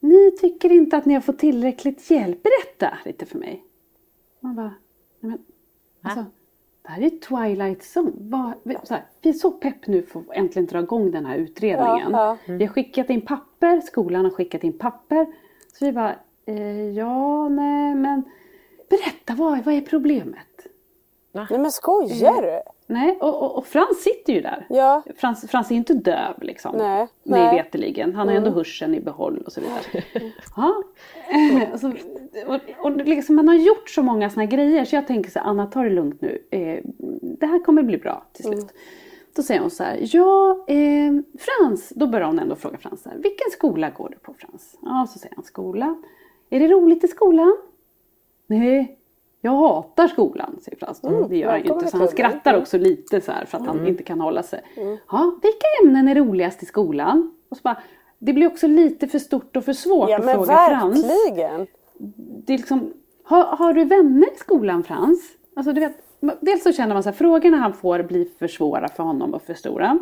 Ni 0.00 0.30
tycker 0.40 0.72
inte 0.72 0.96
att 0.96 1.06
ni 1.06 1.14
har 1.14 1.20
fått 1.20 1.38
tillräckligt 1.38 2.10
hjälp. 2.10 2.42
Berätta 2.42 2.73
lite 3.04 3.26
för 3.26 3.38
mig. 3.38 3.64
Man 4.40 4.54
bara, 4.54 4.74
nej 5.20 5.30
men, 5.30 5.38
alltså, 6.02 6.24
det 6.82 6.88
här 6.88 7.02
är 7.02 7.10
Twilight 7.10 7.82
Zone. 7.96 8.54
Vi, 8.62 8.76
så 8.84 8.94
här, 8.94 9.04
vi 9.20 9.30
är 9.30 9.34
så 9.34 9.50
pepp 9.50 9.86
nu 9.86 10.02
för 10.02 10.20
att 10.20 10.26
äntligen 10.32 10.66
dra 10.66 10.78
igång 10.80 11.10
den 11.10 11.26
här 11.26 11.36
utredningen. 11.36 12.12
Ja, 12.12 12.38
Vi 12.46 12.64
har 12.64 12.72
skickat 12.72 13.10
in 13.10 13.20
papper, 13.20 13.80
skolan 13.80 14.24
har 14.24 14.32
skickat 14.32 14.64
in 14.64 14.78
papper. 14.78 15.26
Så 15.78 15.84
vi 15.84 15.92
bara, 15.92 16.14
eh, 16.46 16.90
ja, 16.90 17.48
nej 17.48 17.94
men 17.94 18.22
berätta, 18.88 19.34
vad, 19.34 19.64
vad 19.64 19.74
är 19.74 19.80
problemet? 19.80 20.53
Nej 21.34 21.58
men 21.58 21.70
skojar 21.70 22.42
du? 22.42 22.60
Nej, 22.86 23.18
och, 23.20 23.42
och, 23.42 23.58
och 23.58 23.66
Frans 23.66 24.02
sitter 24.02 24.32
ju 24.32 24.40
där. 24.40 24.66
Ja. 24.68 25.02
Frans, 25.16 25.50
Frans 25.50 25.70
är 25.70 25.74
inte 25.74 25.94
döv 25.94 26.42
liksom. 26.42 26.76
Nej, 26.76 26.98
Mig 26.98 27.08
nej. 27.22 27.42
Mm. 27.42 27.56
veterligen. 27.56 28.14
Han 28.14 28.26
har 28.26 28.34
ju 28.34 28.38
ändå 28.38 28.50
hörseln 28.50 28.94
i 28.94 29.00
behåll 29.00 29.42
och 29.46 29.52
så 29.52 29.60
vidare. 29.60 30.04
ja. 30.56 30.82
Eh, 31.28 31.72
och, 31.72 31.80
så, 31.80 31.92
och, 32.46 32.60
och 32.84 32.96
liksom, 32.96 33.36
man 33.36 33.48
har 33.48 33.54
gjort 33.54 33.90
så 33.90 34.02
många 34.02 34.30
såna 34.30 34.46
grejer 34.46 34.84
så 34.84 34.96
jag 34.96 35.06
tänker 35.06 35.30
så 35.30 35.38
här, 35.38 35.46
Anna 35.46 35.66
ta 35.66 35.82
det 35.82 35.90
lugnt 35.90 36.20
nu. 36.20 36.38
Eh, 36.50 36.78
det 37.22 37.46
här 37.46 37.64
kommer 37.64 37.82
bli 37.82 37.98
bra 37.98 38.24
till 38.32 38.44
slut. 38.44 38.58
Mm. 38.58 38.74
Då 39.36 39.42
säger 39.42 39.60
hon 39.60 39.70
så 39.70 39.84
här, 39.84 39.98
ja 40.00 40.64
eh, 40.68 41.12
Frans, 41.38 41.92
då 41.96 42.06
börjar 42.06 42.26
hon 42.26 42.38
ändå 42.38 42.56
fråga 42.56 42.78
Frans 42.78 43.02
så 43.02 43.08
här, 43.08 43.16
vilken 43.16 43.50
skola 43.52 43.90
går 43.90 44.08
du 44.08 44.18
på 44.18 44.34
Frans? 44.34 44.78
Ja, 44.82 45.06
så 45.12 45.18
säger 45.18 45.34
han 45.34 45.44
skola. 45.44 45.96
Är 46.50 46.60
det 46.60 46.68
roligt 46.68 47.04
i 47.04 47.08
skolan? 47.08 47.56
Nej, 48.46 48.98
jag 49.44 49.52
hatar 49.52 50.08
skolan, 50.08 50.56
säger 50.62 50.78
Frans. 50.78 51.00
då. 51.00 51.26
det 51.28 51.36
gör 51.36 51.50
han 51.50 51.62
ju 51.62 51.72
inte. 51.72 51.88
Så 51.88 51.96
han 51.96 52.08
skrattar 52.08 52.58
också 52.58 52.78
lite 52.78 53.20
så 53.20 53.32
här 53.32 53.44
för 53.44 53.58
att 53.58 53.66
han 53.66 53.86
inte 53.86 54.02
kan 54.02 54.20
hålla 54.20 54.42
sig. 54.42 54.60
Ja, 55.10 55.34
vilka 55.42 55.66
ämnen 55.82 56.08
är 56.08 56.14
roligast 56.14 56.62
i 56.62 56.66
skolan? 56.66 57.34
Och 57.48 57.56
så 57.56 57.60
bara, 57.62 57.76
det 58.18 58.32
blir 58.32 58.46
också 58.46 58.66
lite 58.66 59.08
för 59.08 59.18
stort 59.18 59.56
och 59.56 59.64
för 59.64 59.72
svårt 59.72 60.10
Ja 60.10 60.16
att 60.18 60.32
fråga 60.32 60.46
Frans. 60.46 61.04
verkligen. 61.04 61.66
Det 62.46 62.54
är 62.54 62.58
liksom, 62.58 62.92
har, 63.24 63.44
har 63.44 63.72
du 63.72 63.84
vänner 63.84 64.34
i 64.34 64.38
skolan 64.38 64.82
Frans? 64.84 65.20
Alltså, 65.56 65.72
du 65.72 65.80
vet, 65.80 65.96
dels 66.40 66.62
så 66.62 66.72
känner 66.72 66.94
man 66.94 67.02
så 67.02 67.08
här, 67.08 67.16
frågorna 67.16 67.56
han 67.56 67.72
får 67.72 68.02
blir 68.02 68.26
för 68.38 68.48
svåra 68.48 68.88
för 68.88 69.02
honom 69.02 69.34
och 69.34 69.42
för 69.42 69.54
stora. 69.54 69.98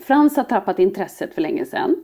Frans 0.00 0.36
har 0.36 0.44
tappat 0.44 0.78
intresset 0.78 1.34
för 1.34 1.42
länge 1.42 1.64
sedan. 1.64 1.96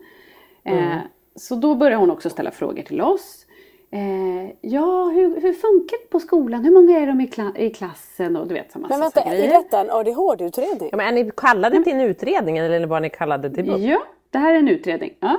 Eh, 0.64 0.96
så 1.36 1.54
då 1.54 1.74
börjar 1.74 1.98
hon 1.98 2.10
också 2.10 2.30
ställa 2.30 2.50
frågor 2.50 2.82
till 2.82 3.00
oss. 3.00 3.45
Eh, 3.90 4.50
ja, 4.60 5.04
hur, 5.14 5.40
hur 5.40 5.52
funkar 5.52 5.96
det 6.02 6.10
på 6.10 6.20
skolan? 6.20 6.64
Hur 6.64 6.70
många 6.72 6.98
är 6.98 7.06
de 7.06 7.20
i, 7.20 7.26
kla- 7.26 7.58
i 7.58 7.70
klassen? 7.70 8.36
Och 8.36 8.46
du 8.46 8.54
vet, 8.54 8.72
så 8.72 8.78
massa 8.78 8.94
Men 8.94 9.00
vänta, 9.00 9.20
är 9.20 9.48
detta 9.48 9.80
en 9.80 9.90
ADHD-utredning? 9.90 10.88
Ja, 10.92 10.96
men 10.96 11.06
är 11.06 11.12
ni 11.24 11.30
kallade 11.36 11.84
till 11.84 11.92
en 11.92 12.00
utredning 12.00 12.58
eller 12.58 12.86
var 12.86 13.00
ni 13.00 13.10
kallade 13.10 13.50
till 13.50 13.64
BUP? 13.64 13.78
Ja, 13.80 14.02
det 14.30 14.38
här 14.38 14.54
är 14.54 14.58
en 14.58 14.68
utredning. 14.68 15.12
Ja. 15.20 15.36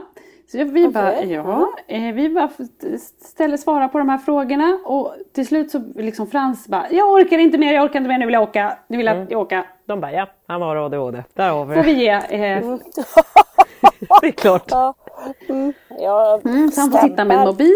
Så 0.51 0.63
vi 0.63 0.87
bara, 0.87 1.11
Okej. 1.11 1.31
ja, 1.31 1.69
eh, 1.87 2.13
vi 2.13 2.29
bara 2.29 2.49
ställer 3.21 3.57
svara 3.57 3.87
på 3.87 3.97
de 3.97 4.09
här 4.09 4.17
frågorna 4.17 4.79
och 4.85 5.13
till 5.33 5.47
slut 5.47 5.71
så 5.71 5.81
liksom 5.95 6.27
Frans 6.27 6.67
bara, 6.67 6.87
jag 6.91 7.11
orkar 7.13 7.37
inte 7.37 7.57
mer, 7.57 7.73
jag 7.73 7.83
orkar 7.83 7.99
inte 7.99 8.07
mer, 8.09 8.17
nu 8.17 8.25
vill 8.25 8.33
jag 8.33 8.43
åka, 8.43 8.77
nu 8.87 8.97
vill 8.97 9.05
jag 9.05 9.31
åka. 9.41 9.65
De 9.85 10.01
bara, 10.01 10.11
ja, 10.11 10.27
han 10.47 10.61
har 10.61 10.75
ADHD. 10.75 11.23
Där 11.33 11.49
har 11.49 11.65
vi 11.65 11.75
Får 11.75 11.83
det. 11.83 11.93
vi 11.93 12.01
ge, 12.03 12.09
eh, 12.09 12.21
Det 14.21 14.27
är 14.27 14.31
klart. 14.31 14.63
Ja. 14.67 14.93
Mm. 15.49 15.73
Ja, 15.99 16.39
mm, 16.45 16.71
så 16.71 16.81
han 16.81 16.91
får 16.91 16.99
sitta 16.99 17.25
med 17.25 17.37
en 17.37 17.45
mobil. 17.47 17.73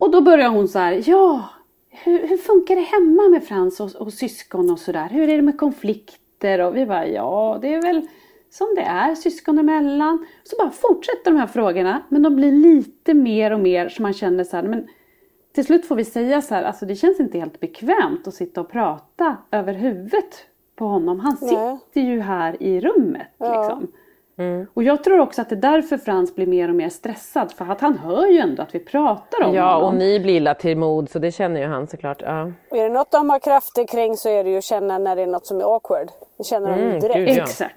Och 0.00 0.10
då 0.10 0.20
börjar 0.20 0.48
hon 0.48 0.68
så 0.68 0.78
här, 0.78 1.02
ja, 1.06 1.48
hur, 1.90 2.28
hur 2.28 2.36
funkar 2.36 2.76
det 2.76 2.82
hemma 2.82 3.28
med 3.28 3.44
Frans 3.44 3.80
och, 3.80 3.94
och 3.94 4.12
syskon 4.12 4.70
och 4.70 4.78
sådär? 4.78 5.08
Hur 5.10 5.28
är 5.28 5.36
det 5.36 5.42
med 5.42 5.58
konflikter? 5.58 6.60
Och 6.60 6.76
vi 6.76 6.86
bara, 6.86 7.06
ja, 7.06 7.58
det 7.62 7.74
är 7.74 7.82
väl 7.82 8.08
som 8.50 8.74
det 8.76 8.82
är 8.82 9.14
syskon 9.14 9.58
emellan. 9.58 10.26
Så 10.44 10.56
bara 10.56 10.70
fortsätter 10.70 11.30
de 11.30 11.36
här 11.36 11.46
frågorna, 11.46 12.02
men 12.08 12.22
de 12.22 12.36
blir 12.36 12.52
lite 12.52 13.14
mer 13.14 13.50
och 13.50 13.60
mer 13.60 13.88
så 13.88 14.02
man 14.02 14.12
känner 14.12 14.44
så 14.44 14.56
här, 14.56 14.62
men 14.62 14.88
till 15.54 15.64
slut 15.64 15.86
får 15.86 15.96
vi 15.96 16.04
säga 16.04 16.42
så 16.42 16.54
här, 16.54 16.62
alltså 16.62 16.86
det 16.86 16.96
känns 16.96 17.20
inte 17.20 17.38
helt 17.38 17.60
bekvämt 17.60 18.28
att 18.28 18.34
sitta 18.34 18.60
och 18.60 18.70
prata 18.70 19.36
över 19.50 19.74
huvudet 19.74 20.46
på 20.76 20.84
honom. 20.86 21.20
Han 21.20 21.36
Nej. 21.40 21.50
sitter 21.50 22.00
ju 22.00 22.20
här 22.20 22.62
i 22.62 22.80
rummet 22.80 23.28
liksom. 23.40 23.86
Och 24.74 24.82
jag 24.82 25.04
tror 25.04 25.20
också 25.20 25.42
att 25.42 25.48
det 25.48 25.54
är 25.54 25.60
därför 25.60 25.96
Frans 25.98 26.34
blir 26.34 26.46
mer 26.46 26.68
och 26.68 26.74
mer 26.74 26.88
stressad 26.88 27.52
för 27.52 27.64
att 27.72 27.80
han 27.80 27.98
hör 27.98 28.26
ju 28.26 28.38
ändå 28.38 28.62
att 28.62 28.74
vi 28.74 28.78
pratar 28.78 29.42
om 29.44 29.54
Ja, 29.54 29.74
honom. 29.74 29.88
och 29.88 29.94
ni 29.94 30.20
blir 30.20 30.34
illa 30.34 30.54
till 30.54 30.76
mod 30.76 31.10
så 31.10 31.18
det 31.18 31.32
känner 31.32 31.60
ju 31.60 31.66
han 31.66 31.86
såklart. 31.86 32.22
Ja. 32.22 32.52
och 32.70 32.76
är 32.76 32.82
det 32.82 32.94
något 32.94 33.10
de 33.10 33.30
har 33.30 33.38
krafter 33.38 33.86
kring 33.86 34.16
så 34.16 34.28
är 34.28 34.44
det 34.44 34.50
ju 34.50 34.58
att 34.58 34.64
känna 34.64 34.98
när 34.98 35.16
det 35.16 35.22
är 35.22 35.26
något 35.26 35.46
som 35.46 35.60
är 35.60 35.74
awkward. 35.74 36.08
Det 36.38 36.44
känner 36.44 36.70
de 36.76 36.82
Mm, 36.82 37.00
direkt. 37.00 37.14
gud, 37.16 37.28
ja. 37.28 37.42
Exakt. 37.42 37.76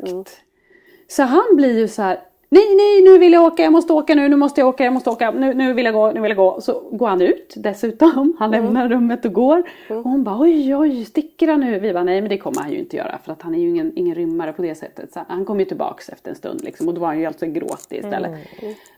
Så 1.08 1.23
han 1.23 1.45
blir 1.56 1.80
ju 1.80 1.88
så 1.88 2.02
här. 2.02 2.19
Nej, 2.54 2.76
nej, 2.76 3.02
nu 3.02 3.18
vill 3.18 3.34
jag 3.34 3.44
åka, 3.44 3.63
jag 3.63 3.72
måste 3.72 3.94
åka 3.94 4.16
nu, 4.16 4.30
nu 4.30 4.36
måste 4.36 4.62
jag 4.62 4.68
åka, 4.68 4.84
jag 4.84 4.94
måste 4.94 5.10
åka, 5.10 5.32
nu, 5.32 5.54
nu 5.54 5.74
vill 5.74 5.86
jag 5.86 5.94
gå, 5.94 6.12
nu 6.12 6.22
vill 6.22 6.30
jag 6.30 6.38
gå. 6.38 6.62
Så 6.62 6.84
går 6.92 7.08
han 7.08 7.22
ut 7.22 7.54
dessutom, 7.58 8.36
han 8.39 8.52
lämnar 8.52 8.89
rummet 8.89 9.26
och 9.26 9.34
går. 9.34 9.63
Och 9.89 9.96
hon 9.96 10.24
bara 10.24 10.39
oj, 10.39 10.76
oj, 10.76 11.06
sticker 11.06 11.48
han 11.48 11.60
nu? 11.60 11.80
Vi 11.80 11.94
bara 11.94 12.04
nej, 12.04 12.22
men 12.22 12.30
det 12.30 12.38
kommer 12.38 12.62
han 12.62 12.72
ju 12.72 12.78
inte 12.78 12.98
göra 12.98 13.20
för 13.24 13.32
att 13.32 13.42
han 13.42 13.56
är 13.56 13.60
ju 13.60 13.70
ingen, 13.70 13.92
ingen 13.96 14.16
rymmare 14.16 14.54
på 14.54 14.62
det 14.62 14.76
sättet. 14.76 15.13
Så 15.13 15.20
han 15.28 15.46
kommer 15.46 15.60
ju 15.60 15.66
tillbaks 15.66 16.10
efter 16.10 16.30
en 16.30 16.36
stund 16.36 16.63
liksom 16.63 16.88
och 16.88 16.94
då 16.94 17.02
var 17.02 17.08
han 17.08 17.20
ju 17.20 17.26
alltså 17.26 17.46
gråtig 17.46 17.98
istället. 17.98 18.32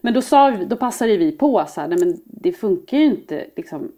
Men 0.02 0.14
då, 0.14 0.22
sa, 0.22 0.52
då 0.52 0.76
passade 0.76 1.18
vi 1.18 1.32
på 1.32 1.66
så 1.68 1.82
här, 1.82 1.88
nej 1.88 2.00
men 2.00 2.18
det 2.26 2.52
funkar 2.52 2.98
ju 2.98 3.06
inte 3.06 3.46
liksom 3.56 3.92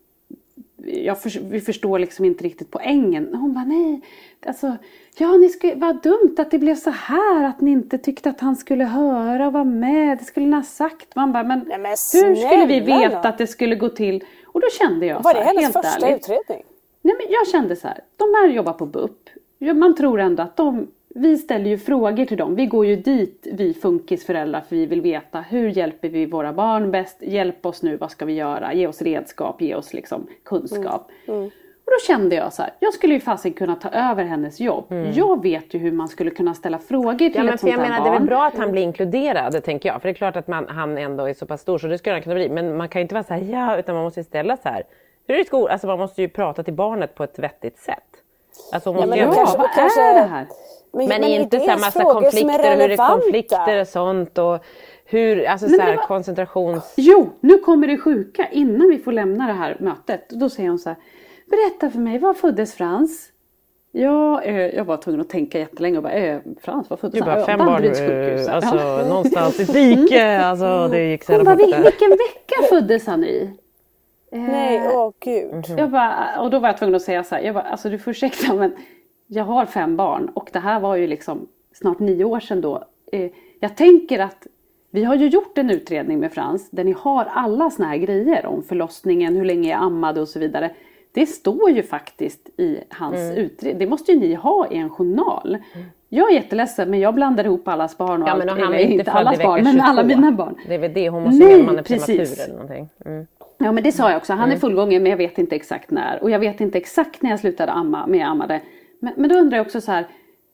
jag 0.85 1.21
för, 1.21 1.39
vi 1.49 1.61
förstår 1.61 1.99
liksom 1.99 2.25
inte 2.25 2.43
riktigt 2.43 2.71
poängen. 2.71 3.35
Hon 3.35 3.53
bara 3.53 3.65
nej, 3.65 4.01
alltså 4.45 4.77
ja 5.17 5.31
ni 5.31 5.49
skulle, 5.49 5.75
vad 5.75 6.01
dumt 6.03 6.35
att 6.37 6.51
det 6.51 6.59
blev 6.59 6.75
så 6.75 6.89
här 6.89 7.43
att 7.43 7.61
ni 7.61 7.71
inte 7.71 7.97
tyckte 7.97 8.29
att 8.29 8.39
han 8.39 8.55
skulle 8.55 8.83
höra 8.83 9.47
och 9.47 9.53
vara 9.53 9.63
med. 9.63 10.17
Det 10.17 10.23
skulle 10.25 10.45
ni 10.45 10.55
ha 10.55 10.63
sagt. 10.63 11.15
Man 11.15 11.31
bara 11.33 11.43
men, 11.43 11.59
Nej, 11.67 11.79
men 11.79 11.89
hur 11.91 12.35
skulle 12.35 12.65
vi 12.65 12.79
veta 12.79 13.21
då? 13.21 13.27
att 13.29 13.37
det 13.37 13.47
skulle 13.47 13.75
gå 13.75 13.89
till? 13.89 14.23
Och 14.45 14.61
då 14.61 14.67
kände 14.79 15.05
jag 15.05 15.23
Var 15.23 15.33
så 15.33 15.39
det 15.39 15.45
här, 15.45 15.55
hennes 15.55 15.63
helt 15.75 15.85
första 15.85 16.07
ärligt. 16.07 16.21
utredning? 16.29 16.65
Nej, 17.01 17.15
men 17.19 17.27
jag 17.29 17.47
kände 17.47 17.75
så 17.75 17.87
här, 17.87 17.99
de 18.17 18.23
här 18.23 18.47
jobbar 18.47 18.73
på 18.73 18.85
BUP. 18.85 19.29
Man 19.75 19.95
tror 19.95 20.19
ändå 20.19 20.43
att 20.43 20.57
de, 20.57 20.87
vi 21.17 21.37
ställer 21.37 21.69
ju 21.69 21.77
frågor 21.77 22.25
till 22.25 22.37
dem. 22.37 22.55
Vi 22.55 22.65
går 22.65 22.85
ju 22.85 22.95
dit, 22.95 23.47
vi 23.53 23.73
funkisföräldrar, 23.73 24.61
för 24.61 24.75
vi 24.75 24.85
vill 24.85 25.01
veta 25.01 25.39
hur 25.41 25.69
hjälper 25.69 26.09
vi 26.09 26.25
våra 26.25 26.53
barn 26.53 26.91
bäst? 26.91 27.17
Hjälp 27.19 27.65
oss 27.65 27.83
nu, 27.83 27.97
vad 27.97 28.11
ska 28.11 28.25
vi 28.25 28.33
göra? 28.33 28.73
Ge 28.73 28.87
oss 28.87 29.01
redskap, 29.01 29.61
ge 29.61 29.75
oss 29.75 29.93
liksom 29.93 30.27
kunskap. 30.45 31.09
Mm, 31.27 31.43
Och 31.85 31.91
då 31.91 32.07
kände 32.07 32.35
jag 32.35 32.53
så 32.53 32.61
här, 32.61 32.71
jag 32.79 32.93
skulle 32.93 33.13
ju 33.13 33.19
fasen 33.19 33.53
kunna 33.53 33.75
ta 33.75 33.89
över 33.89 34.23
hennes 34.23 34.59
jobb. 34.59 34.85
Jag 35.13 35.43
vet 35.43 35.73
ju 35.73 35.79
hur 35.79 35.91
man 35.91 36.07
skulle 36.07 36.29
kunna 36.31 36.53
ställa 36.53 36.79
frågor 36.79 37.17
till 37.17 37.31
Ja, 37.35 37.43
men 37.43 37.53
ett 37.53 37.59
sånt 37.59 37.71
jag 37.71 37.79
här 37.79 37.89
menar, 37.89 38.03
det 38.03 38.09
är 38.09 38.11
barn. 38.11 38.19
väl 38.21 38.27
bra 38.27 38.45
att 38.45 38.57
han 38.57 38.71
blir 38.71 38.81
inkluderad, 38.81 39.63
tänker 39.63 39.89
jag. 39.89 40.01
För 40.01 40.07
det 40.09 40.11
är 40.11 40.13
klart 40.13 40.35
att 40.35 40.47
man, 40.47 40.67
han 40.67 40.97
ändå 40.97 41.25
är 41.29 41.33
så 41.33 41.45
pass 41.45 41.61
stor, 41.61 41.77
så 41.77 41.87
det 41.87 41.97
skulle 41.97 42.13
han 42.13 42.21
kunna 42.21 42.35
bli. 42.35 42.49
Men 42.49 42.77
man 42.77 42.89
kan 42.89 42.99
ju 42.99 43.01
inte 43.01 43.15
vara 43.15 43.23
så 43.23 43.33
här, 43.33 43.41
ja, 43.41 43.77
utan 43.77 43.95
man 43.95 44.03
måste 44.03 44.19
ju 44.19 44.23
ställa 44.23 44.57
så 44.57 44.69
här. 44.69 44.83
Hur 45.27 45.33
är 45.33 45.37
det 45.37 45.43
i 45.43 45.47
skolan? 45.47 45.71
Alltså 45.71 45.87
man 45.87 45.99
måste 45.99 46.21
ju 46.21 46.27
prata 46.29 46.63
till 46.63 46.73
barnet 46.73 47.15
på 47.15 47.23
ett 47.23 47.39
vettigt 47.39 47.79
sätt. 47.79 48.03
Alltså 48.73 48.89
hon 48.89 48.99
Ja, 48.99 49.05
men 49.05 49.17
ju 49.17 49.23
kanske- 49.25 49.57
vad 49.57 49.67
är 49.67 50.13
det 50.13 50.27
här? 50.29 50.47
Men, 50.97 51.23
är 51.23 51.39
inte 51.39 51.59
så 51.59 51.65
här 51.69 51.77
massa 51.79 52.03
konflikter 52.03 52.75
och 52.75 52.81
hur 52.81 52.87
det 52.89 52.97
konflikter 52.97 53.81
och 53.81 53.87
sånt. 53.87 54.37
Och 54.37 54.59
hur, 55.05 55.45
alltså 55.47 55.65
Nej, 55.67 55.75
så 55.75 55.81
men 55.81 55.87
här, 55.87 55.95
var- 55.95 56.03
koncentrations... 56.07 56.93
Jo, 56.97 57.29
nu 57.39 57.57
kommer 57.57 57.87
det 57.87 57.97
sjuka. 57.97 58.47
Innan 58.51 58.89
vi 58.89 58.97
får 58.97 59.11
lämna 59.11 59.47
det 59.47 59.53
här 59.53 59.77
mötet, 59.79 60.29
då 60.29 60.49
säger 60.49 60.69
hon 60.69 60.79
så 60.79 60.89
här. 60.89 60.97
Berätta 61.49 61.91
för 61.91 61.99
mig, 61.99 62.19
var 62.19 62.33
föddes 62.33 62.73
Frans? 62.73 63.29
Ja, 63.91 64.41
eh, 64.41 64.55
jag 64.75 64.85
var 64.85 64.97
tvungen 64.97 65.21
att 65.21 65.29
tänka 65.29 65.59
jättelänge 65.59 65.97
och 65.97 66.03
bara, 66.03 66.13
eh, 66.13 66.39
Frans, 66.61 66.89
var 66.89 66.97
föddes 66.97 67.19
Du 67.19 67.23
han? 67.23 67.35
bara 67.35 67.45
fem 67.45 67.57
barn, 67.59 67.67
Danderyds 67.67 67.99
eh, 67.99 68.07
sjukhus. 68.07 68.47
alltså 68.47 68.75
Ja. 68.75 69.05
någonstans 69.07 69.59
i 69.59 69.63
dike. 69.63 70.37
Alltså 70.45 70.87
det 70.91 71.03
gick 71.11 71.23
så 71.23 71.33
Hon 71.35 71.43
bara, 71.45 71.55
fort 71.57 71.65
"Vil- 71.67 71.71
där. 71.71 71.83
vilken 71.83 72.09
vecka 72.09 72.55
föddes 72.69 73.07
han 73.07 73.23
i? 73.23 73.49
Eh, 74.31 74.39
Nej, 74.39 74.81
åh 74.93 75.11
gud. 75.19 75.53
Mhm. 75.53 75.77
Jag 75.77 75.89
bara, 75.91 76.39
och 76.41 76.49
då 76.49 76.59
var 76.59 76.67
jag 76.69 76.77
tvungen 76.77 76.95
att 76.95 77.01
säga 77.01 77.23
så 77.23 77.35
här, 77.35 77.41
jag 77.41 77.53
bara, 77.55 77.63
alltså 77.63 77.89
du 77.89 77.99
får 77.99 78.11
ursäkta 78.11 78.53
men 78.53 78.75
jag 79.27 79.43
har 79.43 79.65
fem 79.65 79.95
barn 79.95 80.29
och 80.33 80.49
det 80.53 80.59
här 80.59 80.79
var 80.79 80.95
ju 80.95 81.07
liksom 81.07 81.47
snart 81.73 81.99
nio 81.99 82.23
år 82.25 82.39
sedan 82.39 82.61
då. 82.61 82.83
Eh, 83.11 83.29
jag 83.59 83.75
tänker 83.75 84.19
att 84.19 84.47
vi 84.91 85.03
har 85.03 85.15
ju 85.15 85.27
gjort 85.27 85.57
en 85.57 85.69
utredning 85.69 86.19
med 86.19 86.31
Frans 86.31 86.69
där 86.69 86.83
ni 86.83 86.95
har 86.97 87.25
alla 87.25 87.69
såna 87.69 87.87
här 87.87 87.97
grejer 87.97 88.45
om 88.45 88.63
förlossningen, 88.63 89.35
hur 89.35 89.45
länge 89.45 89.69
jag 89.69 89.81
ammade 89.83 90.21
och 90.21 90.27
så 90.27 90.39
vidare. 90.39 90.71
Det 91.11 91.25
står 91.25 91.69
ju 91.71 91.83
faktiskt 91.83 92.49
i 92.59 92.77
hans 92.89 93.15
Mm. 93.15 93.37
utredning. 93.37 93.79
Det 93.79 93.87
måste 93.87 94.11
ju 94.11 94.19
ni 94.19 94.33
ha 94.33 94.67
i 94.71 94.77
en 94.77 94.89
journal. 94.89 95.57
Jag 96.09 96.29
är 96.31 96.35
jätteledsen 96.35 96.89
men 96.89 96.99
jag 96.99 97.13
blandar 97.15 97.43
ihop 97.45 97.67
allas 97.67 97.97
barn 97.97 98.21
och 98.23 98.27
Ja 98.29 98.31
allt. 98.33 98.45
men 98.45 98.59
han 98.59 98.73
är 98.73 98.79
inte 98.79 99.03
född 99.11 99.13
i 99.13 99.17
allas 99.17 99.43
barn 99.43 99.59
22. 99.59 99.73
men 99.73 99.81
alla 99.81 100.03
mina 100.03 100.31
barn. 100.31 100.55
Det 100.67 100.73
är 100.75 100.79
väl 100.79 100.93
det, 100.93 101.09
hon 101.09 101.23
måste 101.23 101.45
Nej, 101.45 101.63
man 101.63 101.77
är 101.79 101.83
precis. 101.83 102.39
eller 102.45 102.53
någonting. 102.53 102.89
Mm. 103.05 103.27
Ja 103.57 103.71
men 103.71 103.83
det 103.83 103.91
sa 103.91 104.09
jag 104.09 104.17
också, 104.17 104.33
han 104.33 104.51
är 104.51 104.55
fullgången 104.57 105.03
men 105.03 105.09
jag 105.09 105.17
vet 105.17 105.37
inte 105.37 105.55
exakt 105.55 105.91
när. 105.91 106.23
Och 106.23 106.31
jag 106.31 106.39
vet 106.39 106.61
inte 106.61 106.77
exakt 106.77 107.21
när 107.21 107.29
jag 107.29 107.39
slutade 107.39 107.71
amma, 107.71 108.07
med 108.07 108.19
jag 108.19 108.27
ammade. 108.27 108.61
Men, 108.99 109.13
men 109.17 109.29
då 109.29 109.35
undrar 109.35 109.57
jag 109.57 109.65
också 109.65 109.81
så 109.81 109.91
här, 109.91 110.07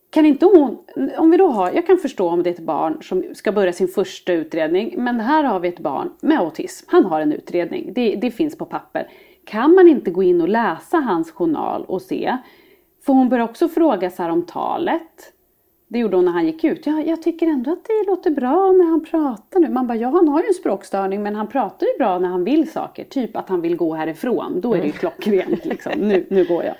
kan 0.10 0.26
inte 0.26 0.46
hon, 0.46 0.78
om 1.18 1.32
vi 1.32 1.38
då 1.38 1.48
har, 1.48 1.72
jag 1.72 1.88
kan 1.88 1.98
förstå 1.98 2.30
om 2.30 2.44
det 2.44 2.50
är 2.50 2.54
ett 2.54 2.60
barn 2.60 2.98
som 3.02 3.24
ska 3.34 3.52
börja 3.52 3.74
sin 3.74 3.88
första 3.88 4.34
utredning. 4.34 4.94
Men 4.98 5.20
här 5.20 5.44
har 5.44 5.60
vi 5.60 5.68
ett 5.68 5.80
barn 5.80 6.12
med 6.22 6.40
autism, 6.40 6.86
han 6.90 7.06
har 7.06 7.22
en 7.22 7.34
utredning, 7.34 7.94
det, 7.94 8.16
det 8.16 8.32
finns 8.32 8.58
på 8.58 8.66
papper. 8.66 9.08
Kan 9.46 9.76
man 9.76 9.88
inte 9.88 10.12
gå 10.12 10.24
in 10.24 10.42
och 10.42 10.50
läsa 10.50 10.98
hans 10.98 11.32
journal 11.32 11.86
och 11.88 12.02
se? 12.02 12.38
För 13.06 13.14
hon 13.14 13.30
börjar 13.30 13.46
också 13.46 13.70
fråga 13.70 14.10
så 14.10 14.24
här 14.24 14.30
om 14.30 14.42
talet. 14.46 15.34
Det 15.88 16.00
gjorde 16.00 16.16
hon 16.16 16.26
när 16.26 16.32
han 16.32 16.46
gick 16.46 16.64
ut. 16.64 16.86
Ja, 16.86 17.02
jag 17.02 17.22
tycker 17.22 17.48
ändå 17.48 17.72
att 17.72 17.84
det 17.84 18.04
låter 18.08 18.32
bra 18.32 18.72
när 18.72 18.86
han 18.86 19.06
pratar 19.06 19.60
nu. 19.60 19.70
Man 19.70 19.88
bara, 19.88 19.98
ja 19.98 20.10
han 20.10 20.28
har 20.28 20.42
ju 20.42 20.48
en 20.48 20.54
språkstörning 20.54 21.24
men 21.24 21.36
han 21.36 21.48
pratar 21.48 21.86
ju 21.86 21.98
bra 21.98 22.20
när 22.20 22.30
han 22.30 22.44
vill 22.44 22.72
saker. 22.72 23.04
Typ 23.04 23.36
att 23.36 23.50
han 23.50 23.62
vill 23.62 23.76
gå 23.76 23.94
härifrån. 23.94 24.62
Då 24.62 24.74
är 24.74 24.80
det 24.80 24.86
ju 24.86 24.92
klockrent 24.92 25.66
liksom. 25.66 25.92
Nu, 25.96 26.26
nu 26.30 26.46
går 26.46 26.64
jag. 26.64 26.76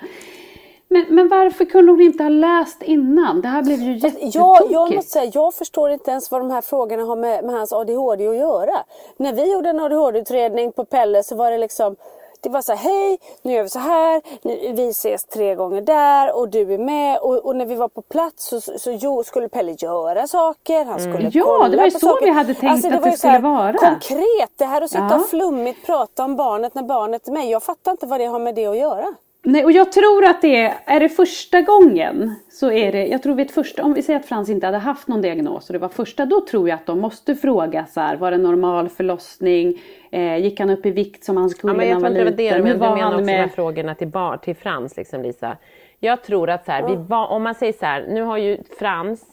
Men, 0.94 1.14
men 1.14 1.28
varför 1.28 1.64
kunde 1.64 1.92
hon 1.92 2.00
inte 2.00 2.22
ha 2.22 2.28
läst 2.30 2.82
innan? 2.82 3.40
Det 3.40 3.48
här 3.48 3.62
blev 3.62 3.78
ju 3.82 3.92
Jag, 3.92 4.04
jättetokigt. 4.04 4.72
jag 4.72 4.94
måste 4.94 5.10
säga, 5.10 5.30
jag 5.34 5.54
förstår 5.54 5.90
inte 5.90 6.10
ens 6.10 6.30
vad 6.30 6.40
de 6.40 6.50
här 6.50 6.60
frågorna 6.60 7.02
har 7.04 7.16
med, 7.16 7.44
med 7.44 7.54
hans 7.54 7.72
ADHD 7.72 8.28
att 8.28 8.36
göra. 8.36 8.76
När 9.16 9.32
vi 9.32 9.52
gjorde 9.52 9.70
en 9.70 9.80
ADHD-utredning 9.80 10.72
på 10.72 10.84
Pelle 10.84 11.22
så 11.22 11.36
var 11.36 11.50
det 11.50 11.58
liksom 11.58 11.96
det 12.40 12.50
var 12.50 12.62
så 12.62 12.72
här, 12.74 12.90
hej, 12.90 13.18
nu 13.42 13.52
gör 13.52 13.62
vi 13.62 13.68
så 13.68 13.78
här, 13.78 14.22
nu, 14.42 14.72
vi 14.72 14.88
ses 14.88 15.24
tre 15.24 15.54
gånger 15.54 15.80
där 15.80 16.36
och 16.36 16.48
du 16.48 16.74
är 16.74 16.78
med. 16.78 17.18
Och, 17.18 17.36
och 17.36 17.56
när 17.56 17.66
vi 17.66 17.74
var 17.74 17.88
på 17.88 18.02
plats 18.02 18.46
så, 18.46 18.60
så, 18.60 18.78
så 18.78 19.22
skulle 19.24 19.48
Pelle 19.48 19.76
göra 19.78 20.26
saker, 20.26 20.84
han 20.84 21.00
skulle 21.00 21.14
Mm. 21.18 21.30
Ja, 21.34 21.44
kolla 21.44 21.68
det 21.68 21.76
var 21.76 21.84
ju 21.84 21.90
så 21.90 21.98
saker. 21.98 22.24
vi 22.26 22.30
hade 22.32 22.54
tänkt 22.54 22.72
alltså, 22.72 22.88
att 22.88 23.02
det 23.02 23.16
så 23.18 23.28
här 23.28 23.38
skulle 23.38 23.54
vara. 23.54 23.72
Konkret, 23.72 24.50
det 24.56 24.64
här 24.64 24.80
att 24.80 24.90
sitta 24.90 25.06
Ja. 25.10 25.16
och 25.16 25.26
flummigt 25.26 25.86
prata 25.86 26.24
om 26.24 26.36
barnet 26.36 26.74
när 26.74 26.82
barnet 26.82 27.28
är 27.28 27.32
med. 27.32 27.46
Jag 27.48 27.62
fattar 27.62 27.90
inte 27.90 28.06
vad 28.06 28.20
det 28.20 28.26
har 28.26 28.38
med 28.38 28.54
det 28.54 28.66
att 28.66 28.76
göra. 28.78 29.14
Nej, 29.46 29.64
och 29.64 29.72
jag 29.72 29.92
tror 29.92 30.24
att 30.24 30.42
det 30.42 30.56
är, 30.60 30.74
är 30.84 31.00
det 31.00 31.08
första 31.08 31.60
gången 31.60 32.34
så 32.50 32.70
är 32.70 32.92
det, 32.92 33.06
jag 33.06 33.22
tror 33.22 33.34
vid 33.34 33.50
första, 33.50 33.82
om 33.84 33.94
vi 33.94 34.02
säger 34.02 34.20
att 34.20 34.26
Frans 34.26 34.48
inte 34.48 34.66
hade 34.66 34.78
haft 34.78 35.08
någon 35.08 35.22
diagnos 35.22 35.68
och 35.68 35.72
det 35.72 35.78
var 35.78 35.88
första, 35.88 36.26
då 36.26 36.40
tror 36.40 36.68
jag 36.68 36.76
att 36.76 36.86
de 36.86 37.00
måste 37.00 37.34
fråga 37.34 37.86
så 37.86 38.00
här, 38.00 38.16
var 38.16 38.30
det 38.30 38.38
normal 38.38 38.88
förlossning? 38.88 39.80
Eh, 40.10 40.36
gick 40.36 40.60
han 40.60 40.70
upp 40.70 40.86
i 40.86 40.90
vikt 40.90 41.24
som 41.24 41.36
han 41.36 41.50
skulle 41.50 41.72
Ja, 41.72 41.76
men 41.76 41.86
när 41.86 41.94
jag 41.94 42.00
han 42.00 42.14
tror 42.14 42.24
var 42.24 42.30
inte 42.30 42.42
det 42.42 42.50
var 42.50 42.58
det, 42.58 42.58
liten? 42.58 42.62
men 42.62 42.66
Hur 42.66 42.74
du 42.74 42.80
var 42.80 42.96
menar 42.96 43.06
också 43.08 43.16
han 43.16 43.26
de 43.26 43.32
här 43.32 43.40
med? 43.42 43.52
frågorna 43.52 43.94
till, 43.94 44.08
bar, 44.08 44.36
till 44.36 44.56
Frans, 44.56 44.96
liksom, 44.96 45.22
Lisa. 45.22 45.56
Jag 46.00 46.22
tror 46.22 46.50
att 46.50 46.64
så 46.64 46.72
här, 46.72 46.88
vi 46.88 46.96
var, 46.96 47.26
om 47.26 47.42
man 47.42 47.54
säger 47.54 47.72
så 47.72 47.86
här, 47.86 48.06
nu 48.08 48.22
har 48.22 48.38
ju 48.38 48.58
Frans 48.78 49.24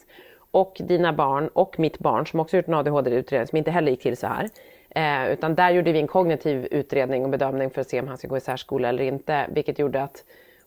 och 0.50 0.76
dina 0.84 1.12
barn 1.12 1.48
och 1.48 1.78
mitt 1.78 1.98
barn 1.98 2.26
som 2.26 2.40
också 2.40 2.56
gjort 2.56 2.68
en 2.68 2.74
ADHD-utredning 2.74 3.46
som 3.46 3.58
inte 3.58 3.70
heller 3.70 3.90
gick 3.90 4.02
till 4.02 4.16
så 4.16 4.26
här. 4.26 4.48
Eh, 4.94 5.32
utan 5.32 5.54
där 5.54 5.70
gjorde 5.70 5.92
vi 5.92 5.98
en 5.98 6.06
kognitiv 6.06 6.68
utredning 6.70 7.24
och 7.24 7.30
bedömning 7.30 7.70
för 7.70 7.80
att 7.80 7.88
se 7.88 8.00
om 8.00 8.08
han 8.08 8.18
ska 8.18 8.28
gå 8.28 8.36
i 8.36 8.40
särskola 8.40 8.88
eller 8.88 9.04
inte. 9.04 9.46
Vilket 9.52 9.78
gjorde 9.78 10.02
att 10.02 10.24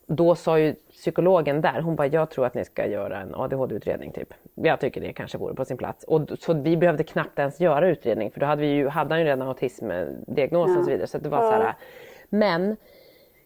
då 0.07 0.35
sa 0.35 0.59
ju 0.59 0.73
psykologen 0.91 1.61
där, 1.61 1.81
hon 1.81 1.95
bara 1.95 2.07
jag 2.07 2.29
tror 2.29 2.45
att 2.45 2.53
ni 2.53 2.65
ska 2.65 2.87
göra 2.87 3.21
en 3.21 3.35
ADHD-utredning 3.35 4.11
typ. 4.11 4.33
Jag 4.53 4.79
tycker 4.79 5.01
det 5.01 5.13
kanske 5.13 5.37
vore 5.37 5.55
på 5.55 5.65
sin 5.65 5.77
plats. 5.77 6.03
Och, 6.03 6.21
så 6.39 6.53
vi 6.53 6.77
behövde 6.77 7.03
knappt 7.03 7.39
ens 7.39 7.59
göra 7.59 7.87
utredning 7.87 8.31
för 8.31 8.39
då 8.39 8.45
hade, 8.45 8.61
vi 8.61 8.67
ju, 8.67 8.87
hade 8.87 9.13
han 9.13 9.19
ju 9.19 9.25
redan 9.25 9.47
autismdiagnos 9.47 10.77
och 10.77 10.83
så 10.83 10.89
vidare. 10.89 11.07
Så 11.07 11.17
det 11.17 11.29
var 11.29 11.51
så 11.51 11.51
här, 11.51 11.73
men 12.29 12.77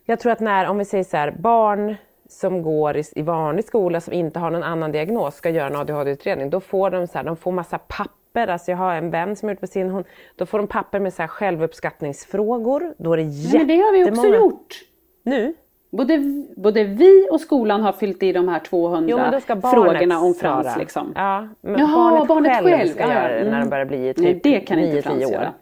jag 0.06 0.20
tror 0.20 0.32
att 0.32 0.40
när, 0.40 0.68
om 0.68 0.78
vi 0.78 0.86
säger 0.86 1.04
så 1.04 1.18
här, 1.18 1.32
barn 1.32 1.96
som 2.30 2.62
går 2.62 2.98
i, 2.98 3.04
i 3.16 3.22
vanlig 3.22 3.66
skola 3.66 4.02
som 4.02 4.14
inte 4.14 4.40
har 4.40 4.52
någon 4.52 4.64
annan 4.64 4.92
diagnos 4.92 5.36
ska 5.36 5.50
göra 5.50 5.68
en 5.68 5.76
ADHD-utredning, 5.76 6.50
då 6.50 6.60
får 6.60 6.90
de 6.90 7.08
så 7.08 7.18
här, 7.18 7.26
de 7.26 7.38
får 7.38 7.52
massa 7.52 7.78
papper 7.78 8.19
papper, 8.42 8.54
alltså 8.54 8.72
jag 8.72 8.78
har 8.78 8.94
en 8.94 9.10
vän 9.12 9.36
som 9.36 9.48
har 9.50 9.54
gjort 9.54 9.62
medicin, 9.62 9.90
hon, 9.90 10.04
då 10.36 10.46
får 10.46 10.58
de 10.58 10.68
papper 10.68 11.00
med 11.00 11.14
så 11.14 11.22
här 11.22 11.28
självuppskattningsfrågor. 11.28 12.94
Då 12.98 13.14
är 13.14 13.18
det 13.18 13.24
Nej, 13.24 13.58
men 13.58 13.68
det 13.68 13.76
har 13.78 13.92
vi 13.94 14.04
också 14.04 14.16
jättemånga- 14.16 14.38
gjort. 14.38 14.76
Nu? 15.24 15.54
Både, 15.92 16.20
både 16.56 16.84
vi 16.84 17.28
och 17.32 17.42
skolan 17.42 17.82
har 17.82 17.92
fyllt 17.92 18.24
i 18.24 18.32
de 18.32 18.48
här 18.48 18.60
200 18.60 19.42
Jo 19.52 19.62
frågorna 19.62 20.20
om 20.20 20.34
Frans. 20.34 20.66
svara. 20.68 20.76
Liksom. 20.80 21.14
Ja, 21.16 21.48
men 21.62 21.80
Jaha, 21.80 22.12
barnet, 22.12 22.28
barnet 22.28 22.54
själv, 22.54 22.68
själv. 22.78 22.90
ska 22.90 23.02
Ja, 23.02 23.14
göra 23.14 23.28
det 23.28 23.44
när 23.44 23.48
Mm. 23.48 23.60
de 23.60 23.70
börjar 23.70 23.86
bli 23.86 24.14
typ 24.14 24.24
Nej, 24.24 24.40
det 24.44 24.60
kan 24.60 24.80
inte 24.80 24.92
9-10 24.98 25.02
Frans 25.02 25.26
år. 25.26 25.32
göra. 25.32 25.54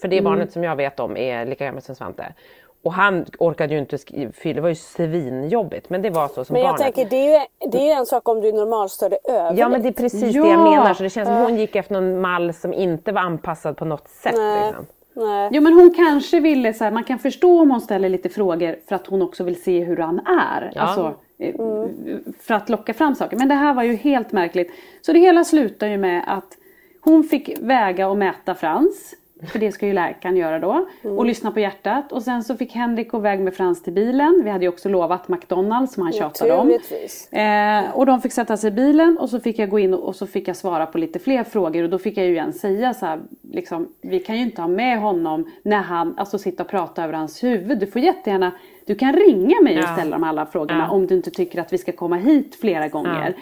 För 0.00 0.08
det 0.08 0.18
Mm. 0.18 0.24
barnet 0.24 0.52
som 0.52 0.64
jag 0.64 0.76
vet 0.76 1.00
om 1.00 1.16
är 1.16 1.46
lika 1.46 1.64
gammalt 1.64 1.84
som 1.84 1.94
Svante. 1.94 2.32
Och 2.86 2.92
han 2.92 3.24
orkade 3.38 3.74
ju 3.74 3.80
inte 3.80 3.98
skriva, 3.98 4.32
det 4.42 4.60
var 4.60 4.68
ju 4.68 4.74
svinjobbigt 4.74 5.90
men 5.90 6.02
det 6.02 6.10
var 6.10 6.28
så 6.28 6.44
som 6.44 6.52
Men 6.54 6.62
jag 6.62 6.70
barnet. 6.76 6.94
tänker 6.94 7.10
det 7.10 7.16
är, 7.16 7.40
ju, 7.40 7.46
det 7.70 7.78
är 7.78 7.84
ju 7.84 7.90
en 7.90 8.06
sak 8.06 8.28
om 8.28 8.40
du 8.40 8.48
är 8.48 8.52
normalstörd 8.52 9.14
över 9.28 9.54
Ja 9.58 9.68
men 9.68 9.82
det 9.82 9.88
är 9.88 9.92
precis 9.92 10.20
det 10.20 10.38
Ja. 10.38 10.46
jag 10.46 10.58
menar. 10.58 10.94
Så 10.94 11.02
det 11.02 11.10
känns 11.10 11.28
som 11.28 11.36
hon 11.36 11.56
gick 11.56 11.76
efter 11.76 11.94
någon 11.94 12.20
mall 12.20 12.54
som 12.54 12.72
inte 12.72 13.12
var 13.12 13.20
anpassad 13.20 13.76
på 13.76 13.84
något 13.84 14.08
sätt. 14.08 14.34
Nej. 14.36 14.66
Liksom. 14.66 14.86
Nej. 15.14 15.50
Jo 15.52 15.62
men 15.62 15.72
hon 15.72 15.94
kanske 15.94 16.40
ville, 16.40 16.74
så 16.74 16.84
här, 16.84 16.90
man 16.90 17.04
kan 17.04 17.18
förstå 17.18 17.60
om 17.60 17.70
hon 17.70 17.80
ställer 17.80 18.08
lite 18.08 18.28
frågor 18.28 18.76
för 18.88 18.94
att 18.94 19.06
hon 19.06 19.22
också 19.22 19.44
vill 19.44 19.62
se 19.62 19.84
hur 19.84 19.96
han 19.96 20.18
är. 20.26 20.72
Ja. 20.74 20.80
Alltså, 20.82 21.14
eh, 21.38 21.54
För 22.40 22.54
att 22.54 22.68
locka 22.68 22.94
fram 22.94 23.14
saker. 23.14 23.36
Men 23.36 23.48
det 23.48 23.54
här 23.54 23.74
var 23.74 23.82
ju 23.82 23.96
helt 23.96 24.32
märkligt. 24.32 24.70
Så 25.00 25.12
det 25.12 25.18
hela 25.18 25.44
slutar 25.44 25.86
ju 25.86 25.98
med 25.98 26.24
att 26.26 26.56
hon 27.00 27.24
fick 27.24 27.58
väga 27.60 28.08
och 28.08 28.18
mäta 28.18 28.54
Frans. 28.54 29.14
För 29.42 29.58
det 29.58 29.72
ska 29.72 29.86
ju 29.86 29.92
läkaren 29.92 30.36
göra 30.36 30.58
då. 30.58 30.86
Och 31.02 31.26
lyssna 31.26 31.50
på 31.50 31.60
hjärtat. 31.60 32.12
Och 32.12 32.22
sen 32.22 32.44
så 32.44 32.56
fick 32.56 32.72
Henrik 32.72 33.10
gå 33.10 33.18
iväg 33.18 33.40
med 33.40 33.54
Frans 33.54 33.82
till 33.82 33.92
bilen. 33.92 34.40
Vi 34.44 34.50
hade 34.50 34.64
ju 34.64 34.68
också 34.68 34.88
lovat 34.88 35.28
McDonalds 35.28 35.94
som 35.94 36.02
han 36.02 36.12
tjatade 36.12 36.52
om. 36.52 36.68
Eh, 37.30 37.96
och 37.96 38.06
de 38.06 38.20
fick 38.20 38.32
sätta 38.32 38.56
sig 38.56 38.68
i 38.68 38.70
bilen 38.70 39.18
och 39.18 39.30
så 39.30 39.40
fick 39.40 39.58
jag 39.58 39.70
gå 39.70 39.78
in 39.78 39.94
och, 39.94 40.00
och 40.08 40.16
så 40.16 40.26
fick 40.26 40.48
jag 40.48 40.56
svara 40.56 40.86
på 40.86 40.98
lite 40.98 41.18
fler 41.18 41.44
frågor 41.44 41.82
och 41.82 41.90
då 41.90 41.98
fick 41.98 42.16
jag 42.18 42.26
ju 42.26 42.32
igen 42.32 42.52
säga 42.52 42.94
så 42.94 43.06
här, 43.06 43.20
liksom, 43.52 43.88
vi 44.00 44.18
kan 44.18 44.36
ju 44.36 44.42
inte 44.42 44.60
ha 44.62 44.68
med 44.68 44.98
honom 45.00 45.50
när 45.62 45.82
han, 45.82 46.14
alltså 46.18 46.38
sitta 46.38 46.62
och 46.62 46.68
prata 46.68 47.04
över 47.04 47.12
hans 47.14 47.44
huvud. 47.44 47.78
Du 47.78 47.86
får 47.86 48.02
jättegärna, 48.02 48.52
du 48.86 48.94
kan 48.94 49.12
ringa 49.12 49.60
mig 49.62 49.78
och 49.78 49.84
Ja. 49.84 49.92
ställa 49.96 50.16
de 50.16 50.24
alla 50.24 50.46
frågorna 50.46 50.86
Ja. 50.88 50.94
om 50.94 51.06
du 51.06 51.14
inte 51.14 51.30
tycker 51.30 51.60
att 51.60 51.72
vi 51.72 51.78
ska 51.78 51.92
komma 51.92 52.16
hit 52.16 52.56
flera 52.60 52.88
gånger. 52.88 53.34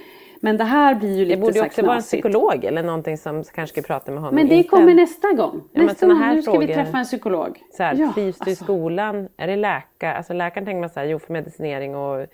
Men 0.44 0.56
det 0.56 0.64
här 0.64 0.94
blir 0.94 1.08
ju 1.18 1.24
Det 1.24 1.28
lite 1.28 1.40
borde 1.40 1.52
så 1.52 1.58
ju 1.58 1.64
också 1.66 1.82
vara 1.82 1.96
en 1.96 2.02
psykolog 2.02 2.64
eller 2.64 2.82
någonting 2.82 3.18
som 3.18 3.44
kanske 3.44 3.80
ska 3.80 3.86
prata 3.94 4.10
med 4.12 4.20
honom. 4.20 4.34
Men 4.34 4.48
det 4.48 4.54
Inte 4.54 4.68
kommer 4.68 4.94
nästa 4.94 5.32
gång. 5.32 5.62
men 5.72 5.86
nästa 5.86 6.06
gång, 6.06 6.16
här 6.16 6.34
nu 6.34 6.42
ska 6.42 6.50
vi 6.52 6.58
frågor- 6.66 6.74
träffa 6.74 6.98
en 6.98 7.04
psykolog. 7.04 7.58
Så 7.76 7.82
här, 7.82 7.94
Ja, 7.94 8.12
trivs 8.14 8.38
du 8.38 8.50
i 8.50 8.50
alltså. 8.50 8.64
skolan? 8.64 9.28
Är 9.36 9.46
det 9.46 9.56
läkare? 9.56 10.14
Alltså 10.16 10.32
läkaren 10.32 10.64
tänker 10.66 10.80
man 10.80 10.90
så 10.90 11.00
här, 11.00 11.06
jo 11.06 11.18
för 11.18 11.32
medicinering 11.32 11.96
och 11.96 12.26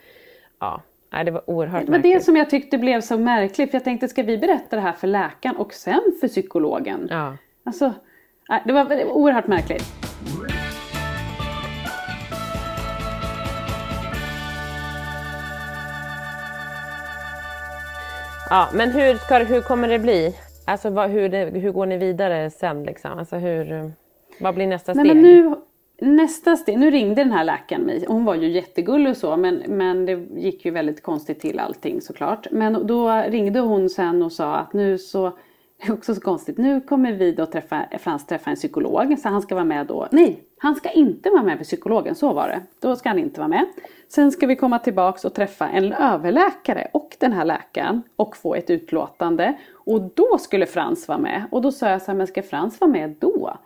ja. 0.61 0.81
Nej, 1.13 1.25
det 1.25 1.31
var 1.31 1.51
oerhört 1.51 1.87
Det 1.87 1.93
var 1.93 1.99
det 1.99 2.09
märkligt. 2.09 2.25
som 2.25 2.37
jag 2.37 2.51
tyckte 2.51 2.79
blev 2.79 3.01
så 3.01 3.19
märkligt. 3.19 3.71
För 3.71 3.77
jag 3.77 3.85
tänkte, 3.85 4.09
ska 4.09 4.23
vi 4.23 4.39
berätta 4.39 4.77
det 4.77 4.83
här 4.83 4.93
för 4.93 5.07
läkaren 5.07 5.57
och 5.57 5.73
sen 5.75 6.01
för 6.21 6.29
psykologen? 6.29 7.07
Ja. 7.11 7.37
Alltså, 7.65 7.93
nej, 8.49 8.63
det 8.67 8.73
var 8.73 8.85
det 8.85 9.05
var 9.05 9.13
oerhört 9.13 9.47
märkligt. 9.47 9.85
Ja, 18.53 18.69
men 18.75 18.91
hur, 18.91 19.15
ska, 19.15 19.39
hur 19.39 19.61
kommer 19.61 19.89
det 19.89 19.99
bli? 19.99 20.35
Alltså 20.67 20.91
vad, 20.91 21.11
hur, 21.11 21.29
det, 21.29 21.45
hur 21.45 21.73
går 21.73 21.87
ni 21.87 21.97
vidare 21.97 22.51
sen 22.51 22.85
liksom? 22.85 23.19
Alltså 23.19 23.37
hur, 23.37 23.93
vad 24.41 24.55
blir 24.55 24.67
nästa 24.67 24.95
Nej, 24.95 25.05
steg? 25.05 25.17
men 25.17 25.23
nu, 25.23 25.55
nästa 25.99 26.57
steg, 26.57 26.79
nu 26.79 26.91
ringde 26.91 27.25
den 27.25 27.33
här 27.33 27.45
läkaren 27.45 27.83
mig. 27.83 28.05
Hon 28.09 28.25
var 28.25 28.35
ju 28.35 28.49
jättegullig 28.49 29.11
och 29.11 29.17
så 29.17 29.37
men, 29.37 29.63
men 29.67 30.07
det 30.07 30.13
gick 30.41 30.65
ju 30.65 30.71
väldigt 30.71 31.03
konstigt 31.03 31.41
till 31.41 31.59
allting 31.59 32.01
såklart. 32.01 32.47
Men 32.51 32.87
då 32.87 33.11
ringde 33.29 33.61
hon 33.61 33.89
sen 33.89 34.23
och 34.23 34.33
sa 34.33 34.55
att 34.57 34.73
nu 34.73 34.99
så, 34.99 35.33
det 35.81 35.89
är 35.89 35.93
också 35.93 36.15
så 36.15 36.21
konstigt, 36.21 36.59
nu 36.59 36.81
kommer 36.81 37.13
vi 37.13 37.33
då 37.33 37.47
träffa, 37.47 37.85
Frans 37.99 38.27
träffa 38.27 38.51
en 38.51 38.57
psykolog 38.57 39.19
så 39.19 39.29
han 39.29 39.43
ska 39.43 39.55
vara 39.55 39.65
med 39.65 39.87
då. 39.87 40.09
Nej, 40.11 40.41
han 40.59 40.75
ska 40.75 40.91
inte 40.91 41.31
vara 41.31 41.43
med 41.43 41.57
med 41.57 41.67
psykologen, 41.67 42.15
så 42.15 42.33
var 42.33 42.49
det. 42.49 42.61
Då 42.81 42.97
ska 42.97 43.09
han 43.09 43.19
inte 43.19 43.41
vara 43.41 43.49
med. 43.49 43.67
Sen 44.09 44.33
ska 44.33 44.47
vi 44.47 44.57
komma 44.57 44.79
tillbaks 44.79 45.25
och 45.25 45.35
träffa 45.35 45.69
en 45.69 45.93
överläkare 45.93 46.89
och 46.93 47.17
den 47.19 47.33
här 47.33 47.45
läkaren 47.45 48.03
och 48.17 48.37
få 48.37 48.55
ett 48.55 48.71
utlåtande. 48.71 49.55
Och 49.75 50.01
då 50.15 50.39
skulle 50.39 50.67
Frans 50.67 51.09
vara 51.09 51.19
med. 51.19 51.45
Och 51.51 51.63
då 51.63 51.73
sa 51.73 51.89
jag 51.89 52.03
så 52.03 52.11
här, 52.11 52.19
men 52.19 52.27
ska 52.27 52.43
Frans 52.43 52.81
vara 52.81 52.91
med 52.91 53.15
då? 53.19 53.57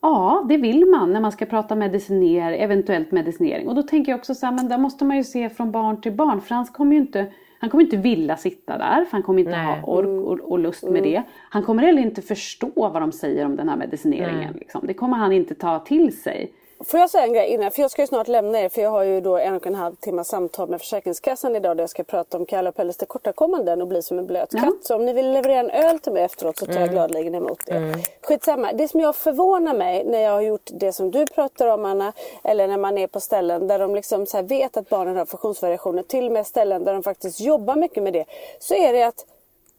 Ja, 0.00 0.46
det 0.48 0.56
vill 0.56 0.86
man 0.86 1.12
när 1.12 1.20
man 1.20 1.32
ska 1.32 1.46
prata 1.46 1.74
mediciner, 1.74 2.52
eventuellt 2.52 3.12
medicinering. 3.12 3.68
Och 3.68 3.74
då 3.74 3.82
tänker 3.82 4.12
jag 4.12 4.18
också 4.18 4.34
så 4.34 4.46
här, 4.46 4.52
men 4.52 4.68
där 4.68 4.78
måste 4.78 5.04
man 5.04 5.16
ju 5.16 5.24
se 5.24 5.48
från 5.50 5.70
barn 5.70 6.00
till 6.00 6.12
barn. 6.12 6.40
Frans 6.40 6.70
kommer 6.70 6.92
ju 6.92 7.00
inte, 7.00 7.26
han 7.58 7.70
kommer 7.70 7.84
inte 7.84 7.96
vilja 7.96 8.36
sitta 8.36 8.78
där, 8.78 9.04
för 9.04 9.12
han 9.12 9.22
kommer 9.22 9.38
inte 9.38 9.50
Nej. 9.50 9.80
ha 9.80 9.86
ork 9.86 10.06
och, 10.06 10.50
och 10.50 10.58
lust 10.58 10.82
med 10.82 11.02
det. 11.02 11.22
Han 11.50 11.62
kommer 11.62 11.82
heller 11.82 12.02
inte 12.02 12.22
förstå 12.22 12.70
vad 12.74 13.02
de 13.02 13.12
säger 13.12 13.44
om 13.44 13.56
den 13.56 13.68
här 13.68 13.76
medicineringen. 13.76 14.54
Liksom. 14.54 14.86
Det 14.86 14.94
kommer 14.94 15.16
han 15.16 15.32
inte 15.32 15.54
ta 15.54 15.78
till 15.78 16.18
sig. 16.18 16.52
Får 16.84 17.00
jag 17.00 17.10
säga 17.10 17.24
en 17.24 17.32
grej 17.32 17.48
innan? 17.48 17.70
För 17.70 17.82
jag 17.82 17.90
ska 17.90 18.02
ju 18.02 18.06
snart 18.06 18.28
lämna 18.28 18.60
er 18.60 18.68
för 18.68 18.82
jag 18.82 18.90
har 18.90 19.02
ju 19.02 19.20
då 19.20 19.36
en 19.36 19.54
och 19.54 19.66
en 19.66 19.74
halv 19.74 19.94
timme 19.94 20.24
samtal 20.24 20.68
med 20.68 20.80
Försäkringskassan 20.80 21.56
idag 21.56 21.76
där 21.76 21.82
jag 21.82 21.90
ska 21.90 22.04
prata 22.04 22.36
om 22.36 22.46
Kalle 22.46 22.68
och 22.68 22.74
Pelles 22.74 22.96
tillkortakommanden 22.96 23.82
och 23.82 23.88
bli 23.88 24.02
som 24.02 24.18
en 24.18 24.26
blöt 24.26 24.50
katt. 24.50 24.74
Så 24.82 24.94
om 24.94 25.06
ni 25.06 25.12
vill 25.12 25.32
leverera 25.32 25.60
en 25.60 25.70
öl 25.70 25.98
till 25.98 26.12
mig 26.12 26.22
efteråt 26.22 26.58
så 26.58 26.66
tar 26.66 26.80
jag 26.80 26.90
gladeligen 26.90 27.34
emot 27.34 27.66
det. 27.66 27.94
Skitsamma. 28.22 28.72
Det 28.72 28.88
som 28.88 29.00
jag 29.00 29.16
förvånar 29.16 29.74
mig 29.74 30.04
när 30.04 30.20
jag 30.20 30.32
har 30.32 30.40
gjort 30.40 30.70
det 30.72 30.92
som 30.92 31.10
du 31.10 31.26
pratar 31.26 31.66
om 31.66 31.84
Anna, 31.84 32.12
eller 32.44 32.68
när 32.68 32.76
man 32.78 32.98
är 32.98 33.06
på 33.06 33.20
ställen 33.20 33.66
där 33.66 33.78
de 33.78 33.94
liksom 33.94 34.26
så 34.26 34.42
vet 34.42 34.76
att 34.76 34.88
barnen 34.88 35.16
har 35.16 35.26
funktionsvariationer, 35.26 36.02
till 36.02 36.26
och 36.26 36.32
med 36.32 36.46
ställen 36.46 36.84
där 36.84 36.92
de 36.92 37.02
faktiskt 37.02 37.40
jobbar 37.40 37.76
mycket 37.76 38.02
med 38.02 38.12
det, 38.12 38.24
så 38.58 38.74
är 38.74 38.92
det 38.92 39.02
att, 39.02 39.26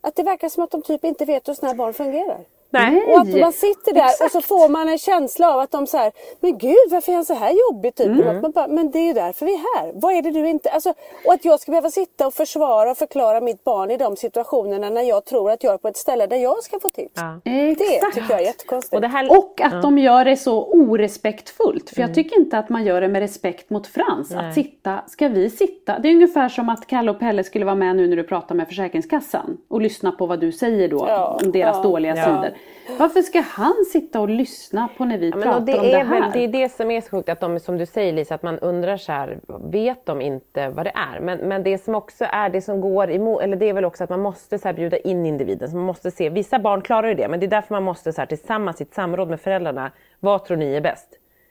att 0.01 0.15
det 0.15 0.23
verkar 0.23 0.49
som 0.49 0.63
att 0.63 0.71
de 0.71 0.81
typ 0.81 1.03
inte 1.03 1.25
vet 1.25 1.47
hur 1.47 1.53
sådana 1.53 1.71
här 1.71 1.77
barn 1.77 1.93
fungerar. 1.93 2.39
Nej. 2.69 3.03
Och 3.03 3.19
att 3.19 3.39
man 3.39 3.53
sitter 3.53 3.93
där 3.93 4.05
Exakt. 4.05 4.21
och 4.21 4.31
så 4.31 4.41
får 4.41 4.69
man 4.69 4.89
en 4.89 4.97
känsla 4.97 5.53
av 5.53 5.59
att 5.59 5.71
de 5.71 5.87
så 5.87 5.97
här, 5.97 6.11
men 6.39 6.57
gud 6.57 6.75
varför 6.91 7.11
är 7.11 7.15
han 7.15 7.25
så 7.25 7.33
här 7.33 7.53
jobbig? 7.69 7.95
Typ. 7.95 8.07
Mm. 8.07 8.41
Man 8.41 8.51
bara, 8.51 8.67
men 8.67 8.91
det 8.91 8.99
är 8.99 9.05
ju 9.05 9.13
därför 9.13 9.45
vi 9.45 9.53
är 9.53 9.79
här. 9.79 9.91
Vad 9.95 10.13
är 10.13 10.21
det 10.21 10.31
du 10.31 10.49
inte... 10.49 10.69
Alltså, 10.69 10.93
och 11.25 11.33
att 11.33 11.45
jag 11.45 11.59
ska 11.59 11.71
behöva 11.71 11.89
sitta 11.89 12.27
och 12.27 12.33
försvara 12.33 12.91
och 12.91 12.97
förklara 12.97 13.41
mitt 13.41 13.63
barn 13.63 13.91
i 13.91 13.97
de 13.97 14.15
situationerna 14.15 14.89
när 14.89 15.01
jag 15.01 15.25
tror 15.25 15.51
att 15.51 15.63
jag 15.63 15.73
är 15.73 15.77
på 15.77 15.87
ett 15.87 15.97
ställe 15.97 16.27
där 16.27 16.37
jag 16.37 16.63
ska 16.63 16.79
få 16.79 16.89
tips. 16.89 17.13
Ja. 17.15 17.39
Det 17.43 17.71
Exakt. 17.71 18.15
tycker 18.15 18.31
jag 18.31 18.41
är 18.41 18.45
jättekonstigt. 18.45 18.93
Och, 18.93 19.01
det 19.01 19.07
här, 19.07 19.31
Och 19.31 19.61
att 19.61 19.81
de 19.81 19.97
gör 19.97 20.25
det 20.25 20.37
så 20.37 20.63
orespektfullt. 20.63 21.89
För 21.89 22.01
jag 22.01 22.13
tycker 22.15 22.39
inte 22.39 22.57
att 22.57 22.69
man 22.69 22.85
gör 22.85 23.01
det 23.01 23.07
med 23.07 23.19
respekt 23.19 23.69
mot 23.69 23.87
Frans. 23.87 24.31
Att 24.35 24.53
sitta, 24.53 24.99
ska 25.07 25.27
vi 25.27 25.49
sitta? 25.49 25.99
Det 25.99 26.07
är 26.07 26.13
ungefär 26.13 26.49
som 26.49 26.69
att 26.69 26.87
Kalle 26.87 27.11
och 27.11 27.19
Pelle 27.19 27.43
skulle 27.43 27.65
vara 27.65 27.75
med 27.75 27.95
nu 27.95 28.07
när 28.07 28.15
du 28.15 28.23
pratar 28.23 28.55
med 28.55 28.67
Försäkringskassan. 28.67 29.57
Och 29.67 29.81
lyssna 29.81 30.11
på 30.11 30.25
vad 30.25 30.39
du 30.39 30.51
säger 30.51 30.87
då 30.87 31.05
Ja, 31.07 31.39
om 31.43 31.51
deras 31.51 31.77
ja, 31.77 31.83
dåliga 31.83 32.15
ja. 32.15 32.23
sidor. 32.23 32.56
Varför 32.99 33.21
ska 33.21 33.41
han 33.41 33.85
sitta 33.91 34.19
och 34.21 34.29
lyssna 34.29 34.89
på 34.97 35.05
när 35.05 35.17
vi 35.17 35.29
Ja, 35.29 35.35
pratar 35.41 35.59
det 35.59 35.73
om 35.79 35.81
det 35.83 35.93
är 35.93 36.05
här? 36.05 36.21
väl, 36.21 36.31
det 36.33 36.39
är 36.39 36.47
det 36.47 36.69
som 36.69 36.91
är 36.91 37.01
så 37.01 37.09
sjukt, 37.09 37.29
att 37.29 37.39
de, 37.39 37.59
som 37.59 37.77
du 37.77 37.85
säger 37.85 38.13
Lisa, 38.13 38.35
att 38.35 38.43
man 38.43 38.59
undrar 38.59 38.97
så 38.97 39.11
här, 39.11 39.39
vet 39.71 40.05
de 40.05 40.21
inte 40.21 40.69
vad 40.69 40.85
det 40.85 40.91
är? 41.15 41.19
Men, 41.19 41.37
men 41.37 41.63
det 41.63 41.77
som 41.77 41.95
också 41.95 42.25
är 42.29 42.49
det 42.49 42.61
som 42.61 42.81
går 42.81 43.11
emot, 43.11 43.41
eller 43.41 43.55
det 43.57 43.69
är 43.69 43.73
väl 43.73 43.85
också 43.85 44.03
att 44.03 44.09
man 44.09 44.19
måste 44.19 44.59
så 44.59 44.67
här 44.67 44.73
bjuda 44.75 44.97
in 44.97 45.25
individen. 45.25 45.69
Så 45.69 45.75
man 45.75 45.85
måste 45.85 46.11
se, 46.11 46.29
vissa 46.29 46.59
barn 46.59 46.81
klarar 46.81 47.07
ju 47.07 47.13
det, 47.13 47.27
men 47.27 47.39
det 47.39 47.45
är 47.45 47.47
därför 47.47 47.75
man 47.75 47.83
måste 47.83 48.13
så 48.13 48.21
här, 48.21 48.25
tillsammans 48.25 48.81
i 48.81 48.83
ett 48.83 48.93
samråd 48.93 49.29
med 49.29 49.41
föräldrarna, 49.41 49.91
vad 50.19 50.45
tror 50.45 50.57
ni 50.57 50.75
är 50.75 50.81
bäst? 50.81 51.07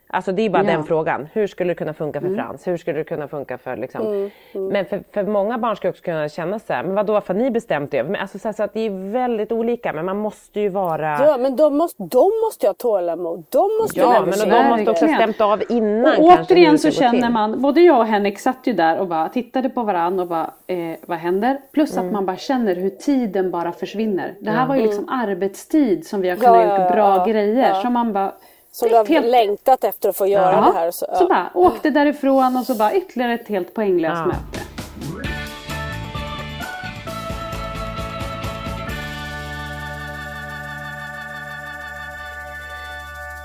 Alltså 0.09 0.33
det 0.33 0.43
är 0.43 0.51
bara 0.51 0.63
Ja. 0.65 0.71
den 0.71 0.85
frågan. 0.85 1.29
Hur 1.33 1.47
skulle 1.47 1.71
det 1.71 1.75
kunna 1.75 1.95
funka 1.95 2.21
för 2.21 2.35
Frans? 2.35 2.67
Hur 2.67 2.77
skulle 2.77 2.99
det 2.99 3.05
kunna 3.05 3.29
funka 3.29 3.59
för 3.59 3.77
liksom... 3.77 4.31
Men 4.53 4.87
för, 4.87 5.03
för 5.13 5.25
många 5.25 5.59
barn 5.59 5.77
ska 5.77 5.89
också 5.89 6.03
kunna 6.03 6.29
känna 6.29 6.59
så 6.59 6.73
här, 6.73 6.83
men 6.83 6.95
vadå, 6.95 7.13
varför 7.13 7.35
har 7.35 7.41
ni 7.41 7.51
bestämt 7.51 7.91
det? 7.91 8.05
Men 8.05 8.17
alltså 8.17 8.39
så, 8.39 8.49
här, 8.49 8.53
så 8.53 8.63
att 8.63 8.75
det 8.75 8.81
är 8.81 9.13
väldigt 9.13 9.53
olika, 9.53 9.93
men 9.93 10.05
man 10.05 10.17
måste 10.17 10.61
ju 10.61 10.69
vara... 10.69 11.19
Ja 11.21 11.37
men 11.41 11.57
de 11.57 11.77
måste, 11.77 12.03
de 12.03 12.31
måste 12.45 12.67
ju 12.67 12.69
ha 12.69 12.75
tålamod. 12.75 13.45
De 13.49 13.71
måste 13.81 14.01
Ja, 14.01 14.21
men 14.21 14.41
och 14.41 14.49
de 14.49 14.69
måste 14.69 14.91
också 14.91 15.09
stämt 15.09 15.41
av 15.41 15.63
innan 15.69 16.17
Och 16.17 16.25
återigen 16.25 16.79
så 16.79 16.91
känner 16.91 17.31
man, 17.31 17.63
både 17.63 17.81
jag 17.81 17.99
och 17.99 18.07
Henrik 18.07 18.39
satt 18.39 18.59
ju 18.65 18.73
där 18.73 18.99
och 18.99 19.07
bara 19.07 19.29
tittade 19.29 19.69
på 19.69 19.83
varandra 19.83 20.23
och 20.23 20.29
bara, 20.29 20.51
eh, 20.67 20.77
vad 21.07 21.19
händer? 21.19 21.59
Plus 21.73 21.93
Mm. 21.97 22.07
att 22.07 22.13
man 22.13 22.27
bara 22.27 22.37
känner 22.37 22.75
hur 22.77 22.91
tiden 22.91 23.51
bara 23.51 23.73
försvinner. 23.73 24.35
Det 24.41 24.51
här 24.51 24.67
var 24.67 24.77
ju 24.77 24.83
liksom 24.83 25.09
arbetstid 25.09 26.07
som 26.07 26.21
vi 26.21 26.29
har 26.29 26.37
kunnat 26.37 26.55
ja, 26.57 26.83
gjort 26.83 26.93
bra 26.93 27.17
ja. 27.17 27.25
grejer. 27.33 27.69
Ja. 27.69 27.81
som 27.83 27.93
man 27.93 28.13
bara, 28.13 28.33
Som 28.77 28.89
du 28.89 28.97
har 28.97 29.05
helt- 29.07 29.27
längtat 29.27 29.85
efter 29.85 30.09
att 30.09 30.16
få 30.16 30.27
göra 30.27 30.53
Ja, 30.53 30.61
det 30.61 30.79
här. 30.79 30.91
Så, 30.91 31.07
så 31.07 31.24
ja. 31.24 31.29
bara 31.29 31.51
åkte 31.55 31.91
därifrån 31.91 32.57
och 32.57 32.66
så 32.66 32.74
bara 32.74 32.93
ytterligare 32.95 33.35
ett 33.35 33.49
helt 33.49 33.74
poänglöst 33.74 34.16
Ja. 34.16 34.27
möte. 34.27 34.61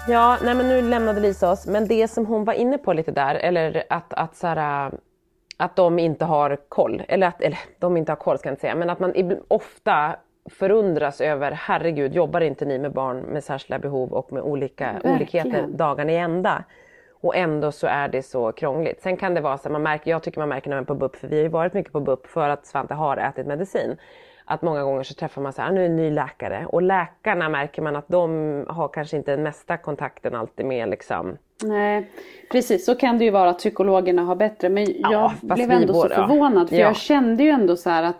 Ja, 0.08 0.38
nej 0.44 0.56
men 0.56 0.68
nu 0.68 0.82
lämnade 0.82 1.20
Lisa 1.20 1.52
oss. 1.52 1.66
Men 1.68 1.88
det 1.88 2.08
som 2.08 2.26
hon 2.26 2.46
var 2.46 2.54
inne 2.54 2.78
på 2.78 2.94
lite 2.94 3.12
där, 3.12 3.36
eller 3.36 3.84
att, 3.90 4.14
att, 4.14 4.36
så 4.36 4.48
här, 4.48 4.92
att 5.58 5.76
de 5.76 6.00
inte 6.00 6.26
har 6.26 6.58
koll. 6.70 7.04
Eller 7.08 7.28
att 7.28 7.42
eller, 7.42 7.60
de 7.80 7.98
inte 7.98 8.12
har 8.12 8.18
koll 8.18 8.38
ska 8.38 8.48
jag 8.50 8.54
inte 8.54 8.62
säga. 8.62 8.76
Men 8.76 8.90
att 8.90 9.00
man 9.00 9.14
ofta 9.48 10.16
förundras 10.50 11.22
över, 11.22 11.52
herregud, 11.52 12.14
jobbar 12.16 12.42
inte 12.42 12.66
ni 12.66 12.80
med 12.80 12.92
barn 12.94 13.18
med 13.20 13.44
särskilda 13.44 13.80
behov 13.80 14.14
och 14.14 14.34
med 14.34 14.44
olika 14.44 14.92
Verkligen. 14.94 15.16
olikheter 15.16 15.68
dagarna 15.68 16.12
i 16.12 16.18
ända? 16.18 16.64
Och 17.24 17.36
ändå 17.36 17.72
så 17.72 17.88
är 17.88 18.08
det 18.08 18.24
så 18.24 18.52
krångligt. 18.52 19.02
Sen 19.02 19.18
kan 19.18 19.34
det 19.34 19.42
vara 19.42 19.58
så, 19.58 19.70
man 19.70 19.84
märker, 19.84 20.12
jag 20.12 20.24
tycker 20.24 20.40
man 20.40 20.50
märker 20.50 20.70
när 20.70 20.78
man 20.78 20.84
är 20.84 20.88
på 20.88 20.96
BUP, 20.96 21.16
för 21.16 21.28
vi 21.28 21.36
har 21.36 21.44
ju 21.44 21.50
varit 21.50 21.74
mycket 21.74 21.94
på 21.94 22.00
BUP 22.00 22.28
för 22.28 22.50
att 22.50 22.66
Svante 22.66 22.94
har 22.94 23.18
ätit 23.18 23.48
medicin. 23.48 23.98
att 24.46 24.62
många 24.62 24.84
gånger 24.84 25.04
så 25.04 25.14
träffar 25.14 25.42
man 25.42 25.54
så 25.54 25.62
här, 25.62 25.70
"Ah, 25.70 25.72
nu 25.72 25.82
är 25.82 25.86
en 25.86 25.96
ny 25.96 26.10
läkare 26.12 26.66
och 26.70 26.82
läkarna 26.82 27.50
märker 27.50 27.82
man 27.82 27.96
att 27.96 28.08
de 28.08 28.66
har 28.70 28.88
kanske 28.88 29.18
inte 29.18 29.32
den 29.32 29.44
mesta 29.44 29.78
kontakten 29.78 30.36
alltid 30.36 30.66
med 30.66 30.90
liksom 30.90 31.38
Nej, 31.64 32.10
precis 32.52 32.86
så 32.86 32.96
kan 32.96 33.18
det 33.18 33.26
ju 33.26 33.32
vara 33.32 33.50
att 33.50 33.58
psykologerna 33.58 34.22
har 34.22 34.36
bättre. 34.36 34.70
Men 34.70 34.86
jag 35.12 35.32
fast 35.32 35.54
blev 35.54 35.72
ändå 35.72 35.94
så 35.94 36.02
båda- 36.02 36.16
ja. 36.16 36.28
förvånad 36.28 36.70
för 36.70 36.76
Ja. 36.76 36.82
jag 36.82 36.96
kände 36.96 37.44
ju 37.44 37.50
ändå 37.50 37.76
så 37.76 37.90
här 37.90 38.04
att 38.04 38.16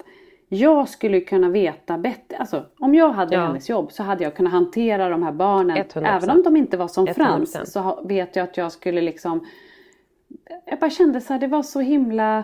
jag 0.54 0.90
skulle 0.90 1.20
kunna 1.22 1.50
veta 1.50 1.98
bättre. 1.98 2.38
Alltså 2.38 2.66
om 2.80 2.96
jag 2.96 3.10
hade 3.10 3.36
Ja. 3.36 3.42
hennes 3.48 3.70
jobb 3.70 3.92
så 3.92 4.04
hade 4.04 4.24
jag 4.24 4.36
kunnat 4.36 4.54
hantera 4.54 5.10
de 5.10 5.24
här 5.24 5.32
barnen. 5.32 5.78
100%. 5.78 6.06
Även 6.08 6.30
om 6.30 6.44
de 6.44 6.58
inte 6.58 6.78
var 6.78 6.88
som 6.88 7.08
100%. 7.08 7.14
Frans 7.14 7.72
så 7.74 8.02
vet 8.06 8.36
jag 8.36 8.44
att 8.44 8.58
jag 8.58 8.72
skulle 8.72 9.02
liksom 9.02 9.46
Jag 10.66 10.80
bara 10.80 10.90
kände 10.90 11.22
så 11.22 11.34
här, 11.34 11.40
det 11.40 11.48
var 11.48 11.64
så 11.64 11.80
himla 11.80 12.44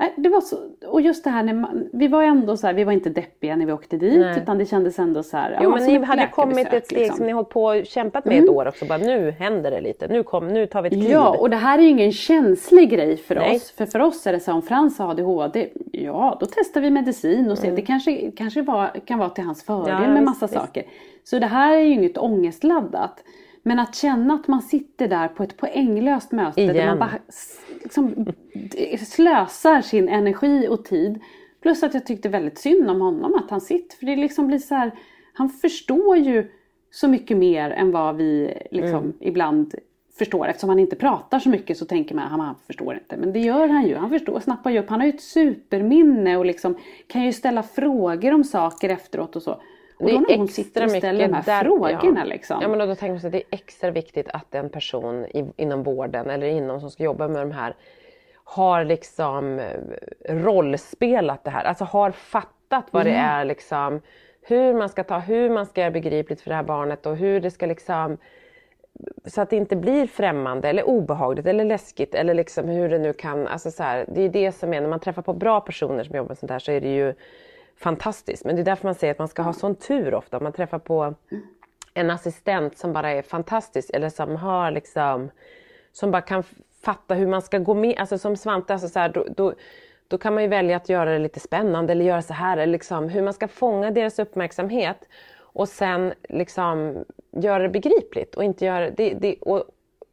Nej, 0.00 0.12
det 0.16 0.28
var 0.28 0.40
så, 0.40 0.56
och 0.86 1.00
just 1.00 1.24
det 1.24 1.30
här 1.30 1.42
när 1.42 1.54
man, 1.54 1.88
vi 1.92 2.08
var 2.08 2.22
ändå 2.22 2.56
så 2.56 2.66
här, 2.66 2.74
vi 2.74 2.84
var 2.84 2.92
inte 2.92 3.10
deppiga 3.10 3.56
när 3.56 3.66
vi 3.66 3.72
åkte 3.72 3.96
dit 3.96 4.20
Nej. 4.20 4.38
utan 4.42 4.58
det 4.58 4.66
kändes 4.66 4.98
ändå 4.98 5.22
så 5.22 5.36
här. 5.36 5.58
Jo 5.62 5.70
men 5.70 5.84
ni 5.84 5.98
hade 5.98 6.26
kommit 6.26 6.72
ett 6.72 6.86
steg 6.86 6.98
liksom. 6.98 7.16
som 7.16 7.26
ni 7.26 7.32
hållit 7.32 7.48
på 7.48 7.64
och 7.64 7.86
kämpat 7.86 8.24
med 8.24 8.42
ett 8.44 8.48
år 8.48 8.68
också. 8.68 8.84
Bara, 8.84 8.98
nu 8.98 9.30
händer 9.30 9.70
det 9.70 9.80
lite. 9.80 10.08
Nu, 10.08 10.22
kom, 10.22 10.48
nu 10.48 10.66
tar 10.66 10.82
vi 10.82 10.86
ett 10.86 10.92
kliv. 10.92 11.10
Ja, 11.10 11.36
och 11.38 11.50
det 11.50 11.56
här 11.56 11.78
är 11.78 11.82
ju 11.82 11.88
ingen 11.88 12.12
känslig 12.12 12.90
grej 12.90 13.16
för 13.16 13.34
Nej. 13.34 13.56
oss. 13.56 13.70
För 13.70 13.86
för 13.86 14.00
oss 14.00 14.26
är 14.26 14.32
det 14.32 14.40
så 14.40 14.50
här, 14.50 14.56
om 14.56 14.62
Frans 14.62 14.98
har 14.98 15.10
ADHD, 15.10 15.68
ja 15.92 16.36
då 16.40 16.46
testar 16.46 16.80
vi 16.80 16.90
medicin 16.90 17.50
och 17.50 17.58
ser. 17.58 17.72
Det 17.76 17.82
kanske, 17.82 18.30
kanske 18.30 18.62
var, 18.62 18.90
kan 19.04 19.18
vara 19.18 19.30
till 19.30 19.44
hans 19.44 19.64
fördel 19.64 19.94
Mm. 19.94 20.02
Ja, 20.02 20.08
med 20.14 20.22
massa 20.22 20.46
visst. 20.46 20.54
saker. 20.58 20.82
Så 21.24 21.38
det 21.38 21.46
här 21.46 21.72
är 21.72 21.80
ju 21.80 21.92
inget 21.92 22.18
ångestladdat. 22.18 23.24
Men 23.62 23.78
att 23.78 23.94
känna 23.94 24.34
att 24.34 24.48
man 24.48 24.62
sitter 24.62 25.08
där 25.08 25.28
på 25.28 25.42
ett 25.42 25.56
poänglöst 25.56 26.32
möte 26.32 26.66
där 26.66 26.74
Igen. 26.74 26.86
man 26.88 26.98
bara 26.98 27.10
liksom, 27.82 28.32
slösar 28.98 29.80
sin 29.80 30.08
energi 30.08 30.68
och 30.68 30.84
tid. 30.84 31.20
Plus 31.62 31.82
att 31.82 31.94
jag 31.94 32.06
tyckte 32.06 32.28
väldigt 32.28 32.58
synd 32.58 32.90
om 32.90 33.00
honom 33.00 33.34
att 33.34 33.50
han 33.50 33.60
sitter. 33.60 33.96
För 33.96 34.06
det 34.06 34.16
liksom 34.16 34.46
blir 34.46 34.58
så 34.58 34.74
här, 34.74 34.92
han 35.32 35.48
förstår 35.48 36.16
ju 36.16 36.50
så 36.90 37.08
mycket 37.08 37.36
mer 37.36 37.70
än 37.70 37.90
vad 37.90 38.16
vi 38.16 38.58
liksom 38.70 38.98
Mm. 38.98 39.12
ibland 39.20 39.74
förstår. 40.18 40.48
Eftersom 40.48 40.68
han 40.68 40.78
inte 40.78 40.96
pratar 40.96 41.38
så 41.38 41.48
mycket 41.48 41.78
så 41.78 41.84
tänker 41.84 42.14
man 42.14 42.24
att 42.24 42.30
han 42.30 42.54
förstår 42.66 42.94
inte. 42.94 43.16
Men 43.16 43.32
det 43.32 43.38
gör 43.40 43.68
han 43.68 43.86
ju. 43.86 43.96
Han 43.96 44.10
förstår, 44.10 44.40
snappar 44.40 44.70
ju 44.70 44.78
upp. 44.78 44.88
Han 44.88 45.00
har 45.00 45.06
ju 45.06 45.12
ett 45.12 45.20
superminne 45.22 46.36
och 46.36 46.46
liksom 46.46 46.74
kan 47.06 47.24
ju 47.24 47.32
ställa 47.32 47.62
frågor 47.62 48.34
om 48.34 48.44
saker 48.44 48.88
efteråt 48.88 49.36
och 49.36 49.42
så. 49.42 49.62
Och 50.00 50.10
då 50.10 50.20
när 50.20 50.36
hon 50.36 50.48
sitter 50.48 50.84
och 50.84 50.90
ställer 50.90 51.28
de 51.28 51.34
här 51.34 51.42
där- 51.42 51.62
frågorna 51.62 52.20
ja. 52.20 52.24
liksom. 52.24 52.58
Ja 52.62 52.68
men 52.68 52.78
då, 52.78 52.94
tänker 52.94 53.10
man 53.10 53.20
sig 53.20 53.28
att 53.28 53.32
det 53.32 53.38
är 53.38 53.54
extra 53.58 53.90
viktigt 53.90 54.28
att 54.28 54.54
en 54.54 54.70
person 54.70 55.26
i, 55.26 55.52
inom 55.56 55.82
vården 55.82 56.30
eller 56.30 56.46
inom 56.46 56.80
som 56.80 56.90
ska 56.90 57.02
jobba 57.02 57.28
med 57.28 57.42
de 57.42 57.52
här 57.52 57.74
har 58.44 58.84
liksom 58.84 59.58
eh, 59.58 59.76
rollspelat 60.28 61.44
det 61.44 61.50
här, 61.50 61.64
alltså 61.64 61.84
har 61.84 62.10
fattat 62.10 62.86
vad 62.90 63.06
det 63.06 63.12
är 63.12 63.44
liksom 63.44 64.00
hur 64.42 64.74
man 64.74 64.88
ska 64.88 65.04
ta, 65.04 65.18
hur 65.18 65.50
man 65.50 65.66
ska 65.66 65.80
göra 65.80 65.90
begripligt 65.90 66.40
för 66.40 66.50
det 66.50 66.56
här 66.56 66.62
barnet 66.62 67.06
och 67.06 67.16
hur 67.16 67.40
det 67.40 67.50
ska 67.50 67.66
liksom 67.66 68.18
så 69.24 69.40
att 69.40 69.50
det 69.50 69.56
inte 69.56 69.76
blir 69.76 70.06
främmande 70.06 70.68
eller 70.68 70.88
obehagligt 70.88 71.46
eller 71.46 71.64
läskigt 71.64 72.14
eller 72.14 72.34
liksom 72.34 72.68
hur 72.68 72.88
det 72.88 72.98
nu 72.98 73.12
kan, 73.12 73.46
alltså 73.46 73.70
så 73.70 73.82
här, 73.82 74.04
det 74.08 74.22
är 74.22 74.28
det 74.28 74.52
som 74.52 74.74
är, 74.74 74.80
när 74.80 74.88
man 74.88 75.00
träffar 75.00 75.22
på 75.22 75.32
bra 75.32 75.60
personer 75.60 76.04
som 76.04 76.16
jobbar 76.16 76.28
med 76.28 76.38
sånt 76.38 76.52
här 76.52 76.58
så 76.58 76.72
är 76.72 76.80
det 76.80 76.94
ju 76.94 77.14
fantastiskt. 77.80 78.44
Men 78.44 78.56
det 78.56 78.62
är 78.62 78.64
därför 78.64 78.88
man 78.88 78.94
säger 78.94 79.10
att 79.10 79.18
man 79.18 79.28
ska 79.28 79.42
ha 79.42 79.52
sån 79.52 79.74
tur 79.74 80.14
ofta. 80.14 80.40
Man 80.40 80.52
träffar 80.52 80.78
på 80.78 81.14
en 81.94 82.10
assistent 82.10 82.78
som 82.78 82.92
bara 82.92 83.10
är 83.10 83.22
fantastisk 83.22 83.90
eller 83.94 84.08
som 84.08 84.36
har 84.36 84.70
liksom, 84.70 85.30
som 85.92 86.10
bara 86.10 86.22
kan 86.22 86.44
fatta 86.82 87.14
hur 87.14 87.26
man 87.26 87.42
ska 87.42 87.58
gå 87.58 87.74
med, 87.74 87.98
alltså 87.98 88.18
som 88.18 88.36
Svante, 88.36 88.72
alltså 88.72 88.88
så 88.88 88.98
här, 88.98 89.08
då, 89.08 89.26
då, 89.36 89.54
då 90.08 90.18
kan 90.18 90.34
man 90.34 90.42
ju 90.42 90.48
välja 90.48 90.76
att 90.76 90.88
göra 90.88 91.12
det 91.12 91.18
lite 91.18 91.40
spännande 91.40 91.92
eller 91.92 92.04
göra 92.04 92.22
så 92.22 92.34
här, 92.34 92.56
eller 92.56 92.72
liksom 92.72 93.08
hur 93.08 93.22
man 93.22 93.34
ska 93.34 93.48
fånga 93.48 93.90
deras 93.90 94.18
uppmärksamhet 94.18 95.08
och 95.38 95.68
sen 95.68 96.12
liksom 96.28 97.04
göra 97.30 97.62
det 97.62 97.68
begripligt 97.68 98.34
och 98.34 98.44
inte 98.44 98.64
göra 98.64 98.90
det, 98.90 99.14
det 99.14 99.36
och, 99.40 99.64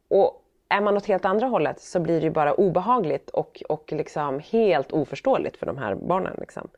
och 0.08 0.44
är 0.68 0.80
man 0.80 0.96
åt 0.96 1.06
helt 1.06 1.24
andra 1.24 1.46
hållet 1.46 1.80
så 1.80 2.00
blir 2.00 2.20
det 2.20 2.24
ju 2.24 2.30
bara 2.30 2.54
obehagligt 2.54 3.30
och, 3.30 3.62
och 3.68 3.92
liksom 3.92 4.40
helt 4.40 4.92
oförståeligt 4.92 5.56
för 5.56 5.66
de 5.66 5.78
här 5.78 5.94
barnen. 5.94 6.36
Liksom. 6.38 6.68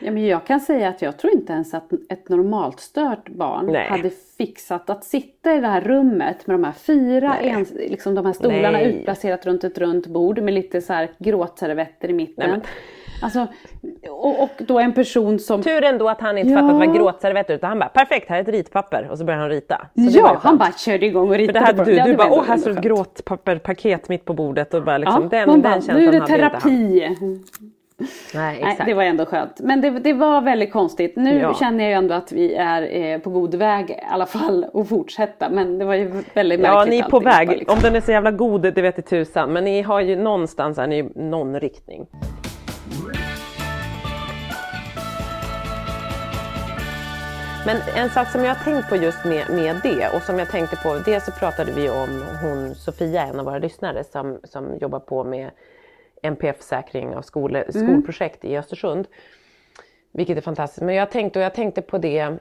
Ja, 0.00 0.10
men 0.10 0.26
jag 0.26 0.46
kan 0.46 0.60
säga 0.60 0.88
att 0.88 1.02
jag 1.02 1.16
tror 1.18 1.32
inte 1.32 1.52
ens 1.52 1.74
att 1.74 1.92
ett 2.08 2.28
normalt 2.28 2.80
stört 2.80 3.28
barn 3.28 3.66
Nej. 3.66 3.88
hade 3.88 4.10
fixat 4.38 4.90
att 4.90 5.04
sitta 5.04 5.54
i 5.54 5.60
det 5.60 5.66
här 5.66 5.80
rummet 5.80 6.46
med 6.46 6.54
de 6.54 6.64
här 6.64 6.72
fyra, 6.72 7.36
ens, 7.40 7.72
liksom 7.74 8.14
de 8.14 8.26
här 8.26 8.32
stolarna 8.32 8.70
Nej. 8.70 8.84
utplacerat 8.94 9.46
runt 9.46 9.64
ett 9.64 9.78
runt 9.78 10.06
bord 10.06 10.38
med 10.42 10.54
lite 10.54 10.80
så 10.80 10.92
här 10.92 11.10
gråtservetter 11.18 12.10
i 12.10 12.12
mitten. 12.12 12.50
Nej, 12.50 12.60
Alltså, 13.22 13.46
och, 14.08 14.42
och 14.42 14.50
då 14.58 14.78
en 14.78 14.92
person 14.92 15.38
som... 15.38 15.62
Tur 15.62 15.84
ändå 15.84 16.08
att 16.08 16.20
han 16.20 16.38
inte 16.38 16.52
Ja. 16.52 16.58
fattat 16.60 16.76
vad 16.76 16.94
gråtservetter 16.94 17.54
utan 17.54 17.68
han 17.68 17.78
bara 17.78 17.88
perfekt, 17.88 18.28
här 18.28 18.36
är 18.36 18.42
ett 18.42 18.48
ritpapper 18.48 19.08
och 19.10 19.18
så 19.18 19.24
börjar 19.24 19.40
han 19.40 19.48
rita. 19.48 19.86
Så 19.94 20.18
Ja, 20.18 20.38
han 20.42 20.58
bara 20.58 20.72
körde 20.72 21.06
igång 21.06 21.22
och 21.28 21.34
För 21.34 21.38
ritade 21.38 21.58
det 21.60 21.64
hade 21.66 21.84
du, 21.84 21.96
dem. 21.96 22.06
du 22.10 22.16
bara 22.16 22.30
åh 22.32 22.44
här 22.46 22.56
står 22.56 22.70
ett 22.70 22.82
gråtpapperpaket 22.82 24.08
mitt 24.08 24.24
på 24.24 24.34
bordet 24.34 24.74
och 24.74 24.82
bara 24.84 24.98
liksom 24.98 25.22
Ja, 25.22 25.28
den, 25.38 25.48
den 25.48 25.60
bara, 25.60 25.72
känslan 25.72 25.96
nu 25.96 26.06
är 26.08 26.12
det 26.12 26.26
terapi. 26.26 27.16
Nej 28.34 28.58
Nej, 28.62 28.78
det 28.86 28.94
var 28.94 29.02
ändå 29.02 29.26
skönt. 29.26 29.60
Men 29.60 29.80
det, 29.80 29.90
det 29.90 30.12
var 30.12 30.40
väldigt 30.40 30.72
konstigt. 30.72 31.16
Nu 31.16 31.38
Ja. 31.38 31.54
känner 31.54 31.84
jag 31.84 31.90
ju 31.90 31.96
ändå 31.96 32.14
att 32.14 32.32
vi 32.32 32.54
är 32.54 32.96
eh, 33.14 33.18
på 33.18 33.30
god 33.30 33.54
väg 33.54 33.90
i 33.90 33.96
alla 34.10 34.26
fall 34.26 34.66
att 34.74 34.88
fortsätta. 34.88 35.48
Men 35.50 35.78
det 35.78 35.84
var 35.84 35.94
ju 35.94 36.22
väldigt 36.34 36.60
Ja 36.60 36.74
märkligt 36.74 36.90
ni 36.90 36.98
är 36.98 37.10
på 37.10 37.20
väg, 37.20 37.48
Bara 37.48 37.56
liksom. 37.56 37.76
om 37.78 37.82
den 37.82 37.96
är 37.96 38.00
så 38.00 38.10
jävla 38.12 38.30
god 38.30 38.60
det 38.62 38.82
vet 38.82 38.98
i 38.98 39.02
tusan 39.02 39.52
men 39.52 39.64
ni 39.64 39.82
har 39.82 40.00
ju 40.00 40.16
någonstans 40.16 40.78
ni 40.78 40.98
är 40.98 41.04
i 41.04 41.10
någon 41.14 41.60
riktning. 41.60 42.06
Men 47.66 47.76
en 47.96 48.10
sak 48.10 48.28
som 48.30 48.44
jag 48.44 48.54
har 48.54 48.64
tänkt 48.64 48.88
på 48.88 48.96
just 48.96 49.24
med, 49.24 49.50
med 49.50 49.76
det 49.82 50.08
och 50.16 50.22
som 50.22 50.38
jag 50.38 50.48
tänkte 50.50 50.76
på, 50.76 50.94
dels 51.04 51.24
så 51.24 51.30
pratade 51.32 51.72
vi 51.72 51.88
om 51.90 52.24
hon 52.42 52.74
Sofia, 52.74 53.22
en 53.22 53.38
av 53.40 53.44
våra 53.44 53.58
lyssnare 53.58 54.04
som, 54.04 54.38
som 54.44 54.76
jobbar 54.80 55.00
på 55.00 55.24
med 55.24 55.50
NPF-säkring 56.22 57.16
av 57.16 57.22
skole, 57.22 57.72
skolprojekt 57.72 58.44
i 58.44 58.56
Östersund. 58.56 59.06
Vilket 60.12 60.36
är 60.36 60.40
fantastiskt. 60.40 60.82
Men 60.82 60.94
jag 60.94 61.10
tänkte, 61.10 61.38
och 61.38 61.44
jag 61.44 61.54
tänkte 61.54 61.82
på 61.82 61.98
det, 61.98 62.38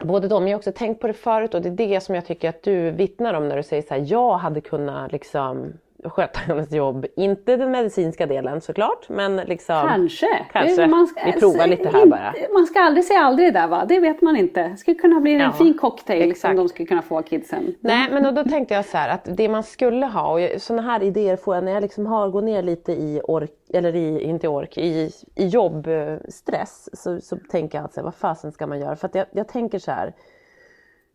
både 0.00 0.28
de, 0.28 0.48
jag 0.48 0.54
har 0.54 0.58
också 0.58 0.72
tänkt 0.72 1.00
på 1.00 1.06
det 1.06 1.12
förut 1.12 1.54
och 1.54 1.62
det 1.62 1.68
är 1.68 1.88
det 1.88 2.00
som 2.00 2.14
jag 2.14 2.26
tycker 2.26 2.48
att 2.48 2.62
du 2.62 2.90
vittnar 2.90 3.34
om 3.34 3.48
när 3.48 3.56
du 3.56 3.62
säger 3.62 3.82
så 3.82 3.94
här, 3.94 4.04
jag 4.06 4.38
hade 4.38 4.60
kunnat 4.60 5.12
liksom 5.12 5.72
sköta 6.04 6.38
hennes 6.40 6.72
jobb. 6.72 7.06
Inte 7.16 7.56
den 7.56 7.70
medicinska 7.70 8.26
delen 8.26 8.60
såklart, 8.60 9.08
men 9.08 9.36
liksom 9.36 9.88
Kanske. 9.88 10.26
Kanske. 10.52 10.86
Det- 10.86 11.06
Vi 11.24 11.32
provar 11.32 11.66
lite 11.66 11.88
här 11.88 11.98
inte- 11.98 12.08
bara. 12.10 12.34
Man 12.52 12.66
ska 12.66 12.80
aldrig 12.80 13.04
säga 13.04 13.20
aldrig 13.20 13.54
där 13.54 13.68
va, 13.68 13.84
det 13.88 14.00
vet 14.00 14.22
man 14.22 14.36
inte. 14.36 14.62
Det 14.68 14.76
skulle 14.76 14.94
kunna 14.94 15.20
bli 15.20 15.32
en 15.34 15.40
Ja, 15.40 15.52
fin 15.52 15.78
cocktail 15.78 16.30
exakt. 16.30 16.40
som 16.40 16.56
de 16.56 16.68
skulle 16.68 16.86
kunna 16.86 17.02
få 17.02 17.22
kidsen. 17.22 17.74
Nej 17.80 18.08
men 18.12 18.22
då, 18.22 18.30
då 18.30 18.44
tänkte 18.44 18.74
jag 18.74 18.84
så 18.84 18.96
här 18.96 19.08
att 19.08 19.36
det 19.36 19.48
man 19.48 19.62
skulle 19.62 20.06
ha 20.06 20.32
och 20.32 20.60
sådana 20.62 20.82
här 20.82 21.02
idéer 21.02 21.36
får 21.36 21.54
jag 21.54 21.64
när 21.64 21.72
jag 21.72 21.80
liksom 21.82 22.06
har 22.06 22.28
gått 22.28 22.44
ner 22.44 22.62
lite 22.62 22.92
i 22.92 23.20
ork, 23.24 23.50
eller 23.74 23.96
i, 23.96 24.22
inte 24.22 24.48
ork, 24.48 24.78
i, 24.78 25.10
i 25.34 25.46
jobbstress 25.46 26.88
så, 26.92 27.20
så 27.20 27.36
tänker 27.50 27.78
jag 27.78 27.82
alltså 27.82 28.02
vad 28.02 28.14
fasen 28.14 28.52
ska 28.52 28.66
man 28.66 28.80
göra? 28.80 28.96
För 28.96 29.06
att 29.08 29.14
jag, 29.14 29.26
jag 29.32 29.48
tänker 29.48 29.78
så 29.78 29.90
här 29.90 30.12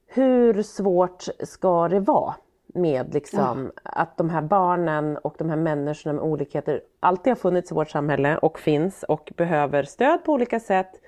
hur 0.08 0.62
svårt 0.62 1.24
ska 1.44 1.88
det 1.88 2.00
vara 2.00 2.36
med 2.76 3.14
liksom 3.14 3.72
att 3.84 4.18
de 4.18 4.30
här 4.30 4.42
barnen 4.42 5.18
och 5.18 5.36
de 5.38 5.50
här 5.50 5.58
människorna 5.58 6.14
med 6.14 6.24
olikheter 6.24 6.82
alltid 7.00 7.32
har 7.32 7.36
funnits 7.36 7.72
i 7.72 7.76
vårt 7.76 7.90
samhälle 7.90 8.38
och 8.38 8.60
finns 8.60 9.04
och 9.04 9.34
behöver 9.38 9.84
stöd 9.84 10.24
på 10.24 10.34
olika 10.34 10.60
sätt. 10.60 11.02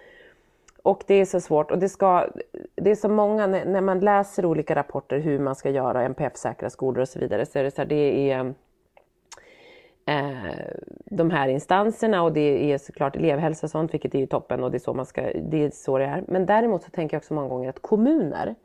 Och 0.84 1.04
det 1.08 1.14
är 1.14 1.26
så 1.26 1.42
svårt 1.42 1.72
och 1.72 1.80
det, 1.80 1.90
ska, 1.90 2.28
det 2.76 2.92
är 2.92 2.96
så 2.96 3.10
många, 3.10 3.48
när 3.48 3.66
när 3.66 3.82
man 3.82 4.00
läser 4.00 4.46
olika 4.46 4.76
rapporter 4.76 5.20
hur 5.20 5.40
man 5.40 5.56
ska 5.56 5.70
göra 5.70 6.04
NPF-säkra 6.04 6.70
skolor 6.70 7.02
och 7.02 7.10
så 7.10 7.20
vidare 7.20 7.46
så 7.46 7.60
är 7.60 7.64
det 7.64 7.72
så 7.72 7.82
här, 7.82 7.86
det 7.86 8.32
är 8.32 8.54
eh, 10.06 10.74
de 11.06 11.32
här 11.32 11.48
instanserna 11.48 12.24
och 12.24 12.34
det 12.34 12.74
är 12.74 12.78
såklart 12.78 13.16
elevhälsa 13.16 13.66
och 13.66 13.72
sånt 13.72 13.94
vilket 13.94 14.16
är 14.16 14.20
ju 14.20 14.28
toppen 14.28 14.64
och 14.64 14.72
det 14.72 14.78
är 14.78 14.80
så 14.80 14.94
man 14.94 15.06
ska, 15.06 15.22
det 15.22 15.64
är 15.66 15.70
så 15.70 15.98
det 15.98 16.06
är. 16.06 16.24
Men 16.28 16.46
däremot 16.46 16.84
så 16.84 16.90
tänker 16.90 17.16
jag 17.16 17.20
också 17.20 17.34
många 17.34 17.48
gånger 17.48 17.70
att 17.70 17.82
kommuner 17.82 18.56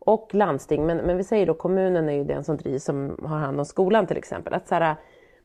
och 0.00 0.34
landsting, 0.34 0.86
men, 0.86 0.96
men 0.96 1.16
vi 1.16 1.24
säger 1.24 1.46
då 1.46 1.54
kommunen 1.54 2.08
är 2.08 2.12
ju 2.12 2.24
den 2.24 2.44
som 2.44 2.56
drivs 2.56 2.84
som 2.84 3.16
har 3.22 3.38
hand 3.38 3.58
om 3.58 3.64
skolan 3.64 4.06
till 4.06 4.16
exempel. 4.16 4.54
Att 4.54 4.68
så 4.68 4.74
här, 4.74 4.96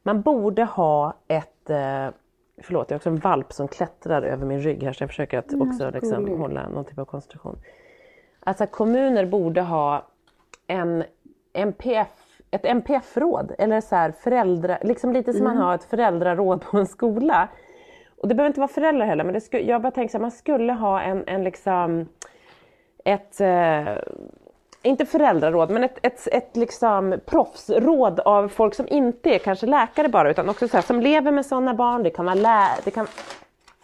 man 0.04 0.22
borde 0.22 0.64
ha 0.64 1.14
ett, 1.28 1.70
eh, 1.70 2.08
förlåt 2.62 2.90
jag 2.90 2.96
har 2.96 3.00
också 3.00 3.10
en 3.10 3.20
valp 3.20 3.54
som 3.54 3.68
klättrar 3.68 4.22
över 4.22 4.46
min 4.46 4.62
rygg 4.62 4.84
här 4.84 4.94
så 4.94 5.04
jag 5.04 5.10
försöker 5.10 5.38
att 5.38 5.54
också 5.54 5.90
liksom, 5.90 6.40
hålla 6.40 6.70
någon 6.70 6.86
typ 6.86 7.00
av 7.00 7.06
koncentration. 7.06 7.60
Alltså 8.40 8.68
kommuner 8.68 9.26
borde 9.26 9.62
ha 9.62 10.08
en 10.68 11.04
NPF, 11.54 12.42
ett 12.52 12.66
NPF-råd 12.66 13.56
eller 13.58 13.82
så 13.82 13.96
här 13.96 14.12
föräldra, 14.12 14.78
liksom 14.82 15.14
lite 15.14 15.34
som 15.34 15.44
man 15.44 15.58
har 15.58 15.76
ett 15.76 15.84
föräldraråd 15.84 16.62
på 16.62 16.78
en 16.78 16.88
skola. 16.88 17.48
Och 18.18 18.28
det 18.28 18.36
behöver 18.36 18.48
inte 18.50 18.60
vara 18.60 18.68
föräldrar 18.68 19.06
heller 19.06 19.24
men 19.24 19.34
det 19.34 19.42
skulle, 19.42 19.64
jag 19.64 19.82
bara 19.82 19.92
tänker 19.92 20.12
så 20.12 20.18
här, 20.18 20.22
man 20.22 20.32
skulle 20.32 20.74
ha 20.74 21.02
en, 21.02 21.24
en 21.28 21.44
liksom 21.44 22.08
ett, 23.06 23.42
eh, 23.42 23.96
inte 24.86 25.06
föräldraråd, 25.06 25.70
men 25.70 25.84
ett, 25.84 25.98
ett, 26.02 26.28
ett 26.32 26.58
liksom 26.58 27.20
proffsråd 27.26 28.20
av 28.20 28.48
folk 28.48 28.76
som 28.76 28.88
inte 28.90 29.30
är 29.36 29.38
kanske 29.40 29.66
läkare 29.66 30.10
bara 30.10 30.30
utan 30.30 30.50
också 30.50 30.68
så 30.68 30.78
här, 30.78 30.82
som 30.82 31.00
lever 31.02 31.32
med 31.32 31.46
sådana 31.46 31.74
barn. 31.74 32.04
Det 32.04 32.10
kan 32.10 32.26
vara 32.26 32.36
lä- 32.36 32.78
det 32.84 32.92
kan, 32.92 33.08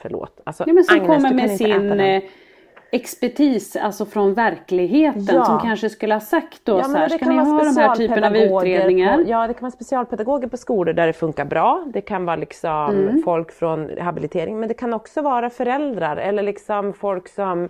Förlåt. 0.02 0.40
Alltså, 0.44 0.64
Ja, 0.68 0.74
men 0.74 0.84
som 0.84 0.96
Agnes, 0.96 1.08
kommer 1.08 1.34
med 1.34 1.58
sin 1.58 2.00
eh, 2.00 2.24
expertis, 2.92 3.76
alltså 3.76 4.06
från 4.06 4.34
verkligheten, 4.34 5.26
Ja. 5.36 5.46
som 5.46 5.60
kanske 5.60 5.90
skulle 5.90 6.14
ha 6.16 6.20
sagt 6.22 6.62
då 6.64 6.78
Ja, 6.78 6.84
så 6.84 6.98
här, 6.98 7.10
ska 7.10 7.26
ni 7.30 7.38
ha 7.38 7.64
de 7.64 7.78
här 7.78 7.96
typen 7.96 8.24
av 8.24 8.36
utredningar? 8.36 9.18
På, 9.18 9.24
ja, 9.30 9.48
det 9.48 9.54
kan 9.54 9.62
vara 9.62 9.72
specialpedagoger 9.72 10.48
på 10.48 10.58
skolor 10.58 10.94
där 10.94 11.08
det 11.08 11.14
funkar 11.14 11.46
bra. 11.46 11.84
Det 11.88 12.02
kan 12.02 12.26
vara 12.26 12.36
liksom 12.36 12.90
Mm. 12.90 13.24
folk 13.24 13.52
från 13.52 13.88
rehabilitering, 13.88 14.60
men 14.60 14.68
det 14.70 14.74
kan 14.76 14.94
också 14.94 15.22
vara 15.22 15.50
föräldrar 15.50 16.18
eller 16.18 16.44
liksom 16.44 16.94
folk 16.94 17.28
som 17.28 17.70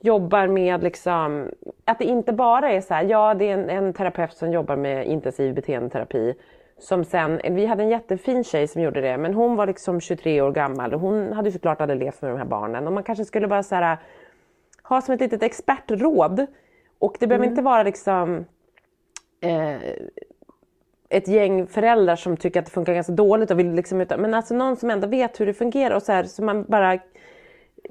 jobbar 0.00 0.46
med 0.46 0.82
liksom, 0.82 1.50
att 1.84 1.98
det 1.98 2.04
inte 2.04 2.32
bara 2.32 2.70
är 2.70 2.80
så 2.80 2.94
här, 2.94 3.04
ja 3.04 3.34
det 3.34 3.48
är 3.48 3.54
en, 3.54 3.70
en 3.70 3.92
terapeut 3.92 4.32
som 4.32 4.52
jobbar 4.52 4.76
med 4.76 5.06
intensiv 5.06 5.54
beteendeterapi 5.54 6.34
som 6.78 7.04
sen, 7.04 7.40
vi 7.50 7.66
hade 7.66 7.82
en 7.82 7.88
jättefin 7.88 8.44
tjej 8.44 8.68
som 8.68 8.82
gjorde 8.82 9.00
det, 9.00 9.16
men 9.16 9.34
hon 9.34 9.56
var 9.56 9.66
liksom 9.66 10.00
23 10.00 10.40
år 10.40 10.52
gammal 10.52 10.94
och 10.94 11.00
hon 11.00 11.32
hade 11.32 11.52
såklart 11.52 11.80
aldrig 11.80 12.00
levt 12.00 12.22
med 12.22 12.30
de 12.30 12.38
här 12.38 12.44
barnen 12.44 12.86
och 12.86 12.92
man 12.92 13.02
kanske 13.02 13.24
skulle 13.24 13.48
bara 13.48 13.62
så 13.62 13.74
här 13.74 13.98
ha 14.82 15.00
som 15.00 15.14
ett 15.14 15.20
litet 15.20 15.42
expertråd. 15.42 16.46
Och 16.98 17.16
det 17.20 17.26
behöver 17.26 17.46
inte 17.46 17.62
vara 17.62 17.82
liksom 17.82 18.44
eh, 19.40 19.76
ett 21.08 21.28
gäng 21.28 21.66
föräldrar 21.66 22.16
som 22.16 22.36
tycker 22.36 22.60
att 22.60 22.66
det 22.66 22.72
funkar 22.72 22.94
ganska 22.94 23.12
dåligt 23.12 23.50
och 23.50 23.58
vill 23.58 23.72
liksom 23.72 23.98
men 23.98 24.34
alltså 24.34 24.54
någon 24.54 24.76
som 24.76 24.90
ändå 24.90 25.06
vet 25.06 25.40
hur 25.40 25.46
det 25.46 25.54
fungerar 25.54 25.96
och 25.96 26.02
så 26.02 26.12
här 26.12 26.24
så 26.24 26.44
man 26.44 26.64
bara 26.68 26.98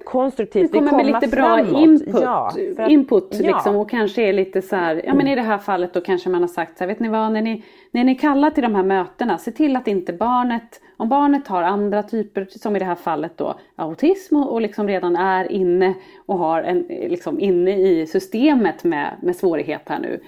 konstruktivt 0.06 0.74
Vi 0.74 0.80
vill 0.80 0.90
kommer 0.90 1.04
med 1.04 1.14
lite 1.22 1.36
bra 1.36 1.58
framåt. 1.58 1.82
input, 1.84 2.22
Ja, 2.24 2.48
att- 2.78 2.90
input 2.92 3.28
ja. 3.32 3.48
liksom, 3.48 3.76
och 3.76 3.90
kanske 3.90 4.22
är 4.22 4.34
lite 4.34 4.62
så 4.62 4.76
här, 4.76 5.02
ja 5.06 5.14
men 5.14 5.28
i 5.28 5.36
det 5.36 5.42
här 5.42 5.58
fallet 5.58 5.94
då 5.94 6.02
kanske 6.02 6.30
man 6.30 6.42
har 6.42 6.48
sagt 6.48 6.78
så 6.78 6.84
här, 6.84 6.88
vet 6.88 7.00
ni 7.00 7.10
vad, 7.10 7.32
när 7.32 7.42
ni, 7.42 7.64
när 7.92 8.04
ni 8.04 8.16
kallar 8.16 8.52
till 8.52 8.64
de 8.64 8.76
här 8.76 8.84
mötena, 8.84 9.38
se 9.38 9.52
till 9.52 9.76
att 9.76 9.88
inte 9.88 10.14
barnet, 10.14 10.82
om 10.98 11.10
barnet 11.10 11.48
har 11.48 11.64
andra 11.64 12.04
typer, 12.04 12.48
som 12.50 12.76
i 12.76 12.80
det 12.80 12.86
här 12.86 12.96
fallet 12.96 13.38
då 13.38 13.56
autism 13.76 14.36
och, 14.36 14.54
och 14.54 14.62
liksom 14.62 14.88
redan 14.88 15.16
är 15.16 15.52
inne 15.52 15.94
och 16.26 16.38
har 16.38 16.62
en, 16.64 16.80
liksom 16.90 17.40
inne 17.40 17.78
i 17.78 18.08
systemet 18.08 18.84
med, 18.84 19.14
med 19.22 19.36
svårighet 19.36 19.82
här 19.86 20.00
nu. 20.00 20.20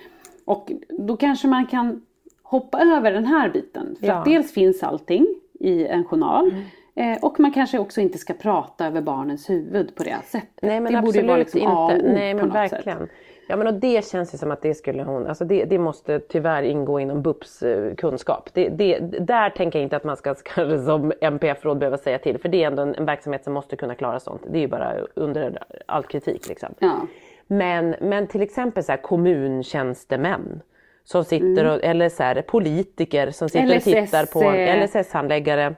Och 0.46 0.72
då 0.90 1.18
kanske 1.18 1.48
man 1.48 1.66
kan 1.66 2.02
hoppa 2.44 2.80
över 2.80 3.12
den 3.12 3.26
här 3.26 3.50
biten. 3.50 3.96
För 4.00 4.08
Ja. 4.08 4.14
att 4.14 4.26
dels 4.26 4.54
finns 4.54 4.84
allting 4.84 5.28
i 5.60 5.86
en 5.88 6.04
journal. 6.06 6.48
Mm. 6.50 6.62
Eh, 7.00 7.18
och 7.22 7.40
man 7.40 7.52
kanske 7.52 7.80
också 7.80 8.02
inte 8.02 8.18
ska 8.18 8.34
prata 8.34 8.88
över 8.88 9.02
barnens 9.02 9.50
huvud 9.50 9.96
på 9.96 10.04
det 10.04 10.18
sättet. 10.26 10.50
Nej 10.62 10.80
men 10.80 10.94
det 10.94 11.00
absolut 11.00 11.06
borde 11.06 11.20
ju 11.20 11.28
vara 11.28 11.38
liksom 11.38 11.68
A 11.68 11.86
och 11.86 11.92
inte. 11.92 12.12
Nej 12.12 12.34
men 12.34 12.50
verkligen. 12.50 13.00
sätt. 13.00 13.10
Ja 13.48 13.56
men 13.56 13.68
och 13.68 13.74
det 13.74 14.06
känns 14.06 14.34
ju 14.34 14.38
som 14.38 14.52
att 14.52 14.62
det 14.62 14.74
skulle 14.74 15.04
hon, 15.04 15.28
alltså 15.28 15.46
det, 15.46 15.66
det 15.66 15.80
måste 15.80 16.20
tyvärr 16.20 16.64
ingå 16.64 17.00
inom 17.00 17.22
BUPs 17.22 17.64
eh, 17.64 17.96
kunskap. 17.96 18.50
Det, 18.54 18.70
det, 18.70 19.00
där 19.20 19.50
tänker 19.50 19.80
jag 19.80 19.84
inte 19.84 19.96
att 19.96 20.04
man 20.04 20.18
ska 20.18 20.36
kanske 20.36 20.80
som 20.86 21.14
MPF-råd 21.22 21.78
behöva 21.78 21.98
säga 21.98 22.18
till 22.18 22.38
för 22.38 22.50
det 22.50 22.64
är 22.64 22.68
ändå 22.68 22.82
en, 22.82 22.96
en 22.96 23.06
verksamhet 23.06 23.44
som 23.44 23.54
måste 23.54 23.76
kunna 23.76 23.96
klara 23.96 24.20
sånt. 24.20 24.42
Det 24.52 24.58
är 24.58 24.62
ju 24.62 24.68
bara 24.68 24.94
under 25.14 25.64
all 25.86 26.04
kritik 26.04 26.48
liksom. 26.48 26.70
Ja. 26.80 27.08
Men, 27.48 27.96
men 28.02 28.28
till 28.28 28.42
exempel 28.42 28.84
så 28.84 28.92
här 28.92 29.02
kommuntjänstemän 29.02 30.62
som 31.04 31.26
sitter 31.26 31.66
och, 31.66 31.84
eller 31.84 32.10
så 32.10 32.24
här, 32.24 32.42
politiker 32.42 33.32
som 33.32 33.50
sitter 33.50 33.78
LSS, 33.78 33.88
och 33.88 33.94
tittar 33.94 34.26
på, 34.26 34.44
eh, 34.44 34.84
LSS-handläggare. 34.84 35.76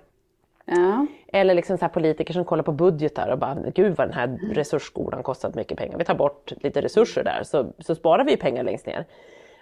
Ja. 0.66 1.06
Eller 1.28 1.54
liksom 1.54 1.78
så 1.78 1.86
här 1.86 1.90
politiker 1.90 2.34
som 2.34 2.46
kollar 2.46 2.64
på 2.64 2.72
budgetar 2.72 3.30
och 3.30 3.38
bara, 3.38 3.58
gud 3.76 3.96
vad 3.96 4.08
den 4.08 4.14
här 4.14 4.40
resursskolan 4.54 5.24
kostat 5.24 5.56
mycket 5.56 5.78
pengar. 5.78 5.98
Vi 5.98 6.04
tar 6.04 6.16
bort 6.16 6.52
lite 6.62 6.82
resurser 6.82 7.24
där 7.24 7.44
så, 7.44 7.74
så 7.80 7.96
sparar 7.96 8.24
vi 8.24 8.38
pengar 8.38 8.64
längst 8.64 8.86
ner. 8.86 9.06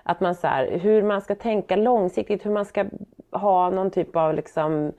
Att 0.04 0.20
man 0.20 0.36
så 0.36 0.48
här, 0.48 0.78
hur 0.78 1.04
man 1.04 1.22
ska 1.22 1.36
tänka 1.36 1.76
långsiktigt, 1.76 2.46
hur 2.46 2.52
man 2.52 2.66
ska 2.66 2.86
ha 3.32 3.70
någon 3.70 3.92
typ 3.92 4.16
av 4.16 4.34
liksom 4.34 4.92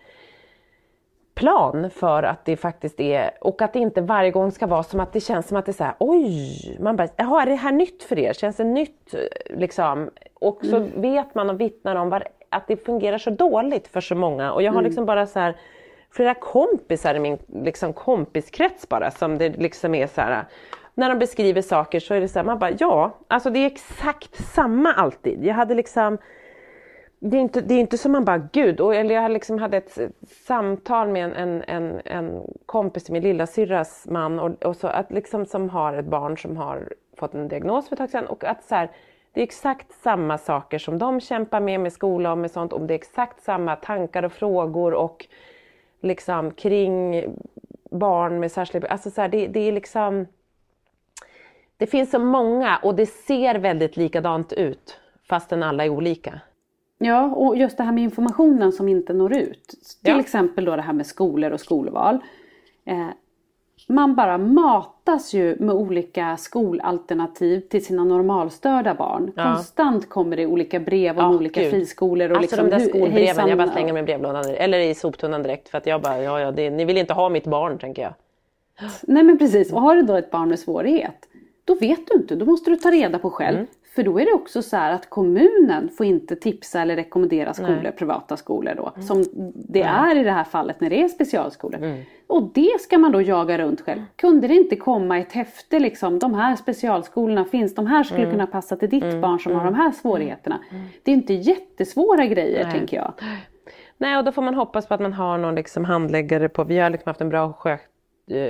plan 1.35 1.91
för 1.91 2.23
att 2.23 2.45
det 2.45 2.57
faktiskt 2.57 3.01
är, 3.01 3.31
och 3.41 3.63
att 3.63 3.73
det 3.73 3.79
inte 3.79 4.01
varje 4.01 4.31
gång 4.31 4.53
ska 4.53 4.67
vara 4.67 4.83
som 4.83 5.01
att 5.01 5.13
det 5.13 5.21
känns 5.21 5.49
som 5.49 5.57
att 5.57 5.67
det 5.67 5.71
är 5.71 5.75
så 5.75 5.85
här, 5.85 5.95
oj, 5.99 6.77
man 6.81 6.97
bara, 6.97 7.09
jaha 7.17 7.43
är 7.43 7.47
det 7.47 7.55
här 7.55 7.73
nytt 7.73 8.03
för 8.03 8.19
er? 8.19 8.33
Känns 8.33 8.57
det 8.57 8.65
nytt 8.65 9.15
liksom? 9.51 10.11
Och 10.35 10.61
så 10.65 10.79
vet 10.95 11.35
man 11.35 11.51
och 11.51 11.61
vittnar 11.61 11.97
om 11.97 12.11
var, 12.11 12.29
att 12.49 12.67
det 12.67 12.77
fungerar 12.77 13.19
så 13.19 13.31
dåligt 13.31 13.89
för 13.89 14.01
så 14.01 14.15
många 14.15 14.53
och 14.53 14.63
jag 14.63 14.73
har 14.73 14.83
liksom 14.83 15.07
bara 15.07 15.27
så 15.27 15.39
här 15.39 15.57
flera 16.11 16.35
kompisar 16.35 17.15
i 17.15 17.19
min 17.19 17.39
liksom, 17.65 17.93
kompiskrets 17.93 18.89
bara 18.89 19.11
som 19.11 19.39
det 19.39 19.49
liksom 19.49 19.95
är 19.95 20.07
så 20.07 20.21
här 20.21 20.45
när 20.95 21.09
de 21.09 21.19
beskriver 21.19 21.63
saker 21.63 22.01
så 22.01 22.15
är 22.15 22.21
det 22.21 22.29
så 22.29 22.39
här, 22.39 22.47
man 22.47 22.59
bara 22.59 22.71
ja, 22.79 23.19
alltså 23.29 23.51
det 23.51 23.59
är 23.59 23.67
exakt 23.67 24.45
samma 24.55 24.93
alltid. 24.93 25.45
Jag 25.45 25.55
hade 25.55 25.75
liksom 25.75 26.19
det 27.23 27.37
är, 27.37 27.41
inte, 27.41 27.61
det 27.61 27.75
är 27.75 27.79
inte 27.79 27.99
som 27.99 28.13
man 28.13 28.25
bara, 28.25 28.49
gud, 28.53 28.81
och, 28.81 28.95
eller 28.95 29.15
jag 29.15 29.31
liksom 29.31 29.59
hade 29.59 29.77
ett 29.77 29.99
samtal 30.47 31.09
med 31.09 31.25
en, 31.25 31.33
en, 31.33 31.63
en, 31.67 32.01
en 32.05 32.43
kompis 32.67 33.05
till 33.05 33.13
min 33.13 33.23
lillasyrras 33.23 34.07
man 34.09 34.39
och, 34.41 34.65
och 34.65 34.77
så 34.77 34.87
att 34.87 35.13
liksom 35.13 35.47
som 35.47 35.71
har 35.71 35.93
ett 35.93 36.07
barn 36.07 36.39
som 36.39 36.57
har 36.57 36.93
fått 37.17 37.35
en 37.35 37.49
diagnos 37.49 37.89
för 37.89 37.95
ett 37.95 37.99
tag 37.99 38.11
sedan 38.11 38.27
och 38.27 38.45
att 38.45 38.65
så 38.65 38.75
här, 38.75 38.91
det 39.33 39.41
är 39.41 39.45
exakt 39.45 39.93
samma 39.93 40.39
saker 40.39 40.79
som 40.79 40.99
de 40.99 41.21
kämpar 41.21 41.61
med 41.61 41.81
med 41.81 41.93
skola 41.93 42.33
och 42.33 42.39
med 42.39 42.51
sånt 42.51 42.73
och 42.73 42.81
det 42.81 42.95
är 42.95 42.99
exakt 42.99 43.43
samma 43.43 43.77
tankar 43.77 44.23
och 44.23 44.33
frågor 44.33 44.95
och 44.95 45.27
liksom 46.01 46.51
kring 46.51 47.25
barn 47.91 48.41
med 48.41 48.53
särskilda 48.53 48.89
alltså 48.89 49.11
så 49.11 49.21
här, 49.21 49.29
det, 49.29 49.47
det 49.47 49.61
är 49.61 49.73
liksom 49.73 50.27
det 51.77 51.87
finns 51.87 52.11
så 52.11 52.19
många 52.19 52.77
och 52.83 52.95
det 52.95 53.07
ser 53.07 53.55
väldigt 53.55 53.97
likadant 53.97 54.53
ut 54.53 55.01
fastän 55.29 55.63
alla 55.63 55.85
är 55.85 55.89
olika. 55.89 56.41
ja, 56.99 57.25
och 57.25 57.57
just 57.57 57.77
det 57.77 57.83
här 57.85 57.93
med 57.93 58.05
informationen 58.05 58.73
som 58.73 58.89
inte 58.89 59.13
når 59.13 59.33
ut. 59.37 59.69
Till 60.03 60.13
Ja. 60.13 60.21
exempel 60.21 60.65
då 60.65 60.77
det 60.77 60.83
här 60.83 60.93
med 60.93 61.07
skolor 61.07 61.51
och 61.51 61.61
skolval. 61.61 62.19
Eh, 62.85 63.09
man 63.87 64.15
bara 64.15 64.39
matas 64.39 65.35
ju 65.35 65.57
med 65.59 65.75
olika 65.75 66.37
skolalternativ 66.37 67.61
till 67.61 67.85
sina 67.85 68.05
normalstörda 68.05 68.95
barn. 68.95 69.33
Ja. 69.37 69.43
Konstant 69.55 70.09
kommer 70.09 70.37
det 70.37 70.47
olika 70.47 70.81
brev 70.81 71.19
om 71.19 71.25
Ja, 71.33 71.37
olika 71.39 71.61
gud. 71.63 71.71
friskolor. 71.71 72.31
Och 72.31 72.37
Alltså 72.37 72.57
liksom, 72.57 72.71
de 72.71 72.77
där 72.77 72.89
skolbreven, 72.89 73.13
hejsan, 73.13 73.49
jag 73.49 73.59
bara 73.59 73.71
slänger 73.71 73.89
dem 73.89 73.97
i 73.97 74.03
brevlådan 74.03 74.45
eller 74.55 74.79
i 74.79 74.95
soptunnan 74.95 75.43
direkt 75.43 75.69
för 75.69 75.79
att 75.79 75.87
jag 75.87 76.03
bara, 76.03 76.23
ja, 76.23 76.41
ja 76.41 76.51
det, 76.51 76.71
ni 76.71 76.85
vill 76.85 76.99
inte 76.99 77.13
ha 77.13 77.29
mitt 77.29 77.47
barn 77.47 77.79
tänker 77.79 78.03
jag. 78.03 78.13
Nej 79.03 79.23
men 79.23 79.39
precis, 79.39 79.73
och 79.73 79.81
har 79.81 79.97
du 79.97 80.03
då 80.03 80.15
ett 80.15 80.31
barn 80.31 80.49
med 80.49 80.59
svårighet, 80.59 81.29
då 81.65 81.75
vet 81.75 82.07
du 82.07 82.15
inte, 82.15 82.35
då 82.35 82.47
måste 82.47 82.71
du 82.71 82.77
ta 82.77 82.91
reda 82.91 83.19
på 83.19 83.31
själv. 83.31 83.57
Mm. 83.57 83.69
För 83.95 84.03
då 84.03 84.21
är 84.21 84.25
det 84.25 84.33
också 84.33 84.63
så 84.63 84.77
här 84.77 84.93
att 84.93 85.11
kommunen 85.11 85.89
får 85.89 86.07
inte 86.07 86.37
tipsa 86.37 86.83
eller 86.83 86.97
rekommendera 86.97 87.55
skolor, 87.55 87.91
privata 87.91 88.37
skolor 88.37 88.75
då. 88.77 88.93
Mm. 88.95 89.03
Som 89.03 89.25
det 89.55 89.83
är 89.83 90.17
i 90.19 90.25
det 90.25 90.31
här 90.31 90.45
fallet 90.45 90.81
när 90.81 90.91
det 90.91 91.03
är 91.03 91.09
specialskolor. 91.09 91.83
Mm. 91.83 92.03
Och 92.27 92.51
det 92.55 92.81
ska 92.81 92.99
man 92.99 93.13
då 93.13 93.23
jaga 93.23 93.59
runt 93.59 93.81
själv. 93.81 94.01
Kunde 94.17 94.49
det 94.49 94.55
inte 94.55 94.77
komma 94.77 95.19
ett 95.19 95.33
häfte 95.33 95.79
liksom, 95.79 96.19
de 96.19 96.35
här 96.35 96.57
specialskolorna 96.57 97.45
finns, 97.45 97.75
de 97.75 97.87
här 97.87 98.03
skulle 98.05 98.21
Mm. 98.23 98.31
kunna 98.31 98.47
passa 98.47 98.77
till 98.77 98.91
ditt 98.91 99.21
barn 99.21 99.41
som 99.41 99.53
har 99.55 99.65
de 99.65 99.75
här 99.75 99.93
svårigheterna. 99.93 100.59
Det 101.03 101.11
är 101.11 101.15
inte 101.15 101.35
jättesvåra 101.35 102.27
grejer 102.27 102.71
tänker 102.71 102.97
jag. 102.97 103.13
Nej 103.99 104.19
och 104.19 104.25
då 104.25 104.33
får 104.33 104.43
man 104.43 104.55
hoppas 104.55 104.87
på 104.89 104.95
att 104.95 105.01
man 105.01 105.13
har 105.13 105.39
någon 105.39 105.55
liksom 105.55 105.85
handläggare 105.85 106.49
på, 106.49 106.65
vi 106.65 106.79
har 106.79 106.91
liksom 106.91 107.11
haft 107.11 107.21
en 107.21 107.29
bra 107.29 107.53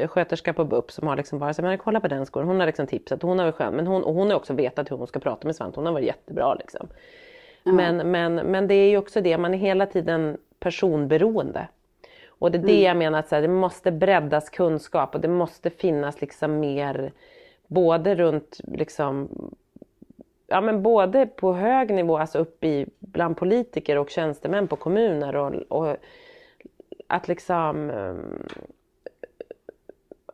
sköterska 0.06 0.52
på 0.52 0.64
BUP 0.64 0.92
som 0.92 1.08
har 1.08 1.16
liksom 1.16 1.38
bara 1.38 1.54
sagt, 1.54 1.64
men 1.64 1.78
kolla 1.78 2.00
på 2.00 2.08
den 2.08 2.26
skolan, 2.26 2.48
hon 2.48 2.60
har 2.60 2.66
liksom 2.66 2.86
tipsat, 2.86 3.22
hon 3.22 3.38
har 3.38 3.46
varit 3.46 3.54
skön, 3.54 3.74
men 3.74 3.86
hon, 3.86 4.02
och 4.02 4.14
hon 4.14 4.30
har 4.30 4.36
också 4.36 4.52
vetat 4.54 4.90
hur 4.90 4.96
hon 4.96 5.06
ska 5.06 5.20
prata 5.20 5.46
med 5.46 5.56
Svante, 5.56 5.80
hon 5.80 5.86
har 5.86 5.92
varit 5.92 6.06
jättebra 6.06 6.54
liksom. 6.54 6.88
Men, 7.64 7.96
men, 7.96 8.34
men 8.34 8.68
det 8.68 8.74
är 8.74 8.90
ju 8.90 8.96
också 8.96 9.20
det, 9.20 9.38
man 9.38 9.54
är 9.54 9.58
hela 9.58 9.86
tiden 9.86 10.38
personberoende. 10.58 11.68
Och 12.28 12.50
det 12.50 12.58
är 12.58 12.62
det 12.62 12.80
jag 12.80 12.96
menar, 12.96 13.18
att 13.18 13.28
så 13.28 13.34
här, 13.34 13.42
det 13.42 13.48
måste 13.48 13.92
breddas 13.92 14.50
kunskap 14.50 15.14
och 15.14 15.20
det 15.20 15.28
måste 15.28 15.70
finnas 15.70 16.20
liksom 16.20 16.60
mer 16.60 17.12
både 17.66 18.14
runt 18.14 18.60
liksom 18.64 19.28
ja, 20.46 20.60
men 20.60 20.82
både 20.82 21.26
på 21.26 21.52
hög 21.52 21.90
nivå, 21.90 22.18
alltså 22.18 22.38
upp 22.38 22.64
i, 22.64 22.86
bland 22.98 23.36
politiker 23.36 23.98
och 23.98 24.10
tjänstemän 24.10 24.68
på 24.68 24.76
kommuner 24.76 25.36
och, 25.36 25.54
och 25.68 25.96
att 27.06 27.28
liksom 27.28 27.90
ehm, 27.90 28.46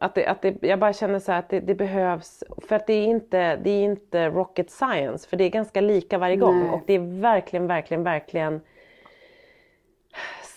att 0.01 0.15
det, 0.15 0.27
att 0.27 0.43
det, 0.43 0.57
jag 0.61 0.79
bara 0.79 0.93
känner 0.93 1.19
så 1.19 1.33
här 1.33 1.39
att 1.39 1.49
det, 1.49 1.61
det 1.61 1.75
behövs, 1.75 2.45
för 2.69 2.77
att 2.77 2.87
det 2.87 2.93
är, 2.93 3.05
inte, 3.05 3.57
det 3.57 3.71
är 3.71 3.85
inte 3.85 4.29
rocket 4.29 4.71
science, 4.71 5.29
för 5.29 5.37
det 5.37 5.45
är 5.45 5.51
ganska 5.51 5.81
lika 5.81 6.19
varje 6.19 6.37
gång 6.37 6.61
Nej. 6.61 6.71
och 6.71 6.81
det 6.87 6.93
är 6.93 7.21
verkligen, 7.21 7.67
verkligen, 7.67 8.03
verkligen 8.03 8.61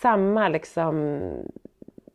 samma 0.02 0.50
liksom 0.50 1.22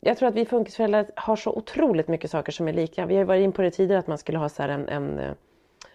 jag 0.00 0.18
tror 0.18 0.28
att 0.28 0.34
vi 0.34 0.44
funkisföräldrar 0.44 1.06
har 1.16 1.36
så 1.36 1.52
otroligt 1.52 2.08
mycket 2.08 2.30
saker 2.30 2.52
som 2.52 2.68
är 2.68 2.72
lika. 2.72 3.06
Vi 3.06 3.14
har 3.14 3.20
ju 3.20 3.26
varit 3.26 3.44
in 3.44 3.52
på 3.52 3.62
det 3.62 3.70
tidigare 3.70 3.98
att 3.98 4.06
man 4.06 4.18
skulle 4.18 4.38
ha 4.38 4.48
så 4.48 4.62
här 4.62 4.68
en, 4.68 4.88
en 4.88 5.18
eh, 5.18 5.32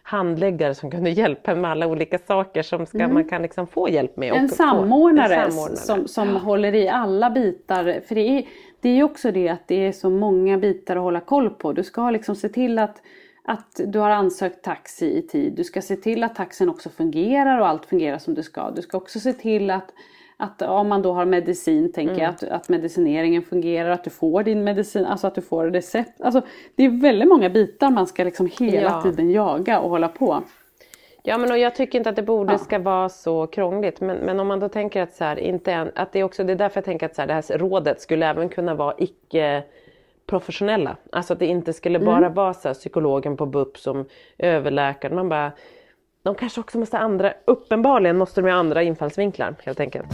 handläggare 0.10 0.76
som 0.76 0.91
kunde 0.91 1.10
hjälpa 1.10 1.55
med 1.55 1.72
alla 1.72 1.88
olika 1.88 2.18
saker 2.18 2.64
som 2.64 2.86
ska, 2.86 3.07
man 3.07 3.30
kan 3.30 3.41
liksom 3.41 3.68
få 3.68 3.89
hjälp 3.89 4.18
med. 4.18 4.34
En 4.34 4.49
samordnare, 4.49 5.36
en 5.36 5.51
samordnare. 5.51 5.78
som, 5.78 6.07
som 6.07 6.36
håller 6.36 6.76
i 6.76 6.89
alla 6.89 7.30
bitar. 7.30 8.01
För 8.07 8.16
det 8.16 8.22
är, 8.22 8.47
det 8.82 8.89
är 8.89 9.03
också 9.03 9.32
det 9.32 9.49
att 9.49 9.68
det 9.68 9.88
är 9.88 9.91
så 9.91 10.10
många 10.10 10.57
bitar 10.57 10.95
att 10.95 11.01
hålla 11.01 11.20
koll 11.20 11.49
på. 11.49 11.74
Du 11.74 11.84
ska 11.84 12.10
liksom 12.10 12.36
se 12.36 12.49
till 12.49 12.80
att, 12.80 13.01
att 13.43 13.82
du 13.86 13.99
har 13.99 14.10
ansökt 14.10 14.64
taxi 14.64 15.18
i 15.18 15.22
tid. 15.22 15.53
Du 15.55 15.64
ska 15.64 15.82
se 15.82 15.95
till 15.95 16.24
att 16.24 16.36
taxin 16.36 16.70
också 16.70 16.89
fungerar 16.89 17.60
och 17.60 17.68
allt 17.68 17.86
fungerar 17.86 18.18
som 18.18 18.34
det 18.34 18.43
ska. 18.43 18.72
Du 18.72 18.82
ska 18.82 18.97
också 18.97 19.20
se 19.20 19.34
till 19.34 19.70
att, 19.70 19.93
Att 20.42 20.62
om 20.62 20.88
man 20.88 21.02
då 21.02 21.14
har 21.14 21.26
medicin, 21.26 21.92
tänker 21.94 22.16
jag, 22.22 22.30
att, 22.30 22.44
att 22.44 22.70
medicineringen 22.70 23.42
fungerar, 23.42 23.90
att 23.90 24.04
du 24.04 24.10
får 24.10 24.44
din 24.44 24.64
medicin, 24.64 25.06
alltså 25.06 25.28
att 25.28 25.36
du 25.36 25.42
får 25.42 25.66
recept. 25.66 26.22
Alltså 26.22 26.42
det 26.76 26.84
är 26.84 27.02
väldigt 27.02 27.30
många 27.30 27.50
bitar 27.50 27.90
man 27.92 28.08
ska 28.08 28.24
liksom 28.24 28.50
hela 28.60 28.82
Ja. 28.90 29.02
tiden 29.02 29.32
jaga 29.32 29.80
och 29.80 29.90
hålla 29.90 30.08
på. 30.08 30.44
Ja, 31.24 31.38
men 31.38 31.52
och 31.52 31.58
jag 31.58 31.76
tycker 31.76 31.98
inte 31.98 32.10
att 32.10 32.16
det 32.16 32.22
borde 32.24 32.52
Ja. 32.54 32.58
ska 32.58 32.80
vara 32.80 33.10
så 33.10 33.48
krångligt. 33.48 34.02
Men, 34.02 34.18
men 34.18 34.40
om 34.40 34.48
man 34.48 34.60
då 34.60 34.70
tänker 34.70 35.02
att, 35.02 35.14
så 35.14 35.24
här, 35.24 35.40
inte 35.40 35.72
en, 35.74 35.92
att 35.96 36.12
det 36.12 36.20
är 36.20 36.24
också 36.24 36.44
det 36.44 36.52
är 36.54 36.56
därför 36.58 36.78
jag 36.78 36.86
tänker 36.86 37.06
att 37.06 37.16
så 37.16 37.22
här, 37.22 37.28
det 37.28 37.34
här 37.34 37.58
rådet 37.58 38.02
skulle 38.02 38.28
även 38.28 38.50
kunna 38.50 38.76
vara 38.76 38.94
icke 38.98 39.64
professionella. 40.26 40.96
Alltså 41.12 41.34
att 41.34 41.40
det 41.40 41.46
inte 41.46 41.74
skulle 41.74 42.00
bara 42.00 42.30
vara 42.30 42.54
så 42.54 42.68
här, 42.68 42.74
psykologen 42.76 43.38
på 43.38 43.46
BUP 43.46 43.78
som 43.78 44.06
överläkaren. 44.38 45.16
Man 45.16 45.30
bara, 45.30 45.52
de 46.24 46.36
kanske 46.36 46.61
också 46.61 46.78
måste 46.78 46.97
ha 46.97 47.03
andra, 47.03 47.34
uppenbarligen 47.45 48.17
måste 48.17 48.41
de 48.41 48.49
ha 48.49 48.57
andra 48.57 48.84
infallsvinklar 48.84 49.55
helt 49.63 49.80
enkelt. 49.80 50.07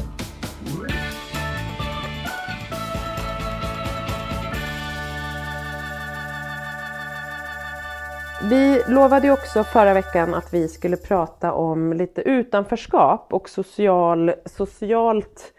Vi 8.49 8.81
lovade 8.87 9.27
ju 9.27 9.33
också 9.33 9.63
förra 9.63 9.93
veckan 9.93 10.33
att 10.33 10.53
vi 10.53 10.67
skulle 10.67 10.97
prata 10.97 11.53
om 11.53 11.93
lite 11.93 12.21
utanförskap 12.21 13.33
och 13.33 13.49
social, 13.49 14.31
socialt 14.45 15.53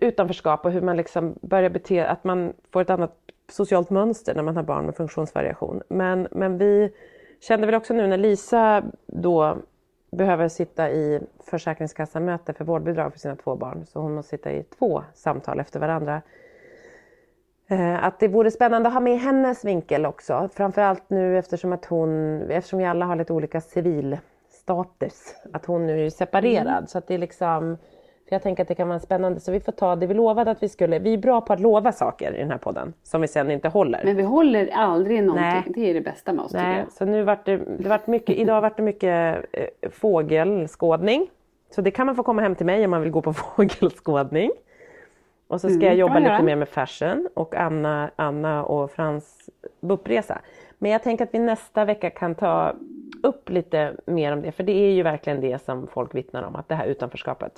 utanförskap 0.00 0.64
och 0.64 0.72
hur 0.72 0.80
man 0.80 0.96
liksom 0.96 1.34
börjar 1.42 1.70
bete 1.70 2.06
att 2.06 2.24
man 2.24 2.52
får 2.72 2.80
ett 2.80 2.90
annat 2.90 3.16
socialt 3.48 3.90
mönster 3.90 4.34
när 4.34 4.42
man 4.42 4.56
har 4.56 4.62
barn 4.62 4.86
med 4.86 4.96
funktionsvariation. 4.96 5.82
Men, 5.88 6.28
men 6.30 6.58
vi 6.58 6.92
kände 7.40 7.66
väl 7.66 7.74
också 7.74 7.94
nu 7.94 8.06
när 8.06 8.16
Lisa 8.16 8.82
då 9.06 9.56
behöver 10.10 10.48
sitta 10.48 10.90
i 10.90 11.20
Försäkringskassan-möte 11.44 12.52
för 12.52 12.64
vårdbidrag 12.64 13.12
för 13.12 13.18
sina 13.18 13.36
två 13.36 13.56
barn, 13.56 13.86
så 13.86 14.00
hon 14.00 14.14
måste 14.14 14.30
sitta 14.30 14.52
i 14.52 14.62
två 14.62 15.04
samtal 15.14 15.60
efter 15.60 15.80
varandra. 15.80 16.22
Eh, 17.68 18.04
Att 18.04 18.20
det 18.20 18.28
vore 18.28 18.50
spännande 18.50 18.88
att 18.88 18.92
ha 18.94 19.00
med 19.00 19.18
hennes 19.20 19.64
vinkel 19.64 20.06
också. 20.06 20.48
Framförallt 20.54 21.10
nu 21.10 21.38
eftersom 21.38 21.72
att 21.72 21.84
hon, 21.84 22.40
eftersom 22.50 22.78
vi 22.78 22.84
alla 22.84 23.06
har 23.06 23.16
lite 23.16 23.32
olika 23.32 23.60
civilstatus. 23.60 25.34
Att 25.52 25.66
hon 25.66 25.86
nu 25.86 26.06
är 26.06 26.10
separerad. 26.10 26.90
Så 26.90 26.98
att 26.98 27.06
det 27.06 27.14
är 27.14 27.18
liksom, 27.18 27.78
för 28.30 28.34
jag 28.34 28.42
tänker 28.42 28.62
att 28.62 28.68
det 28.68 28.74
kan 28.74 28.88
vara 28.88 29.00
spännande. 29.00 29.40
Så 29.40 29.52
vi 29.52 29.60
får 29.60 29.72
ta 29.72 29.96
det 29.96 30.06
vi 30.06 30.14
lovade 30.14 30.50
att 30.50 30.62
vi 30.62 30.68
skulle. 30.68 30.98
Vi 30.98 31.14
är 31.14 31.18
bra 31.18 31.40
på 31.40 31.52
att 31.52 31.60
lova 31.60 31.92
saker 31.92 32.34
i 32.34 32.38
den 32.38 32.50
här 32.50 32.58
podden. 32.58 32.92
Som 33.02 33.20
vi 33.20 33.28
sen 33.28 33.50
inte 33.50 33.68
håller. 33.68 34.00
Men 34.04 34.16
vi 34.16 34.22
håller 34.22 34.70
aldrig 34.72 35.22
någonting, 35.24 35.46
Nej. 35.46 35.62
det 35.66 35.90
är 35.90 35.94
det 35.94 36.00
bästa 36.00 36.32
med 36.32 36.44
oss 36.44 36.52
Nej, 36.52 36.78
jag. 36.78 36.92
så 36.92 37.04
nu 37.04 37.22
vart 37.22 37.44
det, 37.44 37.56
det 37.56 37.88
vart 37.88 38.06
mycket, 38.06 38.36
idag 38.36 38.60
vart 38.60 38.76
det 38.76 38.82
mycket 38.82 39.44
eh, 39.52 39.90
fågelskådning. 39.90 41.30
Så 41.70 41.80
det 41.80 41.90
kan 41.90 42.06
man 42.06 42.16
få 42.16 42.22
komma 42.22 42.42
hem 42.42 42.54
till 42.54 42.66
mig 42.66 42.84
om 42.84 42.90
man 42.90 43.00
vill 43.02 43.10
gå 43.10 43.22
på 43.22 43.32
fågelskådning. 43.56 44.50
Och 45.48 45.60
så 45.60 45.68
ska 45.68 45.76
Mm, 45.76 45.86
jag 45.86 45.96
jobba 45.96 46.18
lite 46.18 46.42
mer 46.42 46.56
med 46.56 46.68
fashion 46.68 47.28
och 47.34 47.54
Anna, 47.54 48.10
Anna 48.16 48.64
och 48.64 48.90
Frans 48.90 49.50
BUP-resa. 49.80 50.40
Men 50.78 50.90
jag 50.90 51.02
tänker 51.02 51.24
att 51.24 51.34
vi 51.34 51.38
nästa 51.38 51.84
vecka 51.84 52.10
kan 52.10 52.34
ta 52.34 52.72
upp 53.22 53.50
lite 53.50 53.92
mer 54.06 54.32
om 54.32 54.42
det, 54.42 54.52
för 54.52 54.62
det 54.62 54.72
är 54.72 54.92
ju 54.92 55.02
verkligen 55.02 55.40
det 55.40 55.62
som 55.62 55.86
folk 55.86 56.14
vittnar 56.14 56.42
om, 56.42 56.56
att 56.56 56.68
det 56.68 56.74
här 56.74 56.86
utanförskapet. 56.86 57.52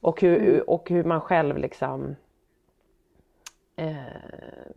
Och 0.00 0.20
hur, 0.20 0.48
Mm. 0.48 0.60
och 0.66 0.90
hur 0.90 1.04
man 1.04 1.20
själv 1.20 1.58
liksom 1.58 2.16
eh, 3.76 3.94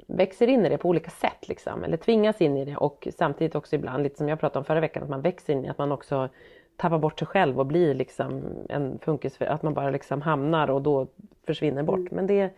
växer 0.07 0.47
in 0.47 0.65
i 0.65 0.69
det 0.69 0.77
på 0.77 0.89
olika 0.89 1.11
sätt 1.11 1.47
liksom, 1.47 1.83
eller 1.83 1.97
tvingas 1.97 2.41
in 2.41 2.57
i 2.57 2.65
det 2.65 2.75
och 2.75 3.07
samtidigt 3.17 3.55
också 3.55 3.75
ibland, 3.75 4.03
lite 4.03 4.17
som 4.17 4.29
jag 4.29 4.39
pratade 4.39 4.59
om 4.59 4.65
förra 4.65 4.79
veckan, 4.79 5.03
att 5.03 5.09
man 5.09 5.21
växer 5.21 5.53
in 5.53 5.65
i 5.65 5.69
att 5.69 5.77
man 5.77 5.91
också 5.91 6.29
tappar 6.77 6.97
bort 6.97 7.19
sig 7.19 7.27
själv 7.27 7.59
och 7.59 7.65
blir 7.65 7.93
liksom 7.93 8.43
en 8.69 8.99
funkis, 8.99 9.41
att 9.41 9.63
man 9.63 9.73
bara 9.73 9.89
liksom 9.89 10.21
hamnar 10.21 10.69
och 10.69 10.81
då 10.81 11.07
försvinner 11.45 11.83
bort. 11.83 11.99
Mm. 11.99 12.09
Men 12.11 12.27
det, 12.27 12.49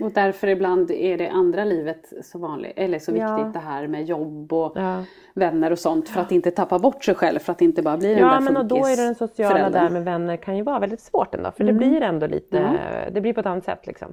Och 0.00 0.10
därför 0.12 0.46
ibland 0.48 0.90
är 0.90 1.18
det 1.18 1.28
andra 1.28 1.64
livet 1.64 2.12
så 2.22 2.38
vanligt, 2.38 2.72
eller 2.76 2.98
så 2.98 3.12
viktigt 3.12 3.28
Ja. 3.28 3.50
det 3.52 3.58
här 3.58 3.86
med 3.86 4.04
jobb 4.04 4.52
och 4.52 4.72
Ja. 4.76 5.04
vänner 5.34 5.70
och 5.70 5.78
sånt 5.78 6.08
för 6.08 6.20
att 6.20 6.32
inte 6.32 6.50
tappa 6.50 6.78
bort 6.78 7.04
sig 7.04 7.14
själv, 7.14 7.38
för 7.38 7.52
att 7.52 7.60
inte 7.60 7.82
bara 7.82 7.96
bli 7.96 8.08
den 8.08 8.18
ja 8.18 8.26
där 8.32 8.40
men 8.40 8.56
och 8.56 8.64
då 8.66 8.76
är 8.76 8.96
det 8.96 9.02
den 9.04 9.14
sociala 9.14 9.50
funkisföräldern. 9.54 9.84
där 9.84 9.90
med 9.90 10.04
vänner 10.04 10.36
kan 10.36 10.56
ju 10.56 10.62
vara 10.62 10.78
väldigt 10.78 11.00
svårt 11.00 11.34
ändå, 11.34 11.50
för 11.50 11.64
det 11.64 11.72
blir 11.72 12.00
ändå 12.02 12.26
lite, 12.26 12.78
det 13.12 13.20
blir 13.20 13.32
på 13.32 13.40
ett 13.40 13.46
annat 13.46 13.64
sätt 13.64 13.86
liksom. 13.86 14.08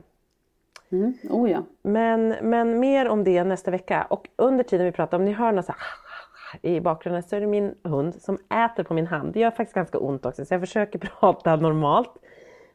Mm. 0.91 1.13
Oh 1.29 1.51
ja. 1.51 1.63
Men, 1.81 2.36
men 2.41 2.79
mer 2.79 3.07
om 3.07 3.23
det 3.23 3.43
nästa 3.43 3.71
vecka. 3.71 4.07
Och 4.09 4.27
under 4.36 4.63
tiden 4.63 4.86
vi 4.86 4.91
pratar, 4.91 5.17
om 5.17 5.25
ni 5.25 5.31
hör 5.31 5.51
något 5.51 5.65
så 5.65 5.71
här 5.71 6.69
i 6.71 6.79
bakgrunden 6.81 7.23
så 7.23 7.36
är 7.36 7.41
det 7.41 7.47
min 7.47 7.75
hund 7.83 8.15
som 8.21 8.38
äter 8.65 8.83
på 8.83 8.93
min 8.93 9.07
hand. 9.07 9.33
Det 9.33 9.39
gör 9.39 9.51
faktiskt 9.51 9.75
ganska 9.75 9.97
ont 9.97 10.25
också 10.25 10.45
så 10.45 10.53
jag 10.53 10.61
försöker 10.61 10.99
prata 11.19 11.55
normalt. 11.55 12.11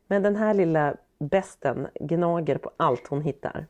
Men 0.06 0.22
den 0.22 0.36
här 0.36 0.54
lilla 0.54 0.94
besten 1.20 1.86
gnager 2.00 2.58
på 2.58 2.70
allt 2.76 3.06
hon 3.08 3.22
hittar. 3.22 3.66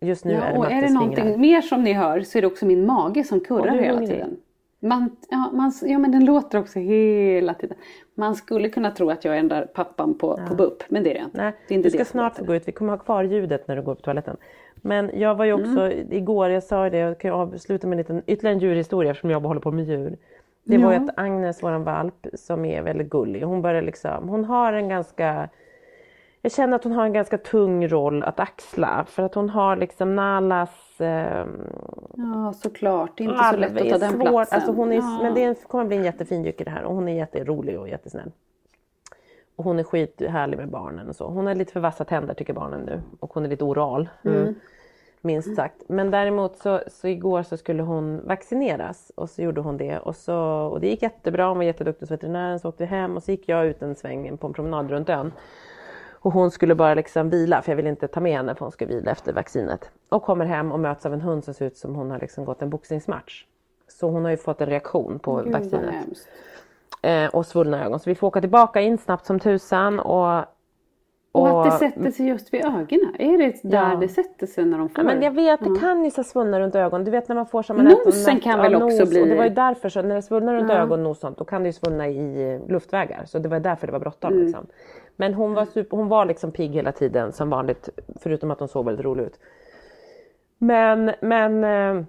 Just 0.00 0.24
nu 0.24 0.34
är 0.34 0.36
ja 0.36 0.52
det 0.52 0.58
och 0.58 0.64
är 0.66 0.68
det 0.70 0.74
Mattes 0.76 0.94
någonting 0.94 1.24
fingrar. 1.24 1.38
mer 1.38 1.60
som 1.60 1.82
ni 1.82 1.92
hör 1.92 2.20
så 2.20 2.38
är 2.38 2.42
det 2.42 2.46
också 2.48 2.66
min 2.66 2.86
mage 2.86 3.24
som 3.24 3.40
kurrar 3.40 3.76
är 3.76 3.82
hela 3.82 4.00
tiden. 4.00 4.36
Man, 4.80 5.16
ja, 5.30 5.50
man, 5.52 5.72
ja 5.82 5.98
men 5.98 6.12
den 6.12 6.24
låter 6.24 6.58
också 6.58 6.78
hela 6.78 7.54
tiden. 7.54 7.76
Man 8.14 8.34
skulle 8.34 8.68
kunna 8.68 8.90
tro 8.90 9.10
att 9.10 9.24
jag 9.24 9.38
är 9.38 9.42
där 9.42 9.66
pappan 9.66 10.18
på, 10.18 10.40
på 10.48 10.54
BUP 10.54 10.82
men 10.88 11.02
det 11.02 11.10
är 11.10 11.14
det 11.14 11.20
inte. 11.24 11.38
Nej, 11.42 11.52
det 11.68 11.74
är 11.74 11.76
inte 11.76 11.86
du 11.88 11.92
ska 11.92 12.04
snart 12.04 12.38
gå 12.38 12.54
ut. 12.54 12.68
Vi 12.68 12.72
kommer 12.72 12.90
ha 12.92 12.98
kvar 12.98 13.24
ljudet 13.24 13.68
när 13.68 13.76
du 13.76 13.82
går 13.82 13.94
på 13.94 14.00
toaletten. 14.00 14.36
Men 14.74 15.10
jag 15.14 15.34
var 15.34 15.44
ju 15.44 15.52
också 15.52 15.80
Mm. 15.80 16.12
igår, 16.12 16.50
jag 16.50 16.62
sa 16.62 16.90
det, 16.90 16.98
jag 16.98 17.18
kan 17.20 17.30
avsluta 17.32 17.86
med 17.86 17.92
en 17.94 17.98
liten, 17.98 18.22
ytterligare 18.26 18.54
en 18.54 18.60
djurhistoria 18.60 19.10
eftersom 19.10 19.30
jag 19.30 19.40
håller 19.40 19.60
på 19.60 19.70
med 19.70 19.84
djur. 19.84 20.16
Det 20.64 20.78
var 20.78 20.92
ju 20.92 20.98
Ja. 20.98 21.04
att 21.04 21.18
Agnes, 21.18 21.62
våran 21.62 21.84
valp, 21.84 22.26
som 22.34 22.64
är 22.64 22.82
väldigt 22.82 23.10
gullig, 23.10 23.42
hon 23.42 23.62
börjar 23.62 23.82
liksom, 23.82 24.28
hon 24.28 24.44
har 24.44 24.72
en 24.72 24.88
ganska 24.88 25.48
jag 26.42 26.52
känner 26.52 26.76
att 26.76 26.84
hon 26.84 26.92
har 26.92 27.04
en 27.04 27.12
ganska 27.12 27.38
tung 27.38 27.88
roll 27.88 28.22
att 28.22 28.40
axla 28.40 29.04
för 29.08 29.22
att 29.22 29.34
hon 29.34 29.50
har 29.50 29.76
liksom 29.76 30.16
Nalas 30.16 31.00
eh, 31.00 31.46
Ja 32.16 32.52
såklart, 32.52 33.10
det 33.16 33.24
är 33.24 33.28
inte 33.28 33.44
så 33.44 33.56
lätt 33.56 33.70
att 33.70 33.88
ta 33.88 33.98
den 33.98 34.12
svårt. 34.12 34.28
platsen. 34.28 34.56
Alltså 34.56 34.72
hon 34.72 34.92
är, 34.92 34.96
ja. 34.96 35.18
Men 35.22 35.34
det 35.34 35.68
kommer 35.68 35.84
bli 35.84 35.96
en 35.96 36.04
jättefin 36.04 36.44
jycke 36.44 36.64
det 36.64 36.70
här 36.70 36.82
och 36.82 36.94
hon 36.94 37.08
är 37.08 37.16
jätterolig 37.16 37.78
och 37.80 37.88
jättesnäll. 37.88 38.32
Och 39.56 39.64
hon 39.64 39.78
är 39.78 39.84
skithärlig 39.84 40.56
med 40.56 40.68
barnen 40.68 41.08
och 41.08 41.16
så. 41.16 41.28
Hon 41.28 41.46
har 41.46 41.54
lite 41.54 41.72
för 41.72 41.80
vassa 41.80 42.04
tänder 42.04 42.34
tycker 42.34 42.52
barnen 42.52 42.80
nu 42.80 43.02
och 43.20 43.34
hon 43.34 43.44
är 43.44 43.48
lite 43.48 43.64
oral. 43.64 44.08
Mm. 44.24 44.54
Minst 45.20 45.56
sagt. 45.56 45.88
Men 45.88 46.10
däremot 46.10 46.56
så, 46.56 46.80
så 46.86 47.08
igår 47.08 47.42
så 47.42 47.56
skulle 47.56 47.82
hon 47.82 48.26
vaccineras 48.26 49.12
och 49.14 49.30
så 49.30 49.42
gjorde 49.42 49.60
hon 49.60 49.76
det 49.76 49.98
och, 49.98 50.16
så, 50.16 50.36
och 50.44 50.80
det 50.80 50.88
gick 50.88 51.02
jättebra. 51.02 51.48
Hon 51.48 51.56
var 51.56 51.64
jätteduktig 51.64 52.02
hos 52.02 52.10
veterinären 52.10 52.60
så 52.60 52.68
åkte 52.68 52.82
vi 52.82 52.86
hem 52.86 53.16
och 53.16 53.22
så 53.22 53.30
gick 53.30 53.48
jag 53.48 53.66
ut 53.66 53.82
en 53.82 53.94
sväng 53.94 54.36
på 54.38 54.46
en 54.46 54.52
promenad 54.52 54.90
runt 54.90 55.08
ön. 55.08 55.32
Och 56.20 56.32
hon 56.32 56.50
skulle 56.50 56.74
bara 56.74 56.94
liksom 56.94 57.30
vila 57.30 57.62
för 57.62 57.72
jag 57.72 57.76
ville 57.76 57.88
inte 57.88 58.08
ta 58.08 58.20
med 58.20 58.32
henne 58.32 58.54
för 58.54 58.64
hon 58.64 58.72
skulle 58.72 58.94
vila 58.94 59.10
efter 59.10 59.32
vaccinet. 59.32 59.90
Och 60.08 60.22
kommer 60.22 60.44
hem 60.44 60.72
och 60.72 60.80
möts 60.80 61.06
av 61.06 61.12
en 61.14 61.20
hund 61.20 61.44
som 61.44 61.54
ser 61.54 61.66
ut 61.66 61.76
som 61.76 61.94
hon 61.94 62.10
har 62.10 62.18
liksom 62.18 62.44
gått 62.44 62.62
en 62.62 62.70
boxningsmatch. 62.70 63.44
Så 63.88 64.10
hon 64.10 64.24
har 64.24 64.30
ju 64.30 64.36
fått 64.36 64.60
en 64.60 64.66
reaktion 64.68 65.18
på 65.18 65.36
Gud, 65.36 65.52
vaccinet. 65.52 65.94
Eh, 67.02 67.26
och 67.26 67.46
svullna 67.46 67.84
ögon. 67.84 68.00
Så 68.00 68.10
vi 68.10 68.14
får 68.14 68.26
åka 68.26 68.40
tillbaka 68.40 68.80
in 68.80 68.98
snabbt 68.98 69.26
som 69.26 69.40
tusan. 69.40 70.00
Och, 70.00 70.44
Och, 71.32 71.66
att 71.66 71.80
det 71.80 71.88
sätter 71.90 72.10
sig 72.10 72.26
just 72.28 72.54
vid 72.54 72.64
ögonen. 72.64 73.14
Är 73.18 73.38
det 73.38 73.60
där 73.62 73.90
Ja. 73.90 73.96
det 74.00 74.08
sätter 74.08 74.46
sig 74.46 74.64
när 74.64 74.78
de 74.78 74.88
får? 74.88 74.98
Ja, 74.98 75.04
men 75.04 75.22
jag 75.22 75.30
vet, 75.30 75.60
det 75.60 75.80
kan 75.80 76.04
ju 76.04 76.10
svullna 76.10 76.60
runt 76.60 76.74
ögonen. 76.74 77.04
Du 77.04 77.10
vet 77.10 77.28
när 77.28 77.36
man 77.36 77.46
får 77.46 77.60
äter 77.60 77.74
Nosen 78.06 78.40
kan 78.40 78.58
väl 78.58 78.74
också 78.74 78.98
nos. 78.98 79.10
bli- 79.10 79.22
Och 79.22 79.26
det 79.28 79.36
var 79.36 79.44
ju 79.44 79.50
därför, 79.50 79.88
så 79.88 80.02
när 80.02 80.14
det 80.14 80.22
svullnar 80.22 80.54
runt 80.54 80.70
Ja. 80.70 80.76
ögon 80.78 81.06
och 81.06 81.16
sånt, 81.16 81.38
då 81.38 81.44
kan 81.44 81.62
det 81.62 81.68
ju 81.68 81.72
svullna 81.72 82.08
i 82.08 82.60
luftvägar. 82.68 83.24
Så 83.26 83.38
det 83.38 83.48
var 83.48 83.60
därför 83.60 83.86
det 83.86 83.92
var 83.92 84.00
bråttom. 84.00 84.32
Mm. 84.32 84.44
Liksom. 84.46 84.66
Men 85.20 85.34
hon 85.34 85.54
var, 85.54 85.64
super, 85.64 85.96
hon 85.96 86.08
var 86.08 86.24
liksom 86.24 86.52
pigg 86.52 86.72
hela 86.72 86.92
tiden 86.92 87.32
som 87.32 87.50
vanligt, 87.50 87.88
förutom 88.20 88.50
att 88.50 88.58
hon 88.58 88.68
såg 88.68 88.84
väldigt 88.84 89.04
rolig 89.04 89.24
ut. 89.24 89.40
Men, 90.58 91.12
men 91.20 91.64
eh, 91.64 92.04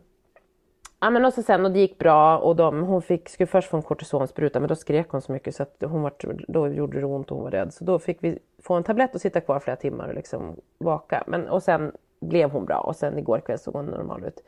Ja 1.01 1.09
men 1.09 1.25
och 1.25 1.33
så 1.33 1.43
sen 1.43 1.65
och 1.65 1.71
det 1.71 1.79
gick 1.79 1.97
bra 1.97 2.37
och 2.37 2.55
de, 2.55 2.83
hon 2.83 3.01
fick, 3.01 3.29
skulle 3.29 3.47
först 3.47 3.69
få 3.69 3.77
en 3.77 3.83
kortisonspruta 3.83 4.59
men 4.59 4.69
då 4.69 4.75
skrek 4.75 5.09
hon 5.09 5.21
så 5.21 5.31
mycket 5.31 5.55
så 5.55 5.63
att 5.63 5.83
hon 5.85 6.01
var, 6.01 6.13
då 6.47 6.67
gjorde 6.67 6.99
det 6.99 7.05
ont 7.05 7.31
och 7.31 7.37
hon 7.37 7.43
var 7.43 7.51
rädd. 7.51 7.73
Så 7.73 7.83
då 7.83 7.99
fick 7.99 8.17
vi 8.23 8.39
få 8.63 8.73
en 8.73 8.83
tablett 8.83 9.15
och 9.15 9.21
sitta 9.21 9.41
kvar 9.41 9.59
flera 9.59 9.75
timmar 9.75 10.07
och 10.07 10.13
liksom 10.13 10.55
vaka. 10.77 11.23
Men, 11.27 11.47
och 11.47 11.63
sen 11.63 11.91
blev 12.19 12.49
hon 12.49 12.65
bra 12.65 12.79
och 12.79 12.95
sen 12.95 13.17
igår 13.17 13.39
kväll 13.39 13.59
såg 13.59 13.73
hon 13.73 13.85
normal 13.85 14.25
ut. 14.25 14.43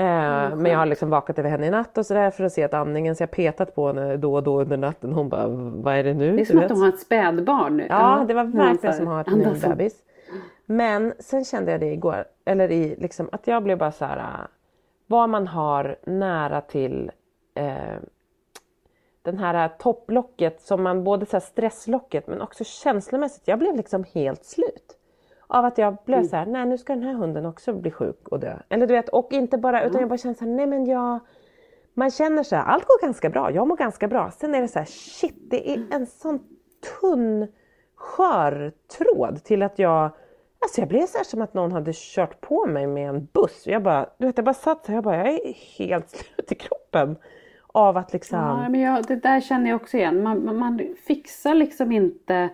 Eh, 0.00 0.56
men 0.56 0.72
jag 0.72 0.78
har 0.78 0.86
liksom 0.86 1.10
vakat 1.10 1.38
över 1.38 1.50
henne 1.50 1.66
i 1.66 1.70
natt 1.70 1.98
och 1.98 2.06
sådär 2.06 2.30
för 2.30 2.44
att 2.44 2.52
se 2.52 2.62
att 2.62 2.74
andningen, 2.74 3.16
så 3.16 3.22
jag 3.22 3.30
petat 3.30 3.74
på 3.74 3.86
henne 3.86 4.16
då 4.16 4.34
och 4.34 4.42
då 4.42 4.60
under 4.60 4.76
natten. 4.76 5.12
Hon 5.12 5.28
bara, 5.28 5.46
vad 5.48 5.94
är 5.94 6.04
det 6.04 6.14
nu? 6.14 6.36
Det 6.36 6.42
är 6.42 6.44
som 6.44 6.58
att 6.58 6.68
de 6.68 6.80
har 6.80 6.88
ett 6.88 7.00
spädbarn 7.00 7.76
nu. 7.76 7.86
Ja, 7.88 8.24
det 8.28 8.34
var 8.34 8.44
verkligen 8.44 8.96
som 8.96 9.08
att 9.08 9.28
ha 9.28 9.36
ny 9.36 9.60
bebis. 9.60 9.94
Men 10.66 11.12
sen 11.18 11.44
kände 11.44 11.72
jag 11.72 11.80
det 11.80 11.92
igår, 11.92 12.24
eller 12.44 12.70
i, 12.70 12.96
liksom, 12.98 13.28
att 13.32 13.46
jag 13.46 13.62
blev 13.62 13.78
bara 13.78 13.92
så 13.92 14.04
här, 14.04 14.46
vad 15.06 15.28
man 15.28 15.46
har 15.46 15.96
nära 16.06 16.60
till 16.60 17.10
eh, 17.54 17.74
den 19.22 19.38
här 19.38 19.68
topplocket 19.68 20.60
som 20.60 20.82
man 20.82 21.04
både 21.04 21.26
så 21.26 21.40
stresslocket 21.40 22.26
men 22.26 22.40
också 22.40 22.64
känslomässigt. 22.64 23.48
Jag 23.48 23.58
blev 23.58 23.76
liksom 23.76 24.04
helt 24.14 24.44
slut. 24.44 24.96
Av 25.50 25.64
att 25.64 25.78
jag 25.78 25.96
blev 26.04 26.24
så 26.24 26.36
här, 26.36 26.46
nej 26.46 26.66
nu 26.66 26.78
ska 26.78 26.94
den 26.94 27.02
här 27.02 27.14
hunden 27.14 27.46
också 27.46 27.72
bli 27.72 27.90
sjuk 27.90 28.28
och 28.28 28.40
dö. 28.40 28.58
Eller 28.68 28.86
du 28.86 28.94
vet, 28.94 29.08
och 29.08 29.32
inte 29.32 29.58
bara, 29.58 29.84
utan 29.84 30.00
jag 30.00 30.08
bara 30.08 30.18
känner 30.18 30.34
så 30.34 30.44
här, 30.44 30.52
nej 30.52 30.66
men 30.66 30.86
jag 30.86 31.20
man 31.94 32.10
känner 32.10 32.42
så 32.42 32.56
här, 32.56 32.64
allt 32.64 32.84
går 32.84 33.06
ganska 33.06 33.30
bra, 33.30 33.50
jag 33.50 33.68
mår 33.68 33.76
ganska 33.76 34.08
bra. 34.08 34.30
Sen 34.30 34.54
är 34.54 34.62
det 34.62 34.68
så 34.68 34.78
här, 34.78 34.86
shit 34.86 35.50
det 35.50 35.70
är 35.72 35.86
en 35.90 36.06
sån 36.06 36.40
tunn 37.00 37.46
skör 37.94 38.72
tråd 38.98 39.44
till 39.44 39.62
att 39.62 39.78
jag 39.78 40.10
Alltså 40.62 40.80
jag 40.80 40.88
blev 40.88 41.06
så 41.06 41.18
här 41.18 41.24
som 41.24 41.42
att 41.42 41.54
någon 41.54 41.72
hade 41.72 41.92
kört 41.94 42.40
på 42.40 42.66
mig 42.66 42.86
med 42.86 43.08
en 43.08 43.28
buss. 43.32 43.66
Jag 43.66 43.82
bara, 43.82 44.06
du 44.18 44.26
vet, 44.26 44.38
jag 44.38 44.44
bara 44.44 44.54
satt 44.54 44.84
så 44.84 44.92
här, 44.92 44.96
jag 44.96 45.04
bara, 45.04 45.16
jag 45.16 45.28
är 45.28 45.54
helt 45.78 46.10
slut 46.10 46.52
i 46.52 46.54
kroppen. 46.54 47.16
Av 47.66 47.96
att 47.96 48.12
liksom... 48.12 48.38
Ja, 48.38 48.68
men 48.68 48.80
jag, 48.80 49.06
det 49.06 49.16
där 49.16 49.40
känner 49.40 49.70
jag 49.70 49.80
också 49.80 49.96
igen. 49.96 50.22
Man, 50.22 50.44
man, 50.44 50.58
man 50.58 50.94
fixar 51.06 51.54
liksom 51.54 51.92
inte... 51.92 52.50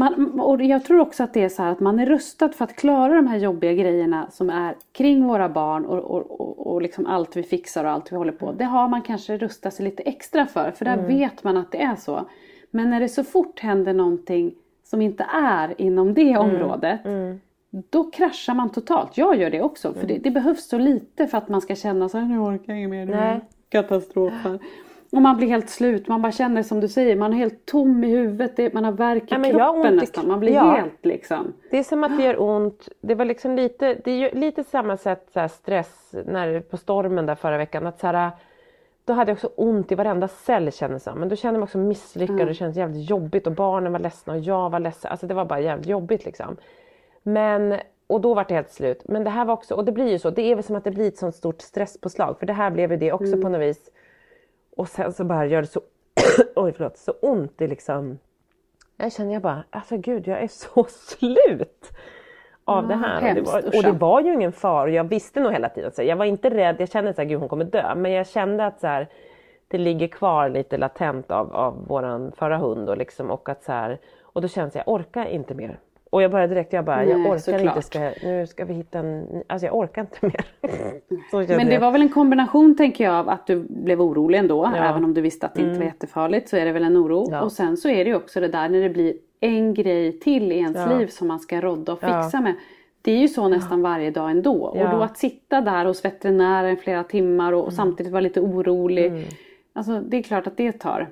Man, 0.00 0.40
och 0.40 0.62
jag 0.62 0.84
tror 0.84 1.00
också 1.00 1.22
att 1.22 1.34
det 1.34 1.42
är 1.44 1.48
så 1.48 1.62
här 1.62 1.72
att 1.72 1.80
man 1.80 1.98
är 1.98 2.06
rustad 2.06 2.48
för 2.52 2.64
att 2.64 2.76
klara 2.76 3.14
de 3.14 3.26
här 3.26 3.36
jobbiga 3.38 3.72
grejerna 3.72 4.30
som 4.30 4.50
är 4.50 4.74
kring 4.92 5.26
våra 5.26 5.48
barn 5.48 5.84
och, 5.86 5.98
och, 5.98 6.40
och, 6.40 6.66
och 6.72 6.82
liksom 6.82 7.06
allt 7.06 7.36
vi 7.36 7.42
fixar 7.42 7.84
och 7.84 7.90
allt 7.90 8.12
vi 8.12 8.16
håller 8.16 8.32
på. 8.32 8.52
Det 8.52 8.64
har 8.64 8.88
man 8.88 9.02
kanske 9.02 9.36
rustat 9.36 9.74
sig 9.74 9.84
lite 9.84 10.02
extra 10.02 10.46
för, 10.46 10.70
för 10.70 10.84
där 10.84 10.94
Mm. 10.94 11.06
vet 11.06 11.44
man 11.44 11.56
att 11.56 11.72
det 11.72 11.82
är 11.82 11.96
så. 11.96 12.24
Men 12.70 12.90
när 12.90 13.00
det 13.00 13.08
så 13.08 13.24
fort 13.24 13.60
händer 13.60 13.92
någonting 13.94 14.54
som 14.84 15.00
inte 15.02 15.26
är 15.32 15.80
inom 15.80 16.14
det 16.14 16.30
Mm. 16.32 16.40
området, 16.40 17.00
då 17.90 18.10
kraschar 18.10 18.54
man 18.54 18.70
totalt. 18.70 19.16
Jag 19.18 19.36
gör 19.40 19.50
det 19.50 19.62
också, 19.62 19.92
för 19.94 20.06
det, 20.06 20.18
det 20.18 20.30
behövs 20.30 20.68
så 20.68 20.78
lite 20.78 21.26
för 21.26 21.38
att 21.38 21.48
man 21.48 21.60
ska 21.60 21.74
känna 21.74 22.08
så 22.08 22.18
här, 22.18 22.24
nu 22.26 22.38
orkar 22.38 22.72
jag 22.72 22.78
inget 22.78 22.90
mer, 22.90 23.06
nu 23.06 23.12
Och 25.12 25.22
man 25.22 25.36
blir 25.36 25.48
helt 25.48 25.70
slut, 25.70 26.08
man 26.08 26.22
bara 26.22 26.32
känner 26.32 26.62
som 26.62 26.80
du 26.80 26.88
säger, 26.88 27.16
man 27.16 27.32
är 27.32 27.36
helt 27.36 27.66
tom 27.66 28.04
i 28.04 28.08
huvudet, 28.10 28.56
det- 28.56 28.74
man 28.74 28.84
har 28.84 28.92
värk 28.92 29.22
i 29.22 29.26
Ja, 29.30 29.42
kroppen 29.72 29.92
i 29.92 29.96
nästan. 29.96 30.28
Man 30.28 30.40
blir 30.40 30.54
Ja. 30.54 30.70
helt 30.70 31.04
liksom... 31.06 31.52
Det 31.70 31.78
är 31.78 31.82
som 31.82 32.04
att 32.04 32.16
det 32.16 32.22
gör 32.24 32.40
ont. 32.42 32.88
Det 33.00 33.14
var 33.14 33.24
liksom 33.24 33.56
lite, 33.56 33.94
det 34.04 34.10
är 34.10 34.34
lite 34.34 34.64
samma 34.64 34.96
sätt 34.96 35.28
så 35.34 35.48
stress 35.48 36.14
när, 36.26 36.60
på 36.60 36.76
stormen 36.76 37.26
där 37.26 37.34
förra 37.34 37.58
veckan. 37.58 37.86
Att 37.86 38.00
så 38.00 38.06
här, 38.06 38.30
då 39.04 39.12
hade 39.12 39.30
jag 39.30 39.36
också 39.36 39.50
ont 39.56 39.92
i 39.92 39.94
varenda 39.94 40.28
cell 40.28 40.72
kändes 40.72 41.04
det. 41.04 41.14
Men 41.14 41.28
då 41.28 41.36
kände 41.36 41.54
jag 41.54 41.60
mig 41.60 41.64
också 41.64 41.78
misslyckad 41.78 42.40
och 42.40 42.46
det 42.46 42.54
kändes 42.54 42.76
jävligt 42.76 43.10
jobbigt 43.10 43.46
och 43.46 43.52
barnen 43.52 43.92
var 43.92 43.98
ledsna 44.00 44.32
och 44.32 44.38
jag 44.38 44.70
var 44.70 44.80
ledsen. 44.80 45.10
Alltså 45.10 45.26
det 45.26 45.34
var 45.34 45.44
bara 45.44 45.60
jävligt 45.60 45.86
jobbigt 45.88 46.24
liksom. 46.24 46.56
Men, 47.22 47.78
och 48.06 48.20
då 48.20 48.34
var 48.34 48.44
det 48.48 48.54
helt 48.54 48.70
slut. 48.70 49.02
Men 49.08 49.24
det 49.24 49.30
här 49.30 49.44
var 49.44 49.54
också, 49.54 49.74
och 49.74 49.84
det 49.84 49.92
blir 49.92 50.08
ju 50.08 50.18
så, 50.18 50.30
det 50.30 50.42
är 50.42 50.54
väl 50.54 50.64
som 50.64 50.76
att 50.76 50.84
det 50.84 50.90
blir 50.90 51.08
ett 51.08 51.18
sånt 51.18 51.34
stort 51.34 51.60
stresspåslag. 51.60 52.38
För 52.38 52.46
det 52.46 52.52
här 52.52 52.70
blev 52.70 52.90
ju 52.90 52.96
det 52.96 53.12
också 53.12 53.36
på 53.42 53.48
något 53.48 53.60
vis. 53.60 53.90
Och 54.76 54.88
sen 54.88 55.12
så 55.12 55.24
bara 55.24 55.46
gör 55.46 55.60
det 55.60 55.68
så, 55.68 55.80
oj 56.56 56.72
förlåt, 56.72 56.96
så 56.96 57.12
ont 57.12 57.62
i 57.62 57.66
liksom 57.66 58.18
jag 59.02 59.12
känner 59.12 59.32
jag 59.32 59.42
bara, 59.42 59.64
alltså 59.70 59.96
gud 59.96 60.28
jag 60.28 60.42
är 60.42 60.48
så 60.48 60.84
slut 60.88 61.92
av 62.64 62.88
det 62.88 62.94
här. 62.94 63.28
Och 63.28 63.34
det, 63.34 63.40
var, 63.40 63.76
och 63.76 63.82
det 63.82 63.92
var 63.92 64.20
ju 64.20 64.32
ingen 64.32 64.52
fara. 64.52 64.90
Jag 64.90 65.04
visste 65.04 65.40
nog 65.40 65.52
hela 65.52 65.68
tiden. 65.68 65.92
Så 65.92 66.02
jag 66.02 66.16
var 66.16 66.24
inte 66.24 66.50
rädd. 66.50 66.76
Jag 66.78 66.90
kände 66.90 67.10
att 67.10 67.16
gud 67.16 67.38
hon 67.38 67.48
kommer 67.48 67.64
dö. 67.64 67.94
Men 67.94 68.12
jag 68.12 68.26
kände 68.26 68.66
att 68.66 68.80
så 68.80 68.86
här, 68.86 69.08
det 69.68 69.78
ligger 69.78 70.08
kvar 70.08 70.48
lite 70.48 70.76
latent 70.76 71.30
av, 71.30 71.56
av 71.56 71.86
våran 71.86 72.32
förra 72.32 72.56
hund. 72.56 72.88
Och, 72.88 72.96
liksom, 72.96 73.30
och, 73.30 73.48
att 73.48 73.62
så 73.62 73.72
här, 73.72 73.98
och 74.22 74.42
då 74.42 74.48
kände 74.48 74.70
jag, 74.74 74.82
jag 74.86 74.94
orkar 74.94 75.26
inte 75.26 75.54
mer. 75.54 75.78
Och 76.10 76.22
jag 76.22 76.30
började 76.30 76.54
direkt, 76.54 76.72
jag 76.72 76.84
bara, 76.84 77.04
jag 77.04 77.20
Nej, 77.20 77.30
orkar 77.30 77.38
såklart. 77.38 77.76
inte. 77.76 77.82
Ska, 77.82 77.98
nu 78.22 78.46
ska 78.46 78.64
vi 78.64 78.74
hitta 78.74 78.98
en, 78.98 79.26
alltså 79.46 79.66
jag 79.66 79.76
orkar 79.76 80.00
inte 80.00 80.18
mer. 80.26 80.44
Men 81.56 81.66
det 81.66 81.72
jag. 81.74 81.80
var 81.80 81.90
väl 81.90 82.02
en 82.02 82.08
kombination 82.08 82.76
tänker 82.76 83.04
jag 83.04 83.14
av 83.14 83.28
att 83.28 83.46
du 83.46 83.66
blev 83.68 84.02
orolig 84.02 84.38
ändå, 84.38 84.64
Ja. 84.64 84.68
Mm. 84.76 84.82
även 84.90 85.04
om 85.04 85.14
du 85.14 85.20
visste 85.20 85.46
att 85.46 85.54
det 85.54 85.62
inte 85.62 85.78
var 85.78 85.84
jättefarligt 85.86 86.48
så 86.48 86.56
är 86.56 86.64
det 86.64 86.72
väl 86.72 86.84
en 86.84 86.96
oro. 86.96 87.28
Ja. 87.30 87.40
Och 87.42 87.52
sen 87.52 87.76
så 87.76 87.88
är 87.88 88.04
det 88.04 88.10
ju 88.10 88.16
också 88.16 88.40
det 88.40 88.48
där 88.48 88.68
när 88.68 88.80
det 88.82 88.88
blir 88.90 89.14
en 89.40 89.74
grej 89.74 90.18
till 90.18 90.52
i 90.52 90.56
ens 90.56 90.76
Ja. 90.76 90.98
liv 90.98 91.06
som 91.06 91.28
man 91.28 91.40
ska 91.40 91.60
rodda 91.60 91.92
och 91.92 92.00
fixa 92.00 92.40
med. 92.40 92.54
Det 93.02 93.12
är 93.12 93.18
ju 93.18 93.28
så 93.28 93.48
nästan 93.48 93.82
varje 93.82 94.10
dag 94.10 94.30
ändå. 94.30 94.64
Och 94.64 94.90
då 94.90 95.02
att 95.02 95.18
sitta 95.18 95.60
där 95.60 95.84
hos 95.84 96.04
veterinären 96.04 96.76
flera 96.76 97.04
timmar 97.04 97.52
och, 97.52 97.58
och 97.60 97.64
Mm. 97.66 97.76
samtidigt 97.76 98.12
vara 98.12 98.20
lite 98.20 98.40
orolig. 98.40 99.26
Alltså 99.72 100.00
det 100.00 100.16
är 100.16 100.22
klart 100.22 100.46
att 100.46 100.56
det 100.56 100.72
tar. 100.72 101.08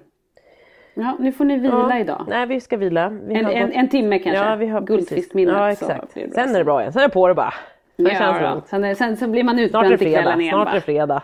Ja, 1.01 1.17
nu 1.19 1.33
får 1.33 1.45
ni 1.45 1.57
vila 1.59 1.87
Ja. 1.91 1.99
idag. 1.99 2.25
Nej 2.29 2.47
vi 2.47 2.61
ska 2.61 2.77
vila. 2.77 3.09
Vi 3.09 3.35
En, 3.35 3.47
en, 3.47 3.73
en 3.73 3.89
timme 3.89 4.19
kanske. 4.19 4.45
Ja, 4.45 4.57
vi 4.57 4.67
har 4.67 4.81
Guldfiskminnet. 4.81 5.55
Ja 5.57 5.71
exakt. 5.73 6.15
bra 6.15 6.25
Sen 6.35 6.55
är 6.55 6.59
det 6.59 6.65
bra 6.65 6.81
igen. 6.81 6.93
Sen 6.93 7.03
är 7.03 7.09
det 7.09 7.13
på 7.15 7.29
det 7.29 7.35
bara. 7.35 7.55
Sen 7.97 8.07
Ja, 8.07 8.15
känns 8.15 8.41
lugnt. 8.43 8.67
sen, 8.67 8.85
är- 8.85 8.95
sen 8.95 9.17
så 9.17 9.29
blir 9.29 9.45
man 9.45 9.59
utbränd 9.59 9.99
till 9.99 10.13
kvällen 10.15 10.41
igen. 10.41 10.53
Snart 10.55 10.69
är 10.69 10.75
det 10.75 10.81
fredag. 10.81 11.23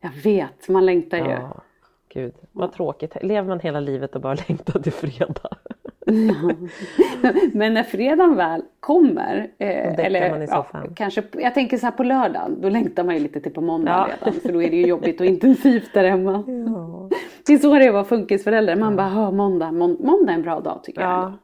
Jag 0.00 0.10
vet, 0.24 0.68
man 0.68 0.86
längtar 0.86 1.18
ju. 1.18 1.24
Ja, 1.30 1.54
gud 2.14 2.34
vad 2.52 2.72
tråkigt. 2.72 3.16
Lever 3.22 3.48
man 3.48 3.60
hela 3.60 3.80
livet 3.80 4.14
och 4.14 4.20
bara 4.20 4.34
längtar 4.48 4.80
till 4.80 4.92
fredag? 4.92 5.50
Men 7.52 7.74
när 7.74 7.82
fredagen 7.82 8.36
väl 8.36 8.62
kommer, 8.80 9.48
eh, 9.58 9.98
eller 10.06 10.46
ja, 10.50 10.66
kanske, 10.96 11.22
jag 11.32 11.54
tänker 11.54 11.78
så 11.78 11.86
här 11.86 11.90
på 11.92 12.02
lördagen, 12.02 12.58
då 12.60 12.68
längtar 12.68 13.04
man 13.04 13.14
ju 13.14 13.20
lite 13.20 13.40
till 13.40 13.52
på 13.52 13.60
måndag 13.60 13.90
Ja. 14.08 14.14
redan. 14.26 14.40
För 14.40 14.52
då 14.52 14.62
är 14.62 14.70
det 14.70 14.76
ju 14.76 14.86
jobbigt 14.86 15.20
och 15.20 15.26
intensivt 15.26 15.90
där 15.94 16.04
hemma. 16.04 16.42
Det 17.46 17.52
är 17.52 17.58
så 17.58 17.74
det 17.74 17.84
är 17.84 17.88
att 17.88 17.94
vara 17.94 18.04
funkisförälder, 18.04 18.76
man 18.76 18.96
bara, 18.96 19.08
"Hå, 19.08 19.30
måndag, 19.32 19.72
mån, 19.72 19.96
måndag 20.00 20.32
är 20.32 20.36
en 20.36 20.42
bra 20.42 20.60
dag 20.60 20.80
tycker 20.84 21.00
jag. 21.00 21.10
Ja. 21.10 21.24
ändå." 21.26 21.38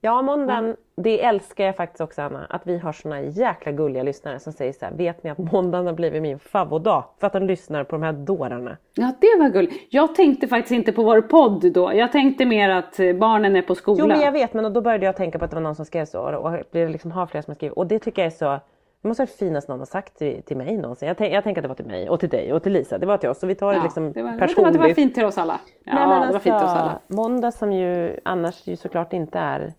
Ja, 0.00 0.22
måndagen, 0.22 0.76
det 0.96 1.24
älskar 1.24 1.64
jag 1.64 1.76
faktiskt 1.76 2.00
också 2.00 2.22
Anna. 2.22 2.46
Att 2.50 2.66
vi 2.66 2.78
har 2.78 2.92
såna 2.92 3.20
jäkla 3.20 3.72
gulliga 3.72 4.02
lyssnare 4.02 4.38
som 4.38 4.52
säger 4.52 4.72
så 4.72 4.84
här, 4.84 4.92
vet 4.92 5.24
ni 5.24 5.30
att 5.30 5.38
måndagen 5.38 5.86
har 5.86 5.92
blivit 5.92 6.22
min 6.22 6.38
favoritdag? 6.38 7.04
För 7.20 7.26
att 7.26 7.32
de 7.32 7.42
lyssnar 7.46 7.84
på 7.84 7.96
de 7.96 8.02
här 8.02 8.12
dårarna. 8.12 8.76
Ja, 8.94 9.12
det 9.20 9.38
var 9.38 9.48
gulligt. 9.48 9.86
Jag 9.90 10.14
tänkte 10.14 10.48
faktiskt 10.48 10.72
inte 10.72 10.92
på 10.92 11.02
vår 11.02 11.20
podd 11.20 11.72
då. 11.72 11.94
Jag 11.94 12.12
tänkte 12.12 12.44
mer 12.44 12.70
att 12.70 13.00
eh, 13.00 13.12
barnen 13.12 13.56
är 13.56 13.62
på 13.62 13.74
skolan. 13.74 13.98
Jo 14.00 14.06
men 14.06 14.20
jag 14.20 14.32
vet, 14.32 14.54
men 14.54 14.72
då 14.72 14.80
började 14.80 15.06
jag 15.06 15.16
tänka 15.16 15.38
på 15.38 15.44
att 15.44 15.50
det 15.50 15.56
var 15.56 15.62
någon 15.62 15.74
som 15.74 15.84
skrev 15.84 16.04
så. 16.04 16.20
Och 16.20 16.52
det 16.70 16.88
liksom 16.88 17.12
har 17.12 17.26
flera 17.26 17.42
som 17.42 17.50
har 17.50 17.54
skrivit. 17.54 17.76
Och 17.76 17.86
det 17.86 17.98
tycker 17.98 18.22
jag 18.22 18.26
är 18.26 18.36
så, 18.36 18.60
det 19.02 19.08
måste 19.08 19.22
vara 19.22 19.30
det 19.30 19.38
finaste 19.38 19.72
någon 19.72 19.78
har 19.78 19.86
sagt 19.86 20.18
till, 20.18 20.42
till 20.42 20.56
mig 20.56 20.76
någonsin. 20.76 21.08
Jag, 21.08 21.16
tänk, 21.16 21.34
jag 21.34 21.44
tänker 21.44 21.60
att 21.60 21.64
det 21.64 21.68
var 21.68 21.74
till 21.74 21.86
mig 21.86 22.10
och 22.10 22.20
till 22.20 22.28
dig 22.28 22.52
och 22.52 22.62
till 22.62 22.72
Lisa. 22.72 22.98
Det 22.98 23.06
var 23.06 23.18
till 23.18 23.28
oss. 23.28 23.38
Så 23.38 23.46
vi 23.46 23.54
tar 23.54 23.70
det 23.72 23.76
Ja, 23.76 23.82
liksom 23.82 24.12
det, 24.12 24.22
var, 24.22 24.32
det, 24.32 24.38
personligt. 24.38 24.72
det 24.72 24.78
var 24.78 24.88
fint 24.94 25.14
till 25.14 25.24
oss 25.24 25.38
alla. 25.38 25.60
Ja, 25.84 25.94
Nej, 25.94 26.06
men 26.08 26.26
det 26.26 26.32
var 26.32 26.40
fint 26.40 26.42
till 26.42 26.52
oss 26.52 26.62
alltså, 26.62 26.76
alla. 26.76 26.98
Måndag 27.06 27.50
som 27.50 27.72
ju 27.72 28.20
annars 28.22 28.66
ju 28.66 28.76
såklart 28.76 29.12
inte 29.12 29.38
är 29.38 29.72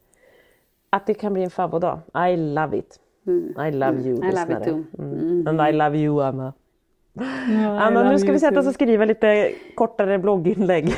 att 0.90 1.06
det 1.08 1.14
kan 1.14 1.34
bli 1.34 1.44
en 1.44 1.50
favoritdag. 1.50 2.00
I 2.32 2.38
love 2.38 2.78
it. 2.78 3.00
I 3.68 3.72
love 3.72 3.98
you 4.02 4.18
Mm. 4.18 4.30
I 4.30 4.32
love 4.32 4.58
it 4.58 4.64
too. 4.64 4.84
Mm. 5.00 5.48
And 5.48 5.62
I 5.70 5.72
love 5.72 5.98
you 5.98 6.24
Anna. 6.24 6.54
Anna 7.80 8.10
nu 8.12 8.20
ska 8.20 8.32
vi 8.32 8.40
sätta 8.40 8.60
oss 8.60 8.68
och 8.68 8.74
skriva 8.74 9.06
lite 9.06 9.52
kortare 9.76 10.20
blogginlägg. 10.20 10.94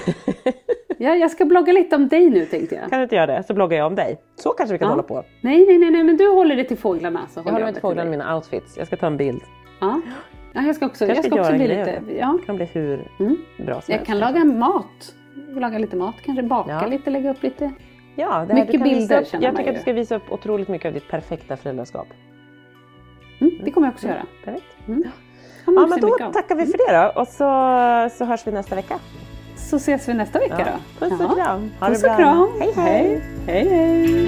Ja, 0.97 1.15
jag 1.15 1.31
ska 1.31 1.45
blogga 1.45 1.73
lite 1.73 1.95
om 1.95 2.07
dig 2.07 2.29
nu 2.29 2.45
tänkte 2.45 2.75
jag. 2.75 2.89
kan 2.89 2.99
du 2.99 3.03
inte 3.03 3.15
göra 3.15 3.25
det? 3.37 3.43
Så 3.43 3.53
bloggar 3.53 3.77
jag 3.77 3.87
om 3.87 3.95
dig. 3.95 4.17
Så 4.35 4.49
kanske 4.49 4.73
vi 4.73 4.79
kan 4.79 4.85
Ja. 4.85 4.91
hålla 4.91 5.03
på. 5.03 5.23
Nej, 5.41 5.65
nej, 5.67 5.77
nej, 5.77 5.91
nej, 5.91 6.03
men 6.03 6.17
du 6.17 6.27
håller 6.29 6.55
det 6.55 6.63
till 6.63 6.77
fåglarna. 6.77 7.19
Så 7.29 7.39
Jag 7.39 7.51
håller 7.51 7.65
mig 7.65 7.73
till 7.73 7.81
fåglarna 7.81 8.09
dig. 8.09 8.17
med 8.17 8.19
mina 8.19 8.35
outfits. 8.35 8.77
Jag 8.77 8.87
ska 8.87 8.97
ta 8.97 9.07
en 9.07 9.17
bild. 9.17 9.41
Ja. 9.81 10.01
ja, 10.53 10.61
jag 10.61 10.75
ska 10.75 10.85
också, 10.85 11.05
Kanske 11.05 11.15
jag 11.15 11.25
ska 11.25 11.35
göra 11.35 11.41
också 11.41 11.51
en 11.53 11.57
bli 11.57 11.67
lite... 11.67 12.01
Ja. 12.19 12.37
Det 12.39 12.45
kan 12.45 12.55
bli 12.55 12.65
hur 12.65 13.07
Mm. 13.19 13.37
bra 13.65 13.81
som 13.81 13.91
Jag 13.91 13.97
helst. 13.97 14.05
kan 14.05 14.19
laga 14.19 14.45
mat. 14.45 15.15
Laga 15.49 15.77
lite 15.77 15.95
mat, 15.95 16.15
kanske 16.25 16.43
baka 16.43 16.71
Ja. 16.71 16.87
lite, 16.87 17.09
lägga 17.09 17.31
upp 17.31 17.43
lite. 17.43 17.71
Ja, 18.21 18.45
det 18.47 18.53
här, 18.53 18.65
Mycket 18.65 18.83
bilder 18.83 19.21
upp, 19.21 19.27
Jag 19.41 19.57
tycker 19.57 19.69
att 19.69 19.75
du 19.75 19.81
ska 19.81 19.93
visa 19.93 20.15
upp 20.15 20.31
otroligt 20.31 20.67
mycket 20.67 20.87
av 20.87 20.93
ditt 20.93 21.07
perfekta 21.07 21.57
föräldraskap. 21.57 22.07
Mm, 23.41 23.53
det 23.63 23.71
kommer 23.71 23.87
jag 23.87 23.93
också 23.93 24.07
göra. 24.07 24.25
Perfekt. 24.45 24.65
Mm. 24.87 25.03
Ja 25.65 25.87
men 25.89 25.99
då 26.01 26.17
tackar 26.33 26.55
vi 26.55 26.65
för 26.65 26.77
det 26.77 26.97
då 26.97 27.21
och 27.21 27.27
så, 27.27 28.17
så 28.17 28.25
hörs 28.25 28.47
vi 28.47 28.51
nästa 28.51 28.75
vecka. 28.75 28.99
Så 29.55 29.75
ses 29.75 30.09
vi 30.09 30.13
nästa 30.13 30.39
vecka 30.39 30.55
Ja. 30.59 30.65
då. 30.99 31.05
Puss 31.09 31.21
och 31.21 31.35
kram. 31.37 31.71
Ha 31.79 31.87
Puss 31.87 32.03
och 32.03 32.15
kram. 32.17 32.49
Hej, 32.59 32.73
hej. 32.75 33.21
hej. 33.47 33.69
hej. 33.69 34.27